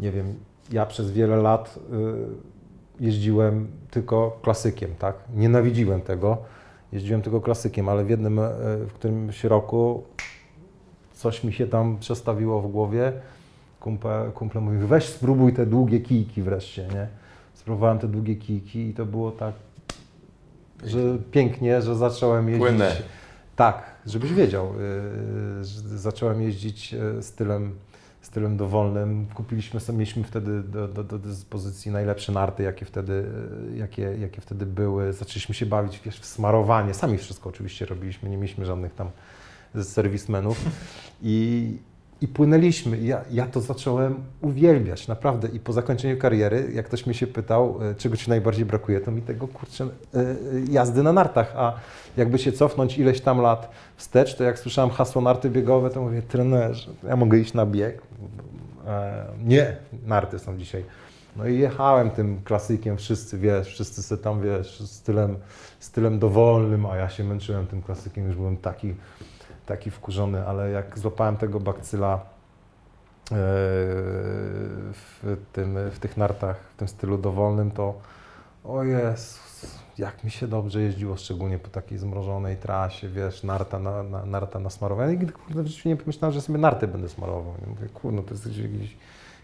[0.00, 0.34] nie wiem,
[0.72, 1.78] ja przez wiele lat
[3.00, 6.38] y, jeździłem tylko klasykiem, tak, nienawidziłem tego,
[6.92, 8.50] jeździłem tylko klasykiem, ale w jednym, e,
[8.88, 10.02] w którymś roku
[11.12, 13.12] coś mi się tam przestawiło w głowie,
[13.80, 17.06] kumple, kumple mówił, weź spróbuj te długie kijki wreszcie, nie?
[17.54, 19.54] Spróbowałem te długie kijki i to było tak,
[20.84, 20.98] że
[21.30, 22.66] pięknie, że zacząłem jeździć.
[22.66, 22.96] Płynne.
[23.56, 24.72] Tak, żebyś wiedział,
[25.62, 27.74] że zacząłem jeździć yy, stylem,
[28.26, 29.26] stylem dowolnym.
[29.34, 33.24] Kupiliśmy mieliśmy wtedy do, do, do dyspozycji najlepsze narty, jakie wtedy,
[33.70, 35.12] yy, jakie, jakie wtedy były.
[35.12, 36.94] Zaczęliśmy się bawić wiesz, w smarowanie.
[36.94, 39.10] Sami wszystko oczywiście robiliśmy, nie mieliśmy żadnych tam
[39.82, 40.64] serwismenów.
[41.22, 41.78] I,
[42.20, 42.98] i płynęliśmy.
[42.98, 45.48] Ja, ja to zacząłem uwielbiać, naprawdę.
[45.48, 49.10] I po zakończeniu kariery, jak ktoś mnie się pytał, e, czego ci najbardziej brakuje, to
[49.10, 49.88] mi tego kurczę e,
[50.20, 50.26] e,
[50.70, 51.54] jazdy na nartach.
[51.56, 51.72] A
[52.16, 56.22] jakby się cofnąć ileś tam lat wstecz, to jak słyszałem hasło narty biegowe, to mówię,
[56.22, 58.02] trenerze, ja mogę iść na bieg?
[59.44, 60.84] Nie, narty są dzisiaj.
[61.36, 65.36] No i jechałem tym klasykiem, wszyscy, wiesz, wszyscy se tam, wiesz, stylem,
[65.80, 68.94] stylem dowolnym, a ja się męczyłem tym klasykiem, już byłem taki
[69.66, 72.20] taki wkurzony, ale jak złapałem tego bakcyla e,
[74.92, 77.94] w, tym, w tych nartach, w tym stylu dowolnym, to
[78.64, 84.02] o Jezus, jak mi się dobrze jeździło, szczególnie po takiej zmrożonej trasie, wiesz, narta na,
[84.02, 85.10] na, narta nasmarowana.
[85.12, 87.54] Nigdy kurde, w życiu nie pomyślałem, że sobie narty będę smarował.
[87.60, 88.96] Nie mówię, kurde, to jest jakiś, jakiś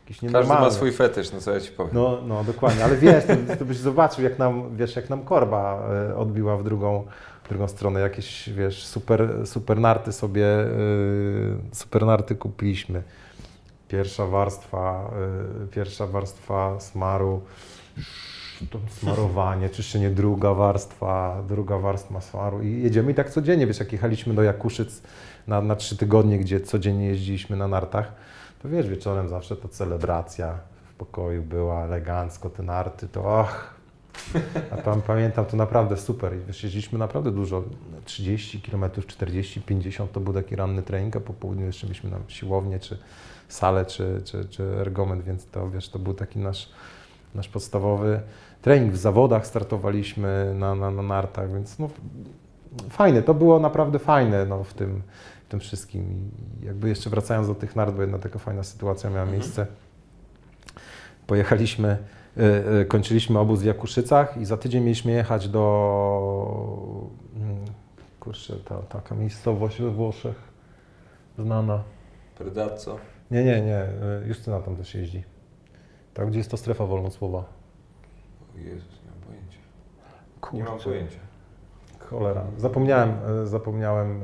[0.06, 0.64] Każdy nienormalny.
[0.64, 1.90] ma swój fetysz, no co ja Ci powiem.
[1.94, 5.82] No, no dokładnie, ale wiesz, to, to byś zobaczył, jak nam, wiesz, jak nam korba
[6.10, 7.04] e, odbiła w drugą,
[7.44, 8.00] w drugą stronę.
[8.00, 10.68] Jakieś, wiesz, super, super narty sobie, e,
[11.72, 13.02] super narty kupiliśmy.
[13.88, 15.10] Pierwsza warstwa,
[15.64, 17.42] e, pierwsza warstwa smaru,
[18.90, 23.78] smarowanie, czy jeszcze nie druga warstwa, druga warstwa smaru i jedziemy i tak codziennie, wiesz,
[23.80, 25.02] jak jechaliśmy do Jakuszyc
[25.46, 28.12] na, na trzy tygodnie, gdzie codziennie jeździliśmy na nartach,
[28.62, 30.58] to wiesz, wieczorem zawsze to celebracja
[30.90, 33.71] w pokoju była, elegancko, te narty, to och.
[34.70, 36.32] A tam pamiętam, to naprawdę super.
[36.46, 37.62] Wiesz, jeździliśmy naprawdę dużo,
[38.04, 42.16] 30 km, 40, 50 to był taki ranny trening, a po południu jeszcze mieliśmy na
[42.28, 42.98] siłownię, czy
[43.48, 46.68] salę, czy, czy, czy ergometr, więc to wiesz, to był taki nasz,
[47.34, 48.20] nasz podstawowy
[48.62, 48.92] trening.
[48.92, 51.90] W zawodach startowaliśmy na, na, na nartach, więc no,
[52.90, 55.02] fajne, to było naprawdę fajne no, w tym,
[55.46, 56.30] w tym wszystkim.
[56.62, 59.38] I jakby jeszcze wracając do tych nart, bo jedna taka fajna sytuacja miała Mhm.
[59.40, 59.66] miejsce.
[61.26, 61.96] Pojechaliśmy,
[62.88, 67.64] kończyliśmy obóz w Jakuszycach i za tydzień mieliśmy jechać do, mm,
[68.20, 70.36] kurczę, ta, taka miejscowość we Włoszech,
[71.38, 71.82] znana.
[72.38, 72.98] Predazzo.
[73.30, 73.82] Nie, nie, nie,
[74.24, 75.24] y, Justyna tam też jeździ.
[76.14, 77.44] Tak, gdzie jest to strefa wolnocłowa.
[78.54, 79.58] O Jezus, nie mam pojęcia.
[80.40, 81.18] Kurczę, Nie mam pojęcia.
[81.98, 82.44] Cholera.
[82.58, 83.14] Zapomniałem,
[83.44, 84.22] zapomniałem,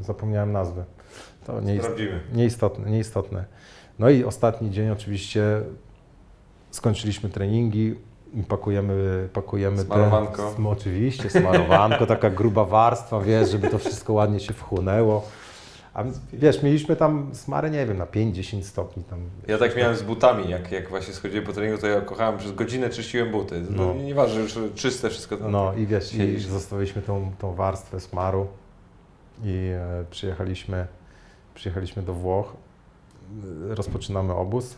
[0.00, 0.84] zapomniałem nazwy.
[1.46, 2.20] To nie Sprawdzimy.
[2.32, 3.44] Nieistotne, nieistotne.
[3.98, 5.62] No i ostatni dzień oczywiście
[6.72, 7.94] skończyliśmy treningi
[8.48, 10.54] pakujemy, pakujemy Smarowanko.
[10.70, 15.24] Oczywiście, smarowanko, taka gruba warstwa, wiesz, żeby to wszystko ładnie się wchłonęło.
[15.94, 19.18] A wiesz, mieliśmy tam smary, nie wiem, na 5-10 stopni tam.
[19.48, 22.52] Ja tak miałem z butami, jak, jak właśnie schodziłem po treningu, to ja kochałem, przez
[22.52, 23.62] godzinę czyściłem buty.
[23.70, 23.86] No.
[23.86, 23.94] No.
[23.94, 25.36] Nieważne, już czyste wszystko.
[25.36, 28.46] to- No i wiesz, i zostawiliśmy tą, tą warstwę smaru
[29.44, 30.86] i e, przyjechaliśmy,
[31.54, 32.52] przyjechaliśmy do Włoch.
[33.68, 34.76] Rozpoczynamy obóz.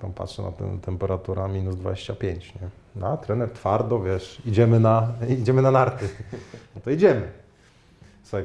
[0.00, 2.54] Tam patrzę na tę temperaturę minus 25.
[2.54, 2.68] Nie?
[2.96, 6.08] No, a trener twardo, wiesz, idziemy na, idziemy na narty.
[6.74, 7.28] No to idziemy.
[8.22, 8.44] Słuchaj,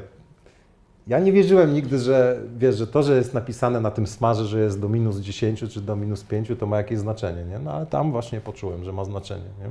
[1.06, 4.60] ja nie wierzyłem nigdy, że wiesz, że to, że jest napisane na tym smarze, że
[4.60, 7.58] jest do minus 10 czy do minus 5, to ma jakieś znaczenie, nie?
[7.58, 9.70] No ale tam właśnie poczułem, że ma znaczenie, nie?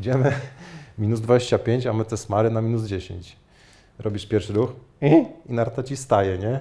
[0.00, 0.32] Idziemy
[0.98, 3.36] minus 25, a my te smary na minus 10.
[3.98, 4.72] Robisz pierwszy ruch
[5.48, 6.60] i narta ci staje, nie?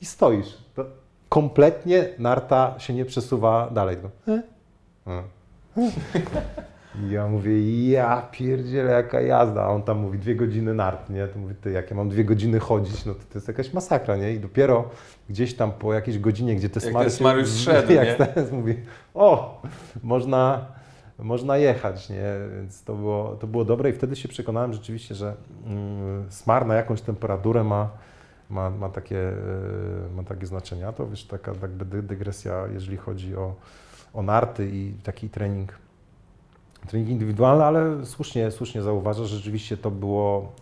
[0.00, 0.58] I stoisz.
[0.74, 0.84] To
[1.30, 3.96] kompletnie narta się nie przesuwa dalej.
[3.96, 4.10] tylko
[7.04, 9.62] I ja mówię, ja pierdzielę, jaka jazda.
[9.62, 11.26] A on tam mówi, dwie godziny nart, nie?
[11.26, 14.16] To mówi, ty, jak ja mam dwie godziny chodzić, no to to jest jakaś masakra,
[14.16, 14.32] nie?
[14.32, 14.88] I dopiero
[15.28, 18.26] gdzieś tam po jakiejś godzinie, gdzie te Jak smary ten smar już zszedł, jak nie?
[18.26, 18.74] ten mówi,
[19.14, 19.62] o,
[20.02, 20.66] można,
[21.18, 22.24] można jechać, nie?
[22.56, 25.34] Więc to było, to było dobre i wtedy się przekonałem rzeczywiście, że
[25.66, 27.90] mm, smar na jakąś temperaturę ma,
[28.50, 30.88] ma, ma, takie, e, ma takie znaczenie.
[30.88, 33.54] A to wiesz, taka jakby dy- dygresja, jeżeli chodzi o,
[34.14, 35.72] o narty i taki trening,
[36.86, 40.52] trening indywidualny, ale słusznie, słusznie zauważasz, że rzeczywiście to było,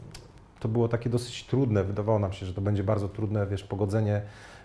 [0.61, 1.85] to było takie dosyć trudne.
[1.85, 4.23] Wydawało nam się, że to będzie bardzo trudne, wiesz, pogodzenie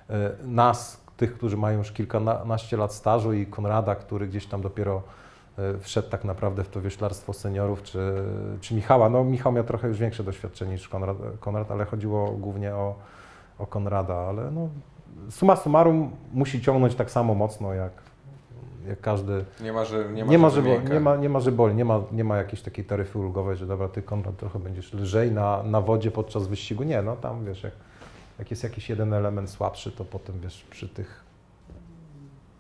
[0.10, 5.04] e, nas, tych, którzy mają już kilkanaście lat stażu i Konrada, który gdzieś tam dopiero
[5.80, 8.14] wszedł tak naprawdę w to wioślarstwo seniorów, czy,
[8.62, 9.10] czy Michała.
[9.10, 12.96] No Michał miał trochę już większe doświadczenie niż Konrad, Konrad ale chodziło głównie o,
[13.60, 14.70] o Konrada, ale no,
[15.30, 17.92] summa summarum musi ciągnąć tak samo mocno jak,
[18.88, 19.46] jak każdy.
[19.62, 21.86] Nie ma, że nie ma, Nie ma, że nie, ma, nie ma, że boli, nie
[21.86, 25.64] ma, nie ma jakiejś takiej taryfy ulgowej, że dobra, ty Konrad trochę będziesz lżej na,
[25.64, 26.84] na wodzie podczas wyścigu.
[26.84, 27.74] Nie, no tam wiesz, jak,
[28.40, 31.24] jak jest jakiś jeden element słabszy, to potem wiesz, przy tych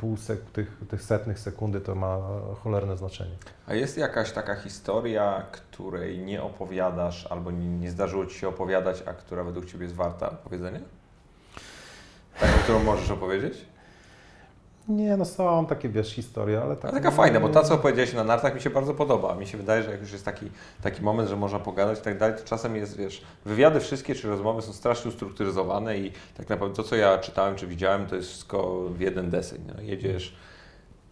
[0.03, 2.17] pół sek, tych, tych setnych sekundy to ma
[2.63, 3.35] cholerne znaczenie.
[3.67, 9.03] A jest jakaś taka historia, której nie opowiadasz albo nie, nie zdarzyło Ci się opowiadać,
[9.05, 10.79] a która według Ciebie jest warta opowiedzenia?
[12.39, 13.65] Taką, którą możesz opowiedzieć?
[14.87, 16.91] Nie, no są takie, wiesz, historie, ale tak...
[16.91, 19.35] A taka fajna, bo ta, co powiedziałeś na nartach, mi się bardzo podoba.
[19.35, 20.51] Mi się wydaje, że jak już jest taki,
[20.81, 24.29] taki moment, że można pogadać i tak dalej, to czasem jest, wiesz, wywiady wszystkie czy
[24.29, 28.29] rozmowy są strasznie ustrukturyzowane i tak naprawdę to, co ja czytałem czy widziałem, to jest
[28.29, 29.61] wszystko w jeden deseń.
[29.67, 29.81] No.
[29.81, 30.35] Jedziesz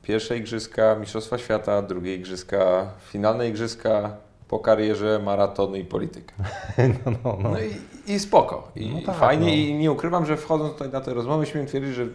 [0.03, 4.18] pierwsze igrzyska, Mistrzostwa Świata, drugie igrzyska, finalne igrzyska,
[4.48, 6.34] po karierze, maratony i polityka.
[7.06, 7.49] no, no, no.
[7.49, 8.72] No i, i spoko.
[8.76, 9.53] I No tak, fajnie no.
[9.53, 12.07] i nie ukrywam, że wchodząc tutaj na tę rozmowę, śmiem twierdzić, że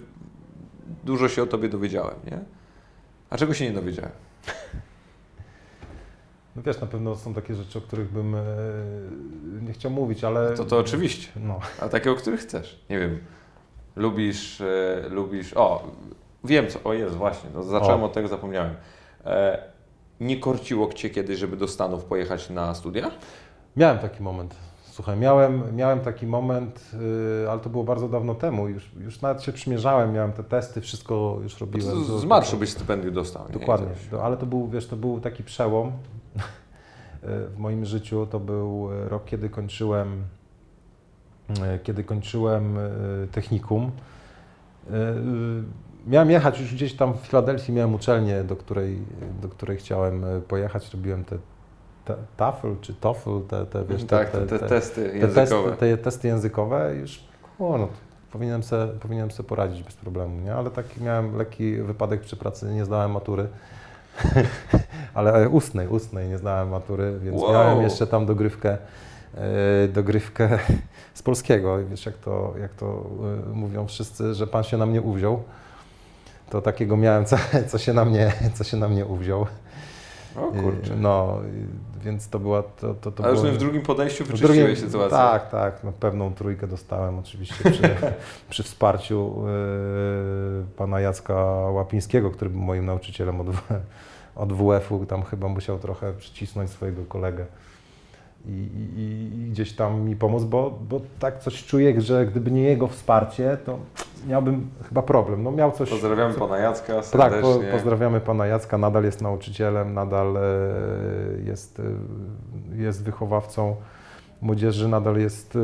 [1.07, 2.39] dużo się o Tobie dowiedziałem, nie?
[3.31, 4.11] A czego się nie dowiedziałem?
[6.57, 8.41] no wiesz, na pewno są takie rzeczy, o których bym e,
[9.63, 10.55] nie chciał mówić, ale...
[10.55, 11.29] To to oczywiście.
[11.37, 11.61] No.
[11.81, 12.85] A takie, o których chcesz.
[12.91, 13.19] Nie wiem.
[13.97, 15.53] Lubisz, e, lubisz.
[15.57, 15.91] O,
[16.45, 16.79] wiem co.
[16.85, 17.51] O jest właśnie.
[17.55, 18.07] No, zacząłem O.
[18.07, 18.75] od tego, zapomniałem.
[19.25, 19.63] E,
[20.21, 23.11] nie korciło cię kiedyś, żeby do Stanów pojechać na studia?
[23.77, 24.55] Miałem taki moment.
[24.97, 26.91] Słuchaj, miałem, miałem taki moment,
[27.43, 28.69] yy, ale to było bardzo dawno temu.
[28.69, 32.05] Już, już nawet się przymierzałem, miałem te testy, wszystko już robiłem.
[32.05, 33.47] Z, To- z marszu byś stypendium dostał.
[33.49, 33.53] nie?
[33.53, 33.89] Dokładnie.
[34.11, 35.93] To, ale to był, wiesz, to był taki przełom
[36.37, 36.43] yy,
[37.49, 38.27] w moim życiu.
[38.31, 40.23] To był rok, kiedy kończyłem,
[41.49, 42.79] yy, kiedy kończyłem
[43.33, 43.91] technikum.
[46.07, 48.99] Miałem jechać już gdzieś tam w Filadelfii, miałem uczelnię, do której,
[49.43, 50.95] do której chciałem pojechać.
[50.95, 51.39] Robiłem te,
[52.07, 55.71] te TOEFL czy TOEFL, te, te, wiesz, tak, te, te, testy te językowe.
[55.71, 57.25] testy, te testy językowe już
[57.59, 57.89] o, no,
[58.33, 60.55] powinienem sobie powinienem se poradzić bez problemu, nie?
[60.55, 63.49] Ale taki miałem lekki wypadek przy pracy, nie zdałem matury.
[65.15, 67.53] Ale ustnej, ustnej nie zdałem matury, więc Wow.
[67.53, 68.79] miałem jeszcze tam dogrywkę,
[69.35, 70.59] e, dogrywkę
[71.15, 71.81] z polskiego.
[71.81, 73.07] I Wiesz, jak to, jak to
[73.47, 75.43] e, mówią wszyscy, że pan się na mnie uwziął.
[76.51, 77.37] To takiego miałem, co,
[77.69, 79.47] co, się, na mnie, co się na mnie uwziął.
[80.39, 80.93] O kurczę.
[80.95, 81.41] E, No,
[82.05, 82.63] więc to była...
[82.63, 85.17] To, to, to Ale było, już w drugim podejściu wyczyściłeś drugim- sytuację.
[85.17, 85.85] Tak, tak.
[85.85, 87.83] No, pewną trójkę dostałem oczywiście przy,
[88.51, 89.35] przy wsparciu
[90.59, 91.35] yy, pana Jacka
[91.71, 93.47] Łapińskiego, który był moim nauczycielem od,
[94.37, 95.07] od WF-u.
[95.07, 97.47] Tam chyba musiał trochę przycisnąć swojego kolegę.
[98.49, 102.63] I, i, i gdzieś tam mi pomóc, bo, bo tak coś czuję, że gdyby nie
[102.63, 103.79] jego wsparcie, to
[104.27, 105.43] miałbym chyba problem.
[105.43, 105.91] No miał coś.
[105.91, 107.41] Pozdrawiamy co, pana Jacka tak, serdecznie.
[107.43, 110.41] po, pozdrawiamy pana Jacka, nadal jest nauczycielem, nadal e,
[111.45, 113.77] jest, e, jest wychowawcą
[114.41, 115.59] młodzieży, nadal jest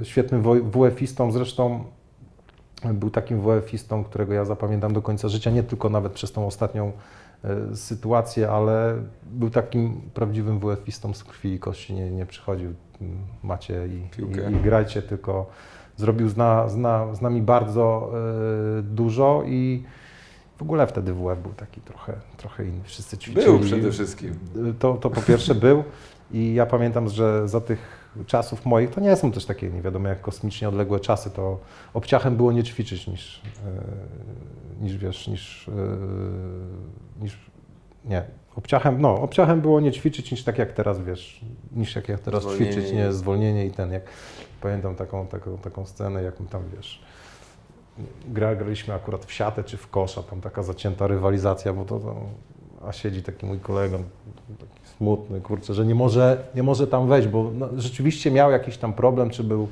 [0.00, 1.84] e, świetnym WF-istą, zresztą
[2.84, 6.92] był takim WF-istą, którego ja zapamiętam do końca życia, nie tylko nawet przez tą ostatnią
[7.74, 8.94] sytuację, ale
[9.30, 12.74] był takim prawdziwym WF-istą z krwi i kości, nie, nie przychodził
[13.42, 15.46] macie i, i, i grajcie, tylko
[15.96, 18.12] zrobił z, na, z, na, z nami bardzo
[18.78, 19.82] e, dużo i
[20.56, 23.46] w ogóle wtedy WF był taki trochę, trochę inny, wszyscy ćwiczyli.
[23.46, 24.38] Był przede wszystkim.
[24.78, 25.84] To, to po pierwsze był
[26.32, 30.08] i ja pamiętam, że za tych czasów moich, to nie są też takie nie wiadomo
[30.08, 31.58] jak kosmicznie odległe czasy, to
[31.94, 33.70] obciachem było nie ćwiczyć niż, e,
[34.80, 35.72] niż wiesz, niż, e,
[37.22, 37.50] niż
[38.04, 38.22] nie,
[38.56, 41.40] obciachem, no, obciachem było nie ćwiczyć niż tak jak teraz, wiesz,
[41.72, 42.72] niż jak, jak teraz Zwolnienie.
[42.72, 44.02] ćwiczyć, nie, zwolnienie i ten, jak
[44.60, 47.02] pamiętam taką, taką, taką scenę, jak my tam, wiesz,
[48.28, 52.16] gra, graliśmy akurat w siatę czy w kosza, tam taka zacięta rywalizacja, bo to, to
[52.88, 53.98] a siedzi taki mój kolega,
[54.60, 58.78] taki smutny, kurczę, że nie może, nie może tam wejść, bo no, rzeczywiście miał jakiś
[58.78, 59.68] tam problem, czy był,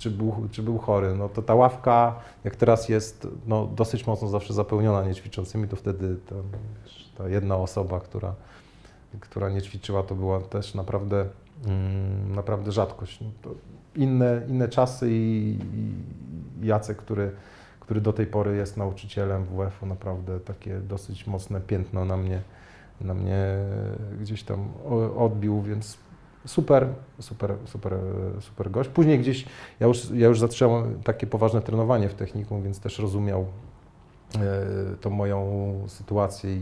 [0.00, 1.14] czy, był, czy był chory.
[1.14, 2.14] No to ta ławka,
[2.44, 6.16] jak teraz jest no, dosyć mocno zawsze zapełniona niećwiczącymi, to wtedy
[7.16, 8.34] ta, jedna osoba, która,
[9.20, 11.26] która nie ćwiczyła, to była też naprawdę,
[11.66, 13.20] mm, naprawdę rzadkość.
[13.20, 13.50] No,
[13.96, 15.58] inne, inne czasy i,
[16.62, 17.32] i Jacek, który,
[17.80, 22.42] który do tej pory jest nauczycielem WF-u, naprawdę takie dosyć mocne piętno na mnie,
[23.00, 23.58] na mnie
[24.20, 24.68] gdzieś tam
[25.16, 25.98] odbił, więc
[26.46, 26.86] super,
[27.20, 27.98] super, super,
[28.40, 28.90] super gość.
[28.90, 29.46] Później gdzieś,
[29.80, 33.46] ja już, ja już zacząłem takie poważne trenowanie w technikum, więc też rozumiał
[34.36, 34.38] e,
[35.00, 36.60] tą moją sytuację i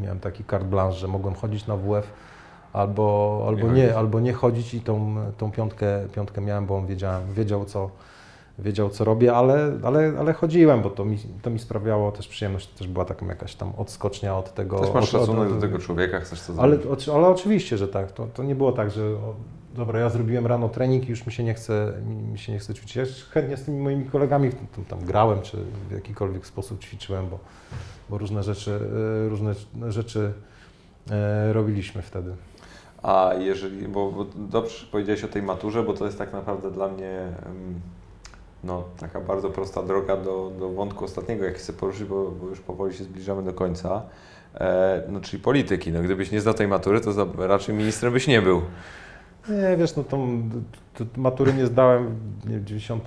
[0.00, 2.12] miałem taki carte blanche, że mogłem chodzić na WF
[2.72, 3.96] albo, albo Nie nie, chodzić.
[3.96, 7.90] albo nie chodzić i tą, tą piątkę, piątkę miałem, bo on wiedział, wiedział co,
[8.58, 12.72] wiedział, co robię, ale, ale, ale chodziłem, bo to mi, to mi sprawiało też przyjemność,
[12.72, 14.80] to też była taka jakaś tam odskocznia od tego.
[14.80, 17.08] Też masz od- szacunek od- do tego człowieka, chcesz to ale, zrobić.
[17.08, 18.12] ale oczywiście, że tak.
[18.12, 19.34] To, to nie było tak, że o,
[19.76, 22.58] dobra, ja zrobiłem rano trening i już mi się nie chce, mi, mi się nie
[22.58, 22.96] chce ćwiczyć.
[22.96, 25.56] Ja chętnie z tymi moimi kolegami tam, tam grałem, czy
[25.88, 27.38] w jakikolwiek sposób ćwiczyłem, bo,
[28.10, 28.80] bo różne rzeczy,
[29.26, 29.54] e, różne
[29.88, 30.32] rzeczy
[31.10, 32.32] e, robiliśmy wtedy.
[33.02, 36.88] A jeżeli, bo, bo dobrze powiedziałeś o tej maturze, bo to jest tak naprawdę dla
[36.88, 37.20] mnie
[38.64, 42.60] no, taka bardzo prosta droga do, do wątku ostatniego, jaki chcę poruszyć, bo, bo już
[42.60, 44.02] powoli się zbliżamy do końca.
[44.54, 45.92] E, no, czyli polityki.
[45.92, 48.62] No, gdybyś nie zdał tej matury, to za, raczej ministrem byś nie był.
[49.48, 50.42] Nie, wiesz, no tą
[50.94, 53.04] t- t- matury nie zdałem w 90.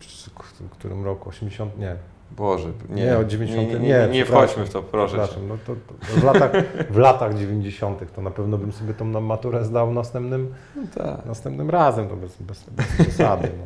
[0.00, 0.30] czy
[0.60, 1.28] w którym roku?
[1.28, 1.78] 80?
[1.78, 1.96] Nie.
[2.36, 3.68] Boże, nie, Nie, od 90.
[3.68, 5.16] nie, nie, nie, nie, wchodźmy w to, proszę.
[5.16, 6.50] Przepraszam, no to, to w, latach,
[6.90, 8.12] w latach 90.
[8.16, 11.26] to na pewno bym sobie tą maturę zdał następnym, No, tak.
[11.26, 13.48] następnym razem, to bez, bez, bez przesady.
[13.58, 13.64] No.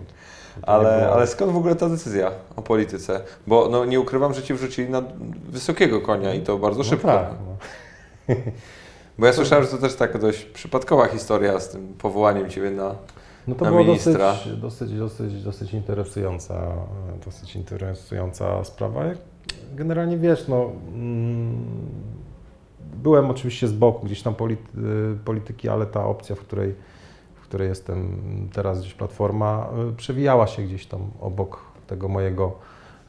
[0.62, 3.20] Ale, ale skąd w ogóle ta decyzja o polityce?
[3.46, 5.02] Bo no, nie ukrywam, że ci wrzucili na
[5.48, 7.08] wysokiego konia i to bardzo no szybko.
[7.08, 8.34] Tak, no.
[9.18, 12.94] Bo ja słyszałem, że to też taka dość przypadkowa historia z tym powołaniem ciebie na.
[13.48, 14.16] No to była dosyć,
[14.60, 16.72] dosyć, dosyć, dosyć interesująca,
[17.24, 19.04] dosyć interesująca sprawa.
[19.74, 21.66] Generalnie wiesz, no, mm,
[22.96, 24.62] byłem oczywiście z boku gdzieś tam polity,
[25.24, 26.74] polityki, ale ta opcja, w której,
[27.34, 28.18] w której jestem
[28.52, 32.52] teraz gdzieś Platforma, y, przewijała się gdzieś tam obok tego mojego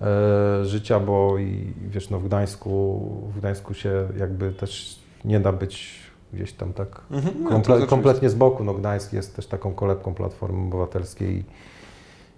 [0.01, 3.01] e, życia, bo i wiesz, no w Gdańsku,
[3.33, 8.29] w Gdańsku się jakby też nie da być gdzieś tam tak Mhm, no, Komple, kompletnie
[8.29, 8.63] z boku.
[8.63, 11.43] No, Gdańsk jest też taką kolebką Platformy Obywatelskiej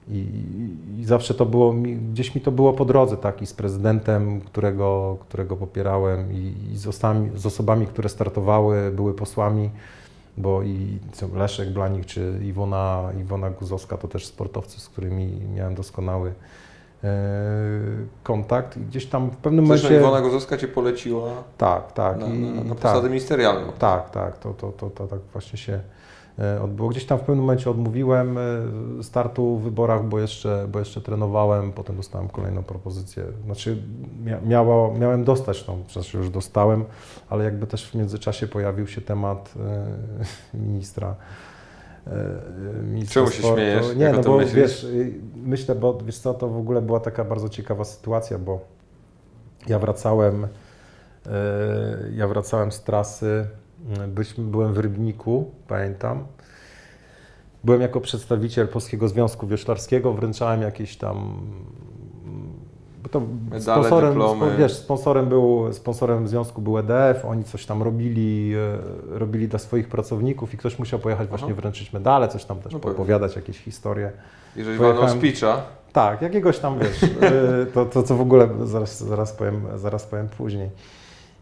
[0.09, 3.45] i, i, i zawsze to było, mi, gdzieś mi to było po drodze, tak, i
[3.45, 9.69] z prezydentem, którego, którego popierałem i, i z, osobami, z osobami, które startowały, były posłami,
[10.37, 10.99] bo i
[11.35, 16.33] Leszek Blanik czy Iwona, Iwona Guzowska to też sportowcy, z którymi miałem doskonały
[18.23, 20.07] kontakt i gdzieś tam w pewnym Zresztą momencie...
[20.07, 22.17] Iwona Gozowska cię poleciła Tak, tak.
[22.17, 22.77] na, i, na, na tak.
[22.77, 23.71] posadę ministerialną.
[23.79, 25.79] Tak, tak, to, to, to, to tak właśnie się
[26.39, 26.89] e, odbyło.
[26.89, 28.41] Gdzieś tam w pewnym momencie odmówiłem e,
[29.03, 33.23] startu w wyborach, bo jeszcze, bo jeszcze trenowałem, potem dostałem kolejną propozycję.
[33.45, 33.83] Znaczy
[34.23, 36.85] mia, miało, miałem dostać tą, w sensie już dostałem,
[37.29, 39.53] ale jakby też w międzyczasie pojawił się temat
[40.53, 41.15] e, ministra.
[42.11, 43.57] E, ministra Czemu się sportu.
[43.57, 43.95] śmiejesz?
[43.95, 44.55] Nie, no bo myślisz?
[44.55, 48.59] wiesz, y, myślę, bo wiesz co, to w ogóle była taka bardzo ciekawa sytuacja, bo
[49.67, 50.49] ja wracałem, e,
[52.15, 53.47] ja wracałem z trasy,
[54.07, 56.25] byliśmy, byłem w Rybniku, pamiętam.
[57.63, 61.41] Byłem jako przedstawiciel Polskiego Związku Wioślarskiego, wręczałem jakieś tam,
[63.09, 63.19] to
[63.51, 64.57] Medale, sponsorem, dyplomy.
[64.57, 69.87] wiesz, sponsorem był, sponsorem związku był EDF, oni coś tam robili, e, robili dla swoich
[69.89, 71.61] pracowników i ktoś musiał pojechać właśnie Aha.
[71.61, 74.11] wręczyć medale, coś tam też No opowiadać, jakieś historie.
[74.55, 75.61] Jeżeli Pojechałem- walną speecha,
[75.93, 80.27] Tak, jakiegoś tam, wiesz, e, to, to co w ogóle zaraz, zaraz, powiem, zaraz powiem
[80.37, 80.69] później.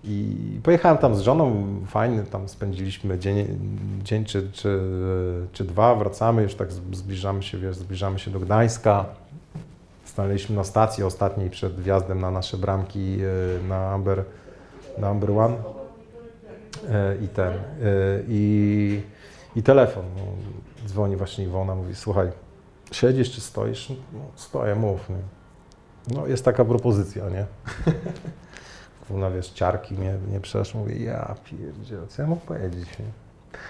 [0.07, 3.47] I pojechałem tam z żoną, fajny, tam spędziliśmy dzień,
[4.03, 4.79] dzień czy, czy,
[5.53, 9.05] czy dwa, wracamy, już tak zbliżamy się, wiesz, zbliżamy się do Gdańska.
[10.15, 14.23] Stanęliśmy na stacji ostatniej przed wjazdem na nasze bramki e, na Amber,
[14.97, 15.55] na Amber One
[16.91, 17.59] E, i ten, e,
[18.27, 19.01] i,
[19.55, 20.05] i telefon.
[20.15, 20.21] No,
[20.87, 22.27] dzwoni właśnie Iwona, mówi, słuchaj,
[22.91, 23.89] siedzisz czy stoisz?
[23.89, 25.09] No, stoję, mów.
[25.09, 25.15] Nie?
[26.15, 27.45] No jest taka propozycja, nie?
[29.07, 30.79] Kurna, wiesz, ciarki mnie nie przeszły.
[30.79, 33.05] Mówię, ja pierdzielę, co ja mógł powiedzieć, nie?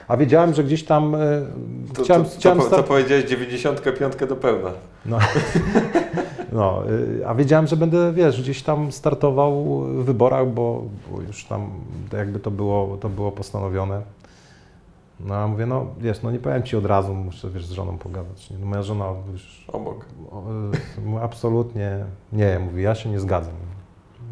[0.07, 1.19] A wiedziałem, że gdzieś tam e,
[1.95, 4.71] to, chciałem, to, to, chciałem po- start- to powiedziałeś 95 do pełna.
[5.05, 5.19] no,
[6.55, 11.45] no, y, a wiedziałem, że będę, wiesz, gdzieś tam startował w wyborach, bo, bo już
[11.45, 11.69] tam
[12.13, 14.01] jakby to było, to było postanowione.
[15.19, 17.97] No a mówię, no wiesz, no nie powiem Ci od razu, muszę, wiesz, z żoną
[17.97, 18.49] pogadać.
[18.49, 18.57] Nie?
[18.57, 20.05] No, moja żona już Obok.
[20.31, 20.43] o,
[21.17, 23.53] y, absolutnie nie, mówi, ja się nie zgadzam.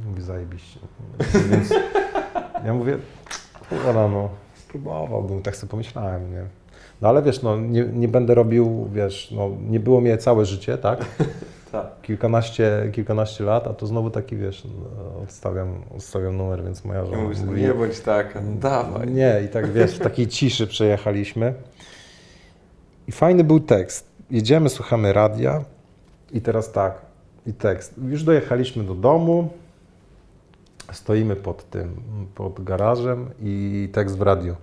[0.09, 0.79] Mówi, zajebiście.
[1.51, 1.73] Więc
[2.65, 2.97] ja mówię,
[3.69, 6.43] kurwa, no, spróbowałbym, tak sobie pomyślałem, nie.
[7.01, 10.77] No ale wiesz, no nie, nie będę robił, wiesz, no nie było mnie całe życie,
[10.77, 11.05] tak?
[11.73, 12.01] Tak.
[12.01, 17.17] Kilkanaście, kilkanaście lat, a to znowu taki, wiesz, no, odstawiam, odstawiam numer, więc moja żona
[17.17, 19.07] mówisz, mówi, nie bądź taka, dawaj.
[19.07, 21.53] nie, i tak wiesz, w takiej ciszy przejechaliśmy.
[23.07, 24.07] I fajny był tekst.
[24.31, 25.63] Jedziemy, słuchamy radia
[26.31, 27.01] i teraz tak,
[27.47, 27.93] i tekst.
[28.07, 29.49] Już dojechaliśmy do domu,
[30.91, 31.95] stoimy pod tym,
[32.35, 34.55] pod garażem i tekst w radiu.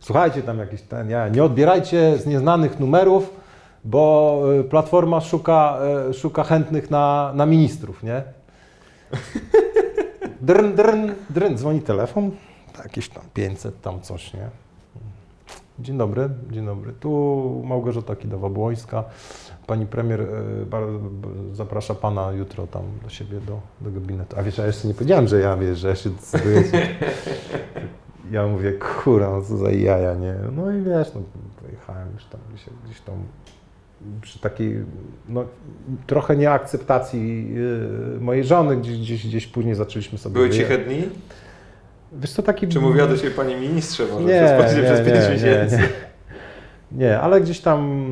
[0.00, 3.43] Słuchajcie tam jakiś ten, ja, nie odbierajcie z nieznanych numerów,
[3.84, 5.78] bo y, Platforma szuka,
[6.10, 8.22] y, szuka chętnych na, na ministrów, nie?
[10.40, 12.30] Drn, drn, drn, dzwoni telefon,
[12.84, 14.48] jakieś tam 500, tam coś, nie?
[15.78, 16.92] Dzień dobry, dzień dobry.
[16.92, 19.02] Tu Małgorzata Kidawa-Błońska.
[19.66, 20.26] Pani premier
[20.66, 20.78] b-
[21.52, 24.36] zaprasza pana jutro tam do siebie, do, do gabinetu.
[24.38, 26.62] A wiesz, ja jeszcze nie powiedziałem, że ja wiesz, że ja się decyduję.
[28.30, 30.34] Ja mówię, kurwa, no co za jaja, nie?
[30.56, 31.20] No i wiesz, no
[31.62, 33.14] pojechałem już tam gdzieś, gdzieś tam
[34.20, 34.84] przy takiej,
[35.28, 35.44] no
[36.06, 40.34] trochę nieakceptacji yy, mojej żony, gdzieś, gdzieś, gdzieś później zaczęliśmy sobie...
[40.34, 41.08] Były ciche dni?
[42.12, 42.68] Wiesz co, taki...
[42.68, 45.76] Czy mówiła do Ciebie Panie Ministrze może Nie, przez, nie, przez nie, 5 nie, miesięcy?
[45.76, 45.88] nie.
[46.92, 48.06] Nie, ale gdzieś tam,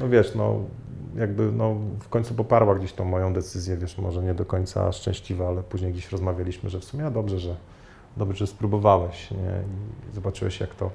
[0.00, 0.60] no wiesz, no
[1.16, 5.48] jakby no, w końcu poparła gdzieś tą moją decyzję, wiesz, może nie do końca szczęśliwa,
[5.48, 7.56] ale później gdzieś rozmawialiśmy, że w sumie a dobrze, że
[8.16, 9.36] dobrze, że spróbowałeś nie?
[10.10, 10.90] i zobaczyłeś jak to,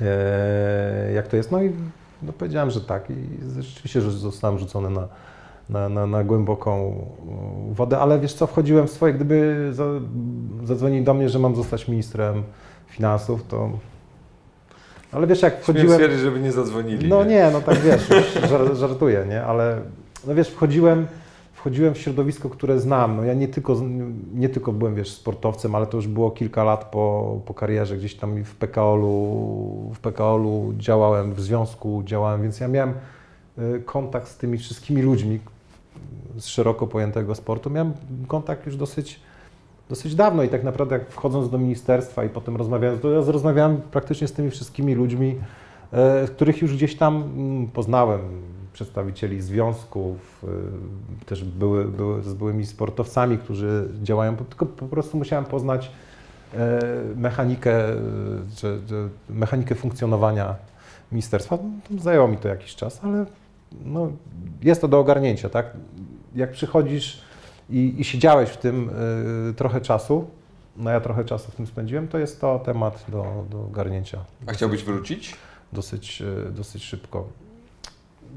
[0.00, 1.50] e, jak to jest.
[1.50, 1.72] No i
[2.26, 3.14] no, powiedziałem, że tak i
[3.60, 5.08] rzeczywiście że zostałem rzucony na,
[5.70, 7.06] na, na, na głęboką
[7.70, 9.84] wodę, ale wiesz co, wchodziłem w swoje, gdyby za,
[10.64, 12.42] zadzwonili do mnie, że mam zostać ministrem
[12.86, 13.70] finansów, to...
[15.12, 15.90] Ale wiesz, jak Śmiem wchodziłem...
[15.90, 17.08] stwierdzić, żeby nie zadzwonili.
[17.08, 18.08] No nie, no tak wiesz,
[18.72, 19.44] żartuję, nie?
[19.44, 19.80] Ale
[20.26, 21.06] no wiesz, wchodziłem,
[21.64, 23.16] wchodziłem w środowisko, które znam.
[23.16, 23.76] No ja nie tylko,
[24.34, 28.14] nie tylko byłem, wiesz, sportowcem, ale to już było kilka lat po, po karierze, gdzieś
[28.14, 32.94] tam w PKOL-u, w PKOL-u działałem, w związku działałem, więc ja miałem
[33.58, 35.40] y, kontakt z tymi wszystkimi ludźmi
[36.36, 37.70] z szeroko pojętego sportu.
[37.70, 37.92] Miałem
[38.26, 39.20] kontakt już dosyć,
[39.88, 43.76] dosyć dawno i tak naprawdę jak wchodząc do ministerstwa i potem rozmawiając, to ja rozmawiałem
[43.90, 45.38] praktycznie z tymi wszystkimi ludźmi,
[45.92, 48.20] e, których już gdzieś tam mm, poznałem,
[48.74, 50.44] przedstawicieli związków,
[51.22, 55.90] e, też były, były, z byłymi sportowcami, którzy działają, tylko po prostu musiałem poznać
[56.54, 56.80] e,
[57.16, 57.82] mechanikę,
[58.56, 60.54] czy, czy mechanikę funkcjonowania
[61.12, 61.58] ministerstwa.
[61.98, 63.26] Zajęło mi to jakiś czas, ale
[63.84, 64.12] no,
[64.62, 65.66] jest to do ogarnięcia, tak?
[66.34, 67.22] Jak przychodzisz
[67.70, 68.90] i, i siedziałeś w tym
[69.50, 70.30] y, trochę czasu,
[70.76, 74.24] no ja trochę czasu w tym spędziłem, to jest to temat do, do ogarnięcia.
[74.46, 75.36] A chciałbyś wrócić?
[75.72, 77.28] Dosyć, y, dosyć szybko.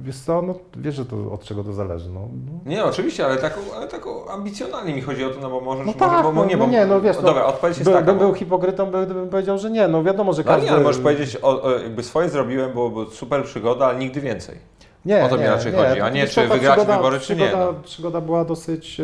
[0.01, 2.19] Wiesz co, no wiesz, że to od czego to zależy, no.
[2.19, 2.59] no.
[2.71, 5.93] Nie, oczywiście, ale tak, ale tak ambicjonalnie mi chodzi o to, no bo możesz, No
[5.93, 7.89] może, tak, bo, bo no, nie, no bo, nie, no wiesz, no, Dobra, odpowiedź jest
[7.89, 8.05] By, taka.
[8.05, 10.65] bym bo- był hipokrytą, by- gdybym powiedział, że nie, no wiadomo, że No każdy...
[10.65, 14.21] nie, ale możesz powiedzieć, o, o, jakby swoje zrobiłem, było, było super przygoda, ale nigdy
[14.21, 14.57] więcej.
[15.05, 17.65] Nie, O to mi raczej chodzi, a nie, czy wygrać przygoda- wybory, czy nie, Przygoda,
[17.65, 17.73] no.
[17.83, 18.99] przygoda była dosyć,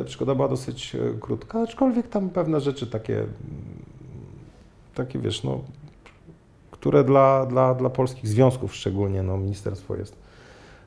[0.00, 3.24] e, przygoda była dosyć e, krótka, aczkolwiek tam pewne rzeczy takie,
[4.94, 5.60] takie wiesz, no,
[6.80, 10.16] które dla, dla, dla polskich związków szczególnie, no, ministerstwo jest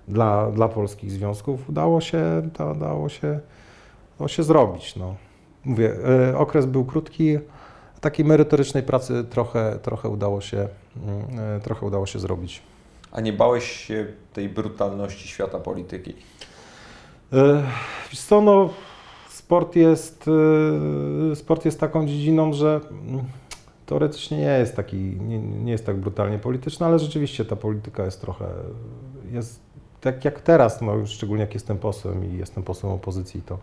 [0.08, 3.40] dla, dla polskich związków, udało się, da, dało się,
[4.20, 5.16] dało się zrobić, no.
[5.66, 5.96] Mówię,
[6.32, 7.38] e, okres był krótki,
[8.02, 12.62] takiej merytorycznej pracy trochę, trochę udało się, mm, e, trochę udało się zrobić.
[13.12, 16.14] A nie bałeś się tej brutalności świata polityki?
[17.34, 17.64] E,
[18.12, 18.70] Wiesz co, no,
[19.30, 20.30] sport jest,
[21.36, 23.26] sport jest taką dziedziną, że mm,
[23.86, 28.22] teoretycznie nie jest taki, nie, nie jest tak brutalnie polityczny, ale rzeczywiście ta polityka jest
[28.22, 28.46] trochę,
[29.32, 29.60] jest
[30.02, 33.58] tak jak teraz, no szczególnie jak jestem posłem i jestem posłem opozycji, to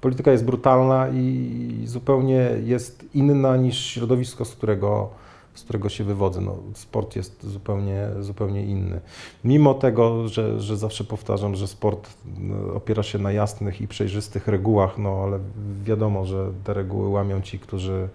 [0.00, 5.08] polityka jest brutalna i zupełnie jest inna niż środowisko, z którego,
[5.54, 6.40] z którego się wywodzę.
[6.40, 9.00] No, sport jest zupełnie, zupełnie inny.
[9.44, 12.08] Mimo tego, że, że zawsze powtarzam, że sport
[12.38, 15.38] no, opiera się na jasnych i przejrzystych regułach, no ale
[15.84, 18.08] wiadomo, że te reguły łamią ci, którzy,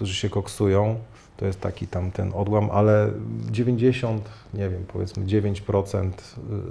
[0.00, 0.98] którzy się koksują.
[1.36, 3.10] To jest taki tam ten odłam, ale
[3.50, 6.10] 90, nie wiem, powiedzmy 9%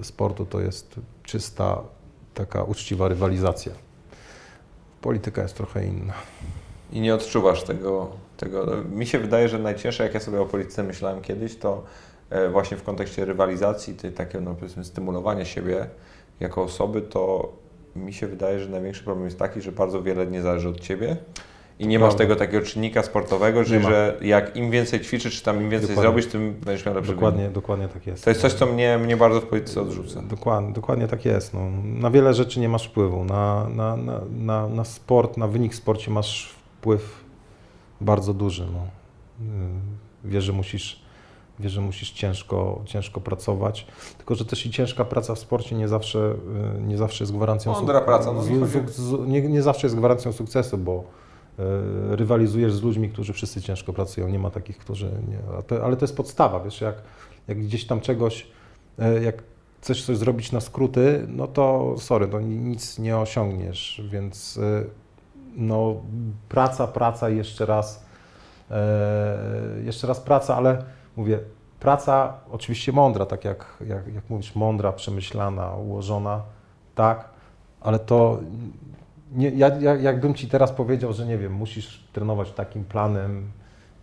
[0.02, 1.82] sportu to jest czysta
[2.34, 3.72] taka uczciwa rywalizacja.
[5.02, 6.14] Polityka jest trochę inna.
[6.92, 8.68] I nie odczuwasz tego, tego.
[8.92, 11.84] Mi się wydaje, że najcięższe, jak ja sobie o polityce myślałem kiedyś, to
[12.30, 15.88] e, właśnie w kontekście rywalizacji, tej takiego, no powiedzmy, stymulowania siebie
[16.40, 17.54] jako osoby, to
[17.96, 21.18] mi się wydaje, że największy problem jest taki, że bardzo wiele nie zależy od Ciebie
[21.80, 22.24] i nie masz Prawda.
[22.24, 26.02] tego takiego czynnika sportowego, że, że jak im więcej ćwiczysz, czy tam im więcej Dokładnie.
[26.12, 27.20] zrobisz, tym będziesz miał lepszy wynik.
[27.22, 28.24] Dokładnie, dokładnie tak jest.
[28.24, 30.22] To jest coś, co mnie, mnie bardzo w polityce odrzuca.
[30.22, 31.54] Dokładnie, dokładnie tak jest.
[31.54, 31.60] No.
[31.84, 33.24] Na wiele rzeczy nie masz wpływu.
[33.26, 36.50] Na, na, na, na, na sport, na wynik w sporcie masz
[36.80, 37.24] wpływ
[38.02, 38.66] bardzo duży.
[38.74, 38.80] No.
[39.46, 41.02] Yy, Wiesz, że musisz,
[41.60, 43.88] wiesz, że musisz ciężko, ciężko pracować.
[44.18, 46.20] Tylko, że też i ciężka praca w sporcie nie zawsze,
[46.76, 49.96] yy, nie zawsze jest gwarancją Mądra praca, no z- z- z- nie, nie zawsze jest
[49.98, 51.04] gwarancją sukcesu, bo
[52.10, 54.28] rywalizujesz z ludźmi, którzy wszyscy ciężko pracują.
[54.28, 55.40] Nie ma takich, którzy nie.
[55.84, 56.96] Ale to jest podstawa, wiesz, jak,
[57.48, 58.48] jak gdzieś tam czegoś,
[58.98, 59.44] yy, jak
[59.82, 64.90] chcesz coś zrobić na skróty, no to sorry, no ni- nic nie osiągniesz, więc y,
[65.56, 65.96] no
[66.50, 68.06] praca, praca jeszcze raz,
[68.72, 70.84] e, jeszcze raz praca, ale
[71.16, 71.40] mówię,
[71.80, 76.42] praca oczywiście mądra, tak jak, jak, jak mówisz, mądra, przemyślana, ułożona,
[76.96, 77.30] tak,
[77.82, 78.40] ale to
[79.36, 83.52] nie, ja, ja, jakbym Ci teraz powiedział, że nie wiem, musisz trenować takim planem,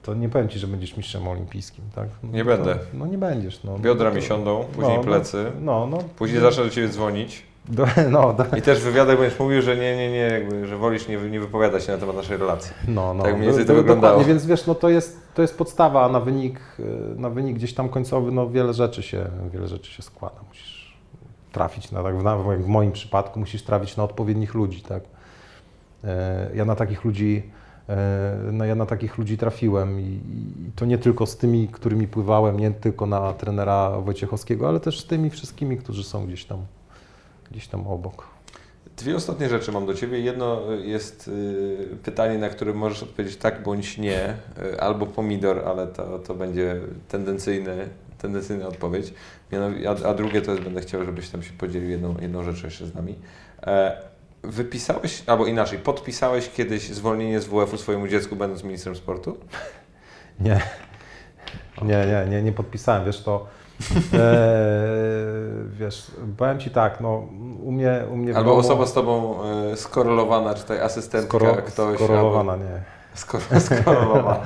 [0.03, 2.09] to nie powiem Ci, że będziesz mistrzem olimpijskim, tak?
[2.23, 2.78] No, Nie to, będę.
[2.94, 3.65] No nie będziesz.
[3.65, 5.98] No, Biodra to, mi siądą, później no, plecy, No, no.
[6.16, 7.43] później zacznę do Ciebie dzwonić.
[7.69, 10.77] Do, no, do, I też w wywiadach będziesz mówił, że nie, nie, nie, jakby, że
[10.77, 12.73] wolisz nie, nie wypowiadać się na temat naszej relacji.
[12.89, 13.23] no, no.
[13.24, 14.12] Tak mniej więcej to do- wyglądało.
[14.12, 16.85] Dokładnie, więc wiesz, no to jest, to jest podstawa, a na wynik, y,
[17.20, 20.36] na wynik gdzieś tam końcowy, no wiele rzeczy się, wiele rzeczy się składa.
[20.48, 20.97] Musisz
[21.53, 22.16] trafić na, tak,
[22.62, 25.03] w moim przypadku, musisz trafić na odpowiednich ludzi, tak.
[26.07, 27.43] E, Ja na takich ludzi,
[27.89, 30.20] e, no ja na takich ludzi trafiłem i,
[30.77, 35.07] to nie tylko z tymi, którymi pływałem, nie tylko na trenera Wojciechowskiego, ale też z
[35.07, 36.59] tymi wszystkimi, którzy są gdzieś tam,
[37.51, 38.27] gdzieś tam obok.
[38.97, 40.20] Dwie ostatnie rzeczy mam do Ciebie.
[40.20, 44.35] Jedno jest y, pytanie, na które możesz odpowiedzieć tak bądź nie,
[44.78, 47.89] albo pomidor, ale to, to będzie tendencyjny,
[48.19, 49.15] tendencyjna odpowiedź.
[49.87, 52.87] A, a drugie to jest, będę chciał, żebyś tam się podzielił jedną, jedną rzeczą jeszcze
[52.87, 53.15] z nami.
[54.47, 59.36] E, wypisałeś, albo inaczej, podpisałeś kiedyś zwolnienie z WF-u swojemu dziecku, będąc ministrem sportu?
[60.40, 60.60] Nie.
[61.82, 63.47] Nie, nie, nie, nie podpisałem, wiesz, to
[64.14, 64.18] e,
[65.81, 67.16] wiesz, powiem Ci tak, no
[67.62, 69.35] u mnie, u mnie Albo domu- osoba z Tobą
[69.73, 71.97] y, skorelowana, czy tutaj asystentka, skoro, ktoś.
[71.97, 72.64] skorelowana, nie.
[72.64, 72.82] Albo,
[73.16, 74.40] skor- skorelowana.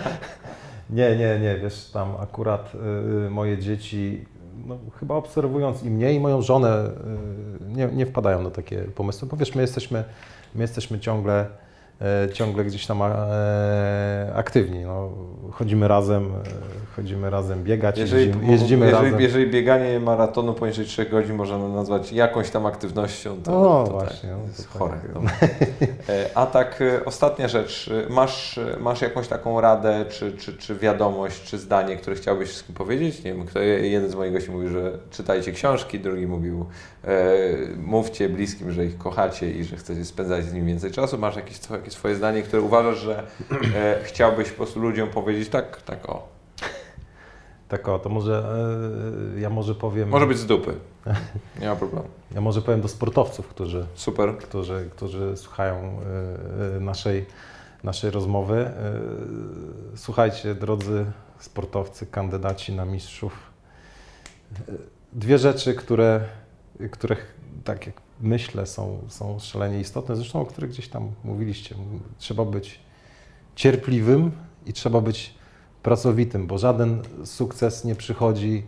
[0.91, 2.73] Nie, nie, nie, wiesz, tam akurat
[3.27, 4.25] y, moje dzieci,
[4.67, 6.91] no, chyba obserwując i mnie, i moją żonę,
[7.61, 10.05] y, nie, nie wpadają na takie pomysły, bo wiesz, my jesteśmy,
[10.55, 11.47] my jesteśmy ciągle,
[12.33, 15.09] ciągle gdzieś tam e, aktywni, no,
[15.53, 16.29] chodzimy razem, e,
[16.97, 19.21] chodzimy razem biegać, Jeżeli, jeździmy, jeździmy jeżeli, razem.
[19.21, 24.29] jeżeli bieganie maratonu poniżej 3 godzin można nazwać jakąś tam aktywnością, to, No, to właśnie,
[24.29, 24.93] tak, no, jest to chore.
[25.41, 25.51] tak.
[26.09, 27.91] E, A tak, e, ostatnia rzecz.
[28.09, 32.49] E, Masz, e, masz jakąś taką radę, czy, czy, czy wiadomość, czy zdanie, które chciałbyś
[32.49, 33.25] wszystkim powiedzieć?
[33.25, 36.67] Nie wiem, kto, jeden z moich gości mówił, że czytajcie książki, drugi mówił,
[37.05, 37.09] e,
[37.77, 41.19] mówcie bliskim, że ich kochacie i że chcecie spędzać z nimi więcej czasu.
[41.19, 43.27] Masz jakieś, twoje- jakieś swoje zdanie, które uważasz, że
[43.75, 46.29] e, chciałbyś po prostu ludziom powiedzieć tak, tak o.
[47.69, 48.45] Tak o, to może
[49.37, 50.75] e, ja może powiem, Może być z dupy.
[51.61, 52.09] Nie ma problemu.
[52.35, 54.39] ja może powiem do sportowców, którzy, Super.
[54.39, 57.27] którzy, którzy słuchają e, e, naszej,
[57.85, 58.57] naszej rozmowy.
[58.57, 58.93] E,
[59.97, 61.05] Słuchajcie, drodzy
[61.39, 63.33] sportowcy, kandydaci na mistrzów.
[64.69, 64.73] E,
[65.13, 66.21] Dwie rzeczy, które,
[66.91, 67.17] które
[67.65, 71.75] tak jak myślę są, są szalenie istotne, zresztą o których gdzieś tam mówiliście.
[72.19, 72.81] Trzeba być
[73.55, 74.31] cierpliwym
[74.67, 75.35] i trzeba być
[75.83, 78.63] pracowitym, bo żaden sukces nie przychodzi,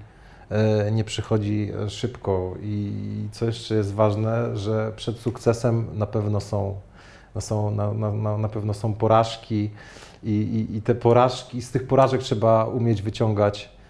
[0.50, 2.54] e, nie przychodzi szybko.
[2.62, 2.92] I
[3.32, 6.80] co jeszcze jest ważne, że przed sukcesem na pewno są,
[7.40, 9.70] są, na, na, na, pewno są porażki
[10.22, 13.81] i, i, i te porażki, z tych porażek trzeba umieć wyciągać e,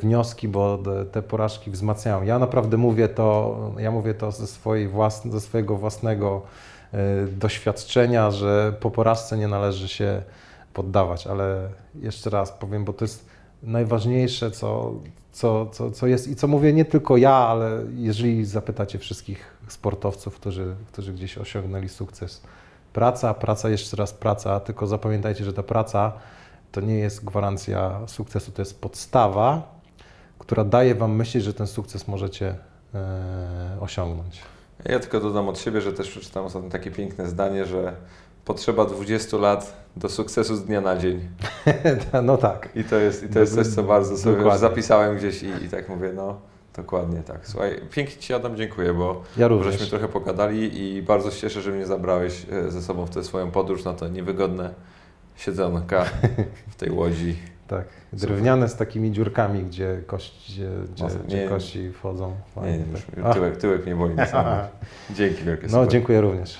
[0.00, 0.78] wnioski, bo
[1.12, 2.22] te porażki wzmacniają.
[2.22, 6.42] Ja naprawdę mówię to, ja mówię to ze, swojej własne, ze swojego własnego
[6.92, 10.22] e, doświadczenia, że po porażce nie należy się
[10.74, 13.26] poddawać, ale jeszcze raz powiem, bo to jest
[13.62, 14.94] najważniejsze, co,
[15.32, 20.34] co, co, co jest i co mówię nie tylko ja, ale jeżeli zapytacie wszystkich sportowców,
[20.40, 22.42] którzy, którzy gdzieś osiągnęli sukces,
[22.92, 26.12] praca, praca, jeszcze raz praca, tylko zapamiętajcie, że ta praca
[26.76, 29.80] to nie jest gwarancja sukcesu, to jest podstawa,
[30.38, 32.54] która daje Wam myśleć, że ten sukces możecie
[32.94, 34.42] e, osiągnąć.
[34.84, 37.92] Ja tylko dodam od siebie, że też przeczytałem ostatnio takie piękne zdanie, że
[38.44, 41.28] potrzeba 20 lat do sukcesu z dnia na dzień.
[42.22, 42.68] no tak.
[42.74, 44.60] I to jest, i to jest coś, co bardzo sobie Dokładnie.
[44.60, 46.40] zapisałem gdzieś i, i tak mówię, no
[46.76, 47.48] dokładnie tak.
[47.48, 49.72] Słuchaj, pięknie Ci Adam dziękuję, bo Ja również.
[49.72, 53.24] żeśmy trochę pogadali i bardzo się cieszę, że mnie zabrałeś e, ze sobą w tę
[53.24, 54.74] swoją podróż na to niewygodne
[55.36, 56.04] siedzonka
[56.68, 57.36] w tej łodzi.
[57.68, 61.48] Tak, drewniane z takimi dziurkami, gdzie kości, gdzie, gdzie, gdzie Nie.
[61.48, 62.34] kości wchodzą.
[62.62, 63.16] Nie, już tak.
[63.16, 64.14] już tyłek, tyłek mnie boli.
[65.16, 65.62] Dzięki wielkie.
[65.62, 65.88] No, super.
[65.88, 66.58] dziękuję również.